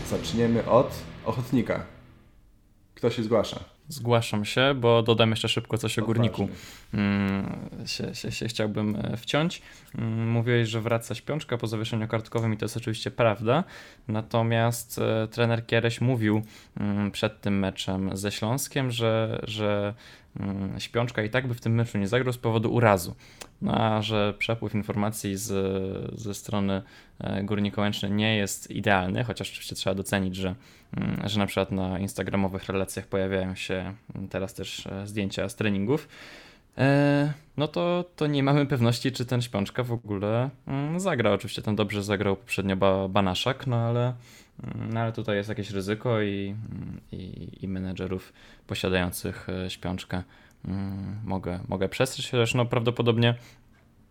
Zaczniemy 0.09 0.69
od 0.69 0.91
ochotnika. 1.25 1.85
Kto 2.95 3.09
się 3.09 3.23
zgłasza? 3.23 3.74
Zgłaszam 3.89 4.45
się, 4.45 4.73
bo 4.75 5.03
dodam 5.03 5.29
jeszcze 5.29 5.49
szybko 5.49 5.77
coś 5.77 5.99
o 5.99 6.05
górniku. 6.05 6.49
Mm, 6.93 7.69
się, 7.85 8.15
się, 8.15 8.31
się 8.31 8.47
chciałbym 8.47 8.95
e, 8.95 9.17
wciąć. 9.17 9.61
Mm, 9.95 10.29
mówiłeś, 10.31 10.69
że 10.69 10.81
wraca 10.81 11.15
śpiączka 11.15 11.57
po 11.57 11.67
zawieszeniu 11.67 12.07
kartkowym 12.07 12.53
i 12.53 12.57
to 12.57 12.65
jest 12.65 12.77
oczywiście 12.77 13.11
prawda. 13.11 13.63
Natomiast 14.07 14.99
e, 14.99 15.27
trener 15.27 15.65
Kiereś 15.65 16.01
mówił 16.01 16.41
mm, 16.79 17.11
przed 17.11 17.41
tym 17.41 17.59
meczem 17.59 18.17
ze 18.17 18.31
Śląskiem, 18.31 18.91
że, 18.91 19.39
że 19.43 19.93
śpiączka 20.77 21.23
i 21.23 21.29
tak 21.29 21.47
by 21.47 21.53
w 21.53 21.61
tym 21.61 21.75
meczu 21.75 21.97
nie 21.97 22.07
zagrał 22.07 22.33
z 22.33 22.37
powodu 22.37 22.73
urazu. 22.73 23.15
No, 23.61 23.73
a 23.73 24.01
że 24.01 24.33
przepływ 24.37 24.75
informacji 24.75 25.37
z, 25.37 26.19
ze 26.19 26.33
strony 26.33 26.81
e, 27.19 27.43
Górnika 27.43 27.81
Łęczny 27.81 28.09
nie 28.09 28.37
jest 28.37 28.71
idealny, 28.71 29.23
chociaż 29.23 29.49
oczywiście 29.49 29.75
trzeba 29.75 29.95
docenić, 29.95 30.35
że, 30.35 30.55
mm, 30.97 31.21
że 31.29 31.39
na 31.39 31.45
przykład 31.45 31.71
na 31.71 31.99
instagramowych 31.99 32.65
relacjach 32.65 33.07
pojawiają 33.07 33.55
się 33.55 33.93
teraz 34.29 34.53
też 34.53 34.87
e, 34.87 35.07
zdjęcia 35.07 35.49
z 35.49 35.55
treningów, 35.55 36.07
e, 36.77 37.33
no 37.57 37.67
to, 37.67 38.05
to 38.15 38.27
nie 38.27 38.43
mamy 38.43 38.65
pewności, 38.65 39.11
czy 39.11 39.25
ten 39.25 39.41
Śpiączka 39.41 39.83
w 39.83 39.91
ogóle 39.91 40.49
mm, 40.67 40.99
zagra. 40.99 41.31
Oczywiście 41.31 41.61
ten 41.61 41.75
dobrze 41.75 42.03
zagrał 42.03 42.35
poprzednio 42.35 43.07
Banaszak, 43.09 43.67
no 43.67 43.75
ale, 43.75 44.01
mm, 44.05 44.15
no 44.89 44.99
ale 44.99 45.11
tutaj 45.11 45.35
jest 45.35 45.49
jakieś 45.49 45.71
ryzyko 45.71 46.21
i, 46.21 46.55
i, 47.11 47.49
i 47.61 47.67
menedżerów 47.67 48.33
posiadających 48.67 49.47
Śpiączkę 49.67 50.23
Mm, 50.67 51.19
mogę, 51.23 51.59
mogę 51.67 51.89
przestrzec, 51.89 52.31
chociaż 52.31 52.53
no 52.53 52.65
prawdopodobnie 52.65 53.35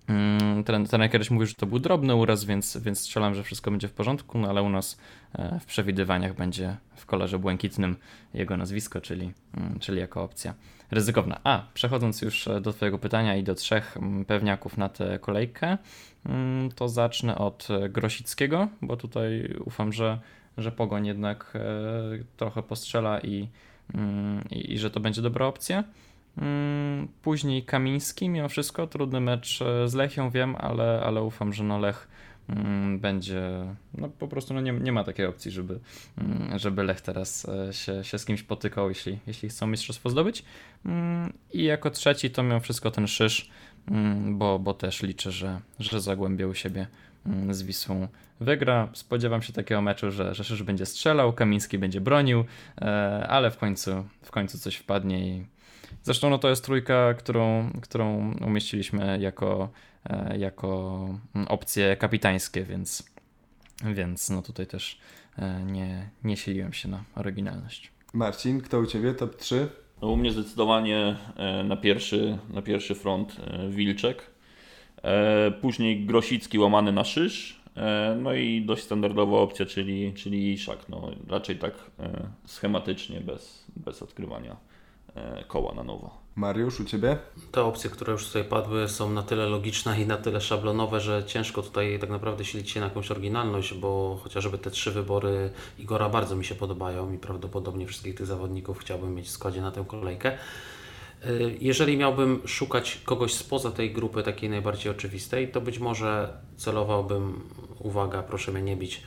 mm, 0.09 0.65
ten, 0.65 0.87
ten 0.87 1.09
kiedyś 1.09 1.31
mówił, 1.31 1.47
że 1.47 1.55
to 1.55 1.67
był 1.67 1.79
drobny 1.79 2.15
uraz, 2.15 2.45
więc, 2.45 2.77
więc 2.77 3.01
strzelam, 3.01 3.35
że 3.35 3.43
wszystko 3.43 3.71
będzie 3.71 3.89
w 3.89 3.93
porządku, 3.93 4.39
no 4.39 4.49
ale 4.49 4.63
u 4.63 4.69
nas 4.69 4.99
e, 5.33 5.61
w 5.61 5.65
przewidywaniach 5.65 6.35
będzie 6.35 6.77
w 6.97 7.07
kolorze 7.07 7.39
błękitnym 7.39 7.97
jego 8.35 8.57
nazwisko, 8.57 9.01
czyli, 9.01 9.33
mm, 9.57 9.79
czyli 9.79 10.01
jako 10.01 10.23
opcja 10.23 10.55
ryzykowna. 10.91 11.41
A, 11.45 11.63
przechodząc 11.75 12.23
już 12.23 12.49
e, 12.49 12.61
do 12.61 12.73
Twojego 12.73 12.99
pytania 12.99 13.37
i 13.37 13.43
do 13.43 13.55
trzech 13.55 13.99
pewniaków 14.27 14.77
na 14.77 14.89
tę 14.89 15.19
kolejkę, 15.19 15.79
to 16.75 16.89
zacznę 16.89 17.39
od 17.39 17.69
e, 17.71 17.89
Grosickiego, 17.89 18.69
bo 18.83 18.97
tutaj 18.97 19.55
ufam, 19.65 19.93
że, 19.93 20.19
że 20.59 20.73
Pogoń 20.73 21.07
jednak 21.07 21.53
trochę 22.37 22.63
postrzela 22.63 23.21
i, 23.21 23.49
i, 24.51 24.73
i 24.73 24.79
że 24.79 24.91
to 24.91 25.01
będzie 25.01 25.23
dobra 25.23 25.47
opcja. 25.47 25.85
Mm, 26.39 27.09
później 27.23 27.63
Kamiński, 27.63 28.29
mimo 28.29 28.49
wszystko 28.49 28.87
trudny 28.87 29.21
mecz 29.21 29.63
e, 29.63 29.89
z 29.89 29.95
Lechią, 29.95 30.31
wiem, 30.31 30.57
ale, 30.57 31.03
ale 31.05 31.23
ufam, 31.23 31.53
że 31.53 31.65
no 31.65 31.79
Lech 31.79 32.09
mm, 32.49 32.99
będzie, 32.99 33.43
no 33.95 34.09
po 34.09 34.29
prostu 34.29 34.55
no 34.55 34.61
nie, 34.61 34.73
nie 34.73 34.93
ma 34.93 35.05
takiej 35.05 35.27
opcji, 35.27 35.51
żeby, 35.51 35.79
mm, 36.19 36.59
żeby 36.59 36.83
Lech 36.83 37.01
teraz 37.01 37.49
e, 37.49 37.73
się, 37.73 38.05
się 38.05 38.19
z 38.19 38.25
kimś 38.25 38.43
potykał, 38.43 38.89
jeśli, 38.89 39.19
jeśli 39.27 39.49
chcą 39.49 39.67
mistrzostwo 39.67 40.11
zdobyć. 40.11 40.45
I 41.53 41.65
jako 41.65 41.91
trzeci 41.91 42.31
to 42.31 42.43
mimo 42.43 42.61
wszystko 42.61 42.91
ten 42.91 43.07
Szysz, 43.07 43.51
bo, 44.31 44.59
bo 44.59 44.75
też 44.75 45.03
liczę, 45.03 45.33
że, 45.33 45.61
że 45.79 46.01
Zagłębie 46.01 46.49
u 46.49 46.55
siebie 46.55 46.87
z 47.51 47.63
Wisłą 47.63 48.09
wygra. 48.41 48.89
Spodziewam 48.93 49.43
się 49.43 49.53
takiego 49.53 49.83
meczu, 49.83 50.11
że, 50.11 50.35
że 50.35 50.65
będzie 50.65 50.87
strzelał, 50.87 51.33
Kamiński 51.33 51.79
będzie 51.79 52.01
bronił, 52.01 52.45
e, 52.81 53.27
ale 53.29 53.51
w 53.51 53.59
końcu, 53.59 54.05
w 54.23 54.31
końcu 54.31 54.59
coś 54.59 54.77
wpadnie 54.77 55.29
i 55.29 55.47
Zresztą 56.03 56.31
no 56.31 56.39
to 56.39 56.49
jest 56.49 56.65
trójka, 56.65 57.15
którą, 57.15 57.71
którą 57.83 58.35
umieściliśmy 58.47 59.19
jako, 59.21 59.71
e, 60.05 60.39
jako 60.39 61.09
opcje 61.49 61.97
kapitańskie, 61.97 62.63
więc, 62.63 63.11
więc 63.85 64.31
no 64.31 64.43
tutaj 64.43 64.67
też 64.67 65.01
e, 65.39 65.63
nie, 65.63 66.11
nie 66.25 66.37
siliłem 66.37 66.73
się 66.73 66.89
na 66.89 67.05
oryginalność. 67.15 67.93
Marcin, 68.13 68.61
kto 68.61 68.79
u 68.79 68.87
Ciebie? 68.87 69.15
Top 69.15 69.37
3? 69.37 69.69
No 70.05 70.11
u 70.11 70.17
mnie 70.17 70.31
zdecydowanie 70.31 71.17
e, 71.37 71.65
na 71.65 71.77
pierwszy, 71.77 72.39
na 72.51 72.63
pierwszy 72.63 72.95
front 72.95 73.37
Wilczek, 73.69 74.31
później 75.61 76.07
Grosicki 76.07 76.59
łamany 76.59 76.93
na 76.93 77.05
Szysz, 77.05 77.61
no 78.23 78.35
i 78.35 78.63
dość 78.63 78.83
standardowa 78.83 79.39
opcja, 79.39 79.67
czyli, 79.67 80.13
czyli 80.15 80.53
Iszak. 80.53 80.89
No, 80.89 81.11
raczej 81.29 81.57
tak 81.57 81.91
schematycznie, 82.47 83.21
bez, 83.21 83.65
bez 83.77 84.03
odkrywania 84.03 84.57
E, 85.15 85.45
koła 85.45 85.75
na 85.75 85.83
nowo. 85.83 86.24
Mariusz, 86.37 86.81
u 86.81 86.85
Ciebie? 86.85 87.19
Te 87.53 87.63
opcje, 87.63 87.91
które 87.91 88.13
już 88.13 88.27
tutaj 88.27 88.45
padły 88.45 88.89
są 88.89 89.11
na 89.11 89.23
tyle 89.23 89.47
logiczne 89.47 90.01
i 90.01 90.07
na 90.07 90.17
tyle 90.17 90.41
szablonowe, 90.41 91.01
że 91.01 91.25
ciężko 91.25 91.63
tutaj 91.63 91.99
tak 91.99 92.11
naprawdę 92.11 92.45
silić 92.45 92.71
się 92.71 92.81
na 92.81 92.87
jakąś 92.87 93.11
oryginalność, 93.11 93.75
bo 93.75 94.21
chociażby 94.23 94.59
te 94.59 94.71
trzy 94.71 94.91
wybory 94.91 95.51
Igora 95.79 96.09
bardzo 96.09 96.37
mi 96.37 96.45
się 96.45 96.55
podobają 96.55 97.13
i 97.13 97.19
prawdopodobnie 97.19 97.87
wszystkich 97.87 98.15
tych 98.15 98.27
zawodników 98.27 98.79
chciałbym 98.79 99.15
mieć 99.15 99.27
w 99.27 99.31
składzie 99.31 99.61
na 99.61 99.71
tę 99.71 99.85
kolejkę. 99.89 100.33
E, 100.33 100.39
jeżeli 101.61 101.97
miałbym 101.97 102.43
szukać 102.47 103.01
kogoś 103.05 103.35
spoza 103.35 103.71
tej 103.71 103.93
grupy 103.93 104.23
takiej 104.23 104.51
najbardziej 104.51 104.93
oczywistej, 104.93 105.49
to 105.49 105.61
być 105.61 105.79
może 105.79 106.39
celowałbym, 106.57 107.41
uwaga, 107.79 108.23
proszę 108.23 108.53
mnie 108.53 108.63
nie 108.63 108.77
bić, 108.77 109.03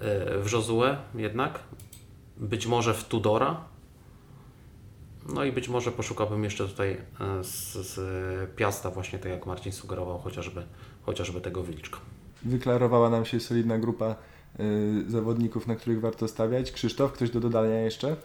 e, 0.00 0.38
w 0.38 0.52
Josue 0.52 0.96
jednak, 1.14 1.58
być 2.36 2.66
może 2.66 2.94
w 2.94 3.04
Tudora, 3.04 3.64
no 5.34 5.44
i 5.44 5.52
być 5.52 5.68
może 5.68 5.92
poszukałbym 5.92 6.44
jeszcze 6.44 6.68
tutaj 6.68 6.96
e, 7.20 7.44
z, 7.44 7.72
z 7.72 8.00
Piasta 8.56 8.90
właśnie, 8.90 9.18
tak 9.18 9.32
jak 9.32 9.46
Marcin 9.46 9.72
sugerował, 9.72 10.18
chociażby, 10.18 10.62
chociażby 11.02 11.40
tego 11.40 11.62
Wilczka. 11.62 11.98
Wyklarowała 12.42 13.10
nam 13.10 13.24
się 13.24 13.40
solidna 13.40 13.78
grupa 13.78 14.14
y, 14.60 15.10
zawodników, 15.10 15.66
na 15.66 15.76
których 15.76 16.00
warto 16.00 16.28
stawiać. 16.28 16.72
Krzysztof, 16.72 17.12
ktoś 17.12 17.30
do 17.30 17.40
dodania 17.40 17.80
jeszcze? 17.80 18.16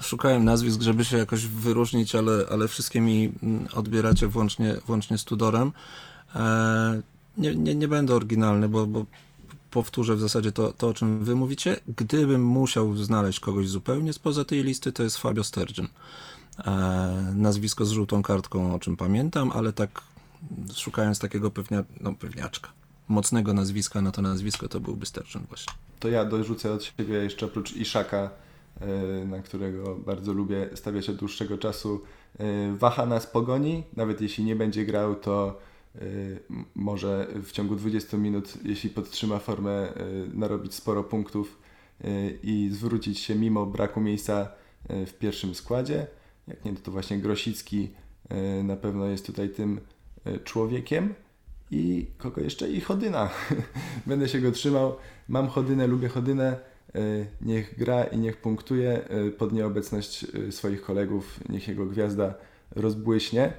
Szukałem 0.00 0.44
nazwisk, 0.44 0.80
żeby 0.80 1.04
się 1.04 1.18
jakoś 1.18 1.46
wyróżnić, 1.46 2.14
ale, 2.14 2.46
ale 2.50 2.68
wszystkie 2.68 3.00
mi 3.00 3.32
mm, 3.42 3.68
odbieracie 3.74 4.26
włącznie, 4.26 4.76
włącznie 4.86 5.18
z 5.18 5.24
Tudorem. 5.24 5.72
E, 6.34 7.02
nie, 7.38 7.54
nie, 7.54 7.74
nie 7.74 7.88
będę 7.88 8.14
oryginalny, 8.14 8.68
bo, 8.68 8.86
bo 8.86 9.04
powtórzę 9.70 10.16
w 10.16 10.20
zasadzie 10.20 10.52
to, 10.52 10.72
to, 10.72 10.88
o 10.88 10.94
czym 10.94 11.24
wy 11.24 11.34
mówicie. 11.34 11.76
Gdybym 11.88 12.44
musiał 12.44 12.96
znaleźć 12.96 13.40
kogoś 13.40 13.68
zupełnie 13.68 14.12
spoza 14.12 14.44
tej 14.44 14.62
listy, 14.62 14.92
to 14.92 15.02
jest 15.02 15.18
Fabio 15.18 15.44
Sturgeon. 15.44 15.88
E, 16.58 17.32
nazwisko 17.34 17.84
z 17.84 17.90
żółtą 17.90 18.22
kartką, 18.22 18.74
o 18.74 18.78
czym 18.78 18.96
pamiętam, 18.96 19.52
ale 19.52 19.72
tak 19.72 20.00
szukając 20.74 21.18
takiego 21.18 21.50
pewnia, 21.50 21.84
no, 22.00 22.14
pewniaczka, 22.14 22.72
mocnego 23.08 23.54
nazwiska 23.54 24.02
na 24.02 24.10
to 24.10 24.22
nazwisko, 24.22 24.68
to 24.68 24.80
byłby 24.80 25.06
Sturgeon 25.06 25.44
właśnie. 25.48 25.72
To 26.00 26.08
ja 26.08 26.24
dorzucę 26.24 26.72
od 26.72 26.84
siebie 26.84 27.14
jeszcze 27.14 27.46
oprócz 27.46 27.76
Iszaka, 27.76 28.30
e, 28.80 29.24
na 29.24 29.42
którego 29.42 29.96
bardzo 29.96 30.32
lubię 30.32 30.68
stawiać 30.74 31.10
od 31.10 31.16
dłuższego 31.16 31.58
czasu, 31.58 32.00
e, 32.38 32.44
waha 32.76 33.06
nas 33.06 33.26
pogoni, 33.26 33.82
nawet 33.96 34.20
jeśli 34.20 34.44
nie 34.44 34.56
będzie 34.56 34.86
grał, 34.86 35.14
to 35.14 35.60
może 36.74 37.26
w 37.42 37.52
ciągu 37.52 37.76
20 37.76 38.16
minut, 38.16 38.54
jeśli 38.64 38.90
podtrzyma 38.90 39.38
formę, 39.38 39.92
narobić 40.32 40.74
sporo 40.74 41.04
punktów 41.04 41.58
i 42.42 42.70
zwrócić 42.72 43.18
się 43.18 43.34
mimo 43.34 43.66
braku 43.66 44.00
miejsca 44.00 44.48
w 44.88 45.12
pierwszym 45.18 45.54
składzie. 45.54 46.06
Jak 46.48 46.64
nie, 46.64 46.74
to 46.74 46.90
właśnie 46.90 47.18
Grosicki 47.18 47.90
na 48.64 48.76
pewno 48.76 49.06
jest 49.06 49.26
tutaj 49.26 49.48
tym 49.48 49.80
człowiekiem. 50.44 51.14
I 51.70 52.06
kogo 52.18 52.40
jeszcze? 52.40 52.68
I 52.70 52.80
Chodyna. 52.80 53.30
Będę 54.06 54.28
się 54.28 54.40
go 54.40 54.52
trzymał. 54.52 54.96
Mam 55.28 55.48
Chodynę, 55.48 55.86
lubię 55.86 56.08
Chodynę. 56.08 56.56
E, 56.94 57.26
niech 57.40 57.78
gra 57.78 58.04
i 58.04 58.18
niech 58.18 58.36
punktuje 58.36 59.04
e, 59.08 59.30
pod 59.30 59.52
nieobecność 59.52 60.26
e, 60.48 60.52
swoich 60.52 60.82
kolegów. 60.82 61.40
Niech 61.48 61.68
jego 61.68 61.86
gwiazda 61.86 62.34
rozbłyśnie. 62.76 63.52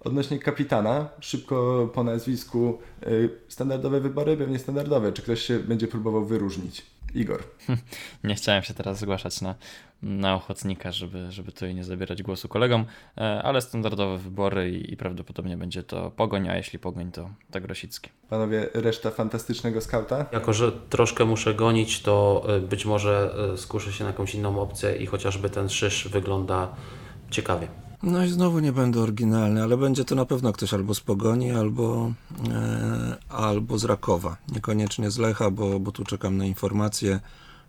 Odnośnie 0.00 0.38
kapitana, 0.38 1.08
szybko 1.20 1.88
po 1.94 2.04
nazwisku, 2.04 2.78
standardowe 3.48 4.00
wybory, 4.00 4.36
pewnie 4.36 4.58
standardowe. 4.58 5.12
Czy 5.12 5.22
ktoś 5.22 5.42
się 5.42 5.58
będzie 5.58 5.88
próbował 5.88 6.24
wyróżnić? 6.24 6.86
Igor. 7.14 7.42
Nie 8.24 8.34
chciałem 8.34 8.62
się 8.62 8.74
teraz 8.74 8.98
zgłaszać 8.98 9.40
na, 9.40 9.54
na 10.02 10.34
ochotnika, 10.34 10.92
żeby, 10.92 11.32
żeby 11.32 11.52
tutaj 11.52 11.74
nie 11.74 11.84
zabierać 11.84 12.22
głosu 12.22 12.48
kolegom, 12.48 12.84
e, 13.18 13.42
ale 13.42 13.60
standardowe 13.60 14.18
wybory 14.18 14.70
i, 14.70 14.92
i 14.92 14.96
prawdopodobnie 14.96 15.56
będzie 15.56 15.82
to 15.82 16.10
Pogoń, 16.10 16.48
a 16.48 16.56
jeśli 16.56 16.78
Pogoń, 16.78 17.12
to, 17.12 17.30
to 17.50 17.60
Grosicki. 17.60 18.10
Panowie, 18.28 18.68
reszta 18.74 19.10
fantastycznego 19.10 19.80
skauta? 19.80 20.26
Jako, 20.32 20.52
że 20.52 20.72
troszkę 20.72 21.24
muszę 21.24 21.54
gonić, 21.54 22.02
to 22.02 22.44
e, 22.48 22.60
być 22.60 22.84
może 22.84 23.34
e, 23.52 23.56
skuszę 23.56 23.92
się 23.92 24.04
na 24.04 24.10
jakąś 24.10 24.34
inną 24.34 24.60
opcję 24.60 24.96
i 24.96 25.06
chociażby 25.06 25.50
ten 25.50 25.68
szysz 25.68 26.08
wygląda 26.08 26.74
ciekawie. 27.30 27.68
No 28.02 28.24
i 28.24 28.28
znowu 28.28 28.58
nie 28.58 28.72
będę 28.72 29.00
oryginalny, 29.00 29.62
ale 29.62 29.76
będzie 29.76 30.04
to 30.04 30.14
na 30.14 30.24
pewno 30.24 30.52
ktoś 30.52 30.74
albo 30.74 30.94
z 30.94 31.00
Pogoni, 31.00 31.50
albo, 31.50 32.12
e, 32.50 33.16
albo 33.28 33.78
z 33.78 33.84
Rakowa. 33.84 34.36
Niekoniecznie 34.48 35.10
z 35.10 35.18
Lecha, 35.18 35.50
bo, 35.50 35.80
bo 35.80 35.92
tu 35.92 36.04
czekam 36.04 36.36
na 36.36 36.44
informacje. 36.44 37.20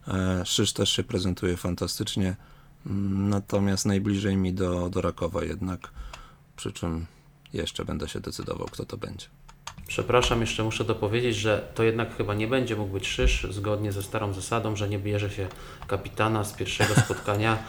E, 0.07 0.45
Szysz 0.45 0.73
też 0.73 0.89
się 0.89 1.03
prezentuje 1.03 1.57
fantastycznie, 1.57 2.35
mm, 2.85 3.29
natomiast 3.29 3.85
najbliżej 3.85 4.37
mi 4.37 4.53
do, 4.53 4.89
do 4.89 5.01
Rakowa 5.01 5.43
jednak, 5.43 5.91
przy 6.55 6.71
czym 6.71 7.05
jeszcze 7.53 7.85
będę 7.85 8.07
się 8.07 8.19
decydował, 8.19 8.67
kto 8.71 8.85
to 8.85 8.97
będzie. 8.97 9.25
Przepraszam, 9.87 10.41
jeszcze 10.41 10.63
muszę 10.63 10.83
dopowiedzieć, 10.83 11.35
że 11.35 11.67
to 11.75 11.83
jednak 11.83 12.17
chyba 12.17 12.33
nie 12.33 12.47
będzie 12.47 12.75
mógł 12.75 12.93
być 12.93 13.07
Szysz, 13.07 13.47
zgodnie 13.49 13.91
ze 13.91 14.03
starą 14.03 14.33
zasadą, 14.33 14.75
że 14.75 14.89
nie 14.89 14.99
bierze 14.99 15.29
się 15.29 15.47
kapitana 15.87 16.43
z 16.43 16.53
pierwszego 16.53 16.95
spotkania 16.95 17.57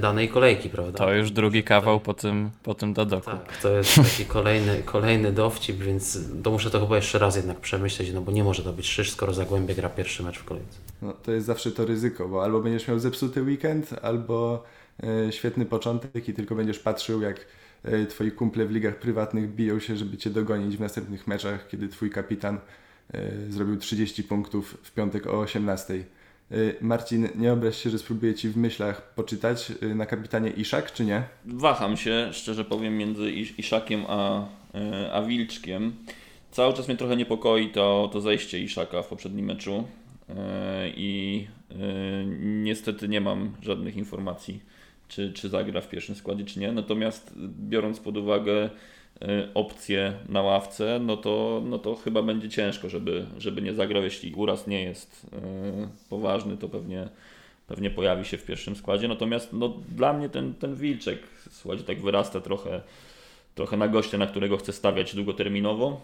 danej 0.00 0.28
kolejki, 0.28 0.68
prawda? 0.68 0.98
To 0.98 1.12
już 1.12 1.30
drugi 1.30 1.62
kawał 1.62 2.00
po 2.00 2.14
tym, 2.14 2.50
po 2.62 2.74
tym 2.74 2.94
dadoku. 2.94 3.30
Tak, 3.30 3.56
to 3.56 3.70
jest 3.70 3.94
taki 3.94 4.24
kolejny, 4.24 4.82
kolejny 4.84 5.32
dowcip, 5.32 5.76
więc 5.76 6.18
to 6.42 6.50
muszę 6.50 6.70
to 6.70 6.80
chyba 6.80 6.96
jeszcze 6.96 7.18
raz 7.18 7.36
jednak 7.36 7.60
przemyśleć, 7.60 8.12
no 8.12 8.20
bo 8.20 8.32
nie 8.32 8.44
może 8.44 8.62
to 8.62 8.72
być 8.72 8.86
szysz, 8.86 9.10
skoro 9.10 9.34
Zagłębie 9.34 9.74
gra 9.74 9.88
pierwszy 9.88 10.22
mecz 10.22 10.38
w 10.38 10.44
kolejce. 10.44 10.78
No, 11.02 11.12
to 11.12 11.32
jest 11.32 11.46
zawsze 11.46 11.70
to 11.70 11.86
ryzyko, 11.86 12.28
bo 12.28 12.44
albo 12.44 12.60
będziesz 12.60 12.88
miał 12.88 12.98
zepsuty 12.98 13.42
weekend, 13.42 13.94
albo 14.02 14.64
e, 15.02 15.32
świetny 15.32 15.66
początek 15.66 16.28
i 16.28 16.34
tylko 16.34 16.54
będziesz 16.54 16.78
patrzył, 16.78 17.20
jak 17.20 17.46
e, 17.84 18.06
twoi 18.06 18.30
kumple 18.30 18.66
w 18.66 18.70
ligach 18.70 18.96
prywatnych 18.96 19.54
biją 19.54 19.80
się, 19.80 19.96
żeby 19.96 20.16
cię 20.16 20.30
dogonić 20.30 20.76
w 20.76 20.80
następnych 20.80 21.26
meczach, 21.26 21.68
kiedy 21.68 21.88
twój 21.88 22.10
kapitan 22.10 22.58
e, 23.14 23.30
zrobił 23.50 23.76
30 23.76 24.24
punktów 24.24 24.78
w 24.82 24.92
piątek 24.92 25.26
o 25.26 25.40
18. 25.40 26.04
Y, 26.52 26.76
Marcin, 26.80 27.28
nie 27.34 27.52
obraź 27.52 27.76
się, 27.76 27.90
że 27.90 27.98
spróbuję 27.98 28.34
Ci 28.34 28.48
w 28.48 28.56
myślach 28.56 29.14
poczytać 29.14 29.72
y, 29.82 29.94
na 29.94 30.06
kapitanie 30.06 30.50
Iszak, 30.50 30.92
czy 30.92 31.04
nie? 31.04 31.22
Waham 31.44 31.96
się, 31.96 32.28
szczerze 32.32 32.64
powiem, 32.64 32.96
między 32.96 33.32
Iszakiem 33.32 34.04
a, 34.08 34.46
y, 34.74 35.12
a 35.12 35.22
Wilczkiem. 35.22 35.92
Cały 36.50 36.74
czas 36.74 36.88
mnie 36.88 36.96
trochę 36.96 37.16
niepokoi 37.16 37.68
to, 37.68 38.10
to 38.12 38.20
zejście 38.20 38.60
Iszaka 38.60 39.02
w 39.02 39.06
poprzednim 39.06 39.46
meczu 39.46 39.84
i 40.96 41.46
niestety 42.40 43.08
nie 43.08 43.20
mam 43.20 43.52
żadnych 43.62 43.96
informacji, 43.96 44.60
czy, 45.08 45.32
czy 45.32 45.48
zagra 45.48 45.80
w 45.80 45.88
pierwszym 45.88 46.14
składzie, 46.14 46.44
czy 46.44 46.60
nie. 46.60 46.72
Natomiast 46.72 47.34
biorąc 47.68 48.00
pod 48.00 48.16
uwagę 48.16 48.70
opcję 49.54 50.12
na 50.28 50.42
ławce, 50.42 51.00
no 51.02 51.16
to, 51.16 51.62
no 51.64 51.78
to 51.78 51.94
chyba 51.94 52.22
będzie 52.22 52.48
ciężko, 52.48 52.88
żeby, 52.88 53.26
żeby 53.38 53.62
nie 53.62 53.74
zagrał. 53.74 54.02
Jeśli 54.02 54.34
uraz 54.34 54.66
nie 54.66 54.82
jest 54.82 55.24
y, 55.24 56.08
poważny, 56.10 56.56
to 56.56 56.68
pewnie, 56.68 57.08
pewnie 57.66 57.90
pojawi 57.90 58.24
się 58.24 58.38
w 58.38 58.44
pierwszym 58.44 58.76
składzie. 58.76 59.08
Natomiast 59.08 59.52
no, 59.52 59.68
dla 59.88 60.12
mnie 60.12 60.28
ten, 60.28 60.54
ten 60.54 60.74
Wilczek, 60.74 61.18
słuchajcie, 61.50 61.84
tak 61.84 62.00
wyrasta 62.00 62.40
trochę, 62.40 62.80
trochę 63.54 63.76
na 63.76 63.88
gościa, 63.88 64.18
na 64.18 64.26
którego 64.26 64.56
chcę 64.56 64.72
stawiać 64.72 65.14
długoterminowo. 65.14 66.00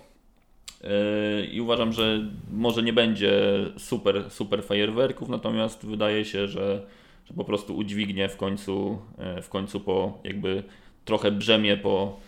Y, 0.85 1.47
I 1.47 1.61
uważam, 1.61 1.93
że 1.93 2.21
może 2.53 2.83
nie 2.83 2.93
będzie 2.93 3.33
super, 3.79 4.31
super 4.31 4.65
fajerwerków, 4.65 5.29
natomiast 5.29 5.87
wydaje 5.87 6.25
się, 6.25 6.49
że, 6.49 6.87
że 7.25 7.35
po 7.35 7.45
prostu 7.45 7.77
udźwignie 7.77 8.29
w 8.29 8.37
końcu, 8.37 8.99
w 9.43 9.49
końcu 9.49 9.81
po 9.81 10.19
jakby 10.25 10.63
trochę 11.05 11.31
brzemię 11.31 11.77
po, 11.77 12.21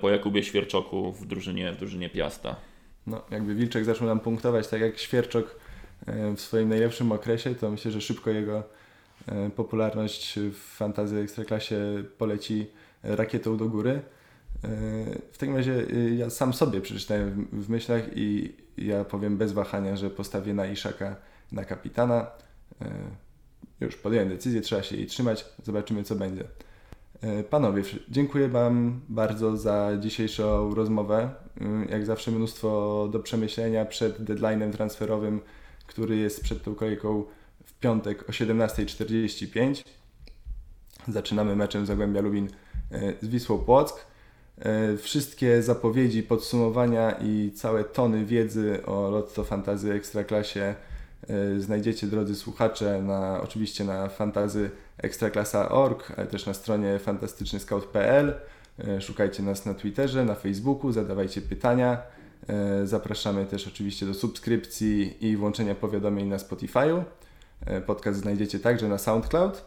po 0.00 0.10
Jakubie 0.10 0.44
Świerczoku 0.44 1.12
w 1.12 1.26
drużynie, 1.26 1.72
w 1.72 1.76
drużynie 1.76 2.10
Piasta. 2.10 2.56
No, 3.06 3.22
jakby 3.30 3.54
Wilczek 3.54 3.84
zaczął 3.84 4.06
nam 4.06 4.20
punktować 4.20 4.68
tak 4.68 4.80
jak 4.80 4.98
Świerczok 4.98 5.56
e, 6.06 6.36
w 6.36 6.40
swoim 6.40 6.68
najlepszym 6.68 7.12
okresie, 7.12 7.54
to 7.54 7.70
myślę, 7.70 7.90
że 7.90 8.00
szybko 8.00 8.30
jego 8.30 8.62
e, 9.26 9.50
popularność 9.50 10.38
w 10.38 10.76
fantazji 10.76 11.18
ekstraklasie 11.18 12.04
poleci 12.18 12.66
rakietą 13.02 13.56
do 13.56 13.68
góry. 13.68 14.00
W 15.32 15.38
takim 15.38 15.56
razie 15.56 15.86
ja 16.16 16.30
sam 16.30 16.52
sobie 16.52 16.80
przeczytałem 16.80 17.48
w 17.52 17.68
myślach 17.68 18.02
i 18.16 18.52
ja 18.78 19.04
powiem 19.04 19.36
bez 19.36 19.52
wahania, 19.52 19.96
że 19.96 20.10
postawię 20.10 20.54
na 20.54 20.66
Iszaka 20.66 21.16
na 21.52 21.64
kapitana. 21.64 22.30
Już 23.80 23.96
podjąłem 23.96 24.28
decyzję, 24.28 24.60
trzeba 24.60 24.82
się 24.82 24.96
jej 24.96 25.06
trzymać, 25.06 25.44
zobaczymy 25.62 26.04
co 26.04 26.14
będzie. 26.14 26.44
E, 27.20 27.42
panowie, 27.42 27.82
dziękuję 28.08 28.48
Wam 28.48 29.00
bardzo 29.08 29.56
za 29.56 29.90
dzisiejszą 30.00 30.74
rozmowę. 30.74 31.30
E, 31.60 31.90
jak 31.90 32.06
zawsze 32.06 32.30
mnóstwo 32.30 33.08
do 33.12 33.20
przemyślenia 33.20 33.84
przed 33.84 34.20
deadline'em 34.20 34.72
transferowym, 34.72 35.40
który 35.86 36.16
jest 36.16 36.42
przed 36.42 36.62
tą 36.62 36.74
kolejką 36.74 37.24
w 37.64 37.74
piątek 37.74 38.28
o 38.28 38.32
17.45. 38.32 39.84
Zaczynamy 41.08 41.56
meczem 41.56 41.86
Zagłębia 41.86 42.20
Lubin 42.20 42.48
e, 42.90 43.12
z 43.20 43.28
Wisłą 43.28 43.58
Płock. 43.58 44.08
Wszystkie 44.98 45.62
zapowiedzi, 45.62 46.22
podsumowania 46.22 47.10
i 47.10 47.52
całe 47.54 47.84
tony 47.84 48.24
wiedzy 48.24 48.86
o 48.86 49.10
Lotto 49.10 49.44
Fantazy 49.44 49.92
Ekstraklasie 49.92 50.74
znajdziecie, 51.58 52.06
drodzy 52.06 52.34
słuchacze, 52.34 53.02
na, 53.02 53.40
oczywiście 53.42 53.84
na 53.84 54.08
fantazy 54.08 54.70
ekstraklasa.org, 54.98 56.12
ale 56.16 56.26
też 56.26 56.46
na 56.46 56.54
stronie 56.54 56.98
fantastycznyscout.pl. 56.98 58.34
E, 58.84 59.00
szukajcie 59.00 59.42
nas 59.42 59.66
na 59.66 59.74
Twitterze, 59.74 60.24
na 60.24 60.34
Facebooku, 60.34 60.92
zadawajcie 60.92 61.40
pytania. 61.40 62.02
E, 62.48 62.86
zapraszamy 62.86 63.46
też 63.46 63.68
oczywiście 63.68 64.06
do 64.06 64.14
subskrypcji 64.14 65.26
i 65.26 65.36
włączenia 65.36 65.74
powiadomień 65.74 66.28
na 66.28 66.36
Spotify'u. 66.36 67.02
E, 67.66 67.80
podcast 67.80 68.20
znajdziecie 68.20 68.58
także 68.58 68.88
na 68.88 68.98
SoundCloud. 68.98 69.64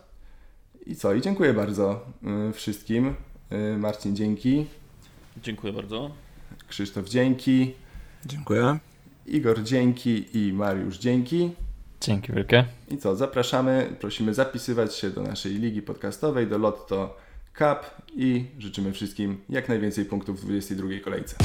I 0.86 0.96
co? 0.96 1.14
I 1.14 1.22
dziękuję 1.22 1.54
bardzo 1.54 2.06
wszystkim. 2.54 3.16
Marcin, 3.78 4.16
dzięki. 4.16 4.66
Dziękuję 5.38 5.74
bardzo. 5.74 6.12
Krzysztof, 6.68 7.10
dzięki. 7.10 7.74
Dziękuję. 8.26 8.80
Igor, 9.26 9.64
dzięki 9.64 10.38
i 10.38 10.54
Mariusz, 10.54 10.98
dzięki. 10.98 11.52
Dzięki 12.02 12.34
wielkie. 12.34 12.66
I 12.92 12.98
co, 12.98 13.16
zapraszamy, 13.16 13.96
prosimy 14.00 14.34
zapisywać 14.34 14.96
się 14.96 15.10
do 15.10 15.22
naszej 15.22 15.54
ligi 15.54 15.82
podcastowej, 15.82 16.48
do 16.48 16.58
Lotto 16.58 17.18
Cup 17.58 18.02
i 18.16 18.46
życzymy 18.60 18.94
wszystkim 18.94 19.38
jak 19.50 19.70
najwięcej 19.70 20.06
punktów 20.06 20.42
w 20.42 20.46
22 20.46 20.90
kolejce. 21.04 21.36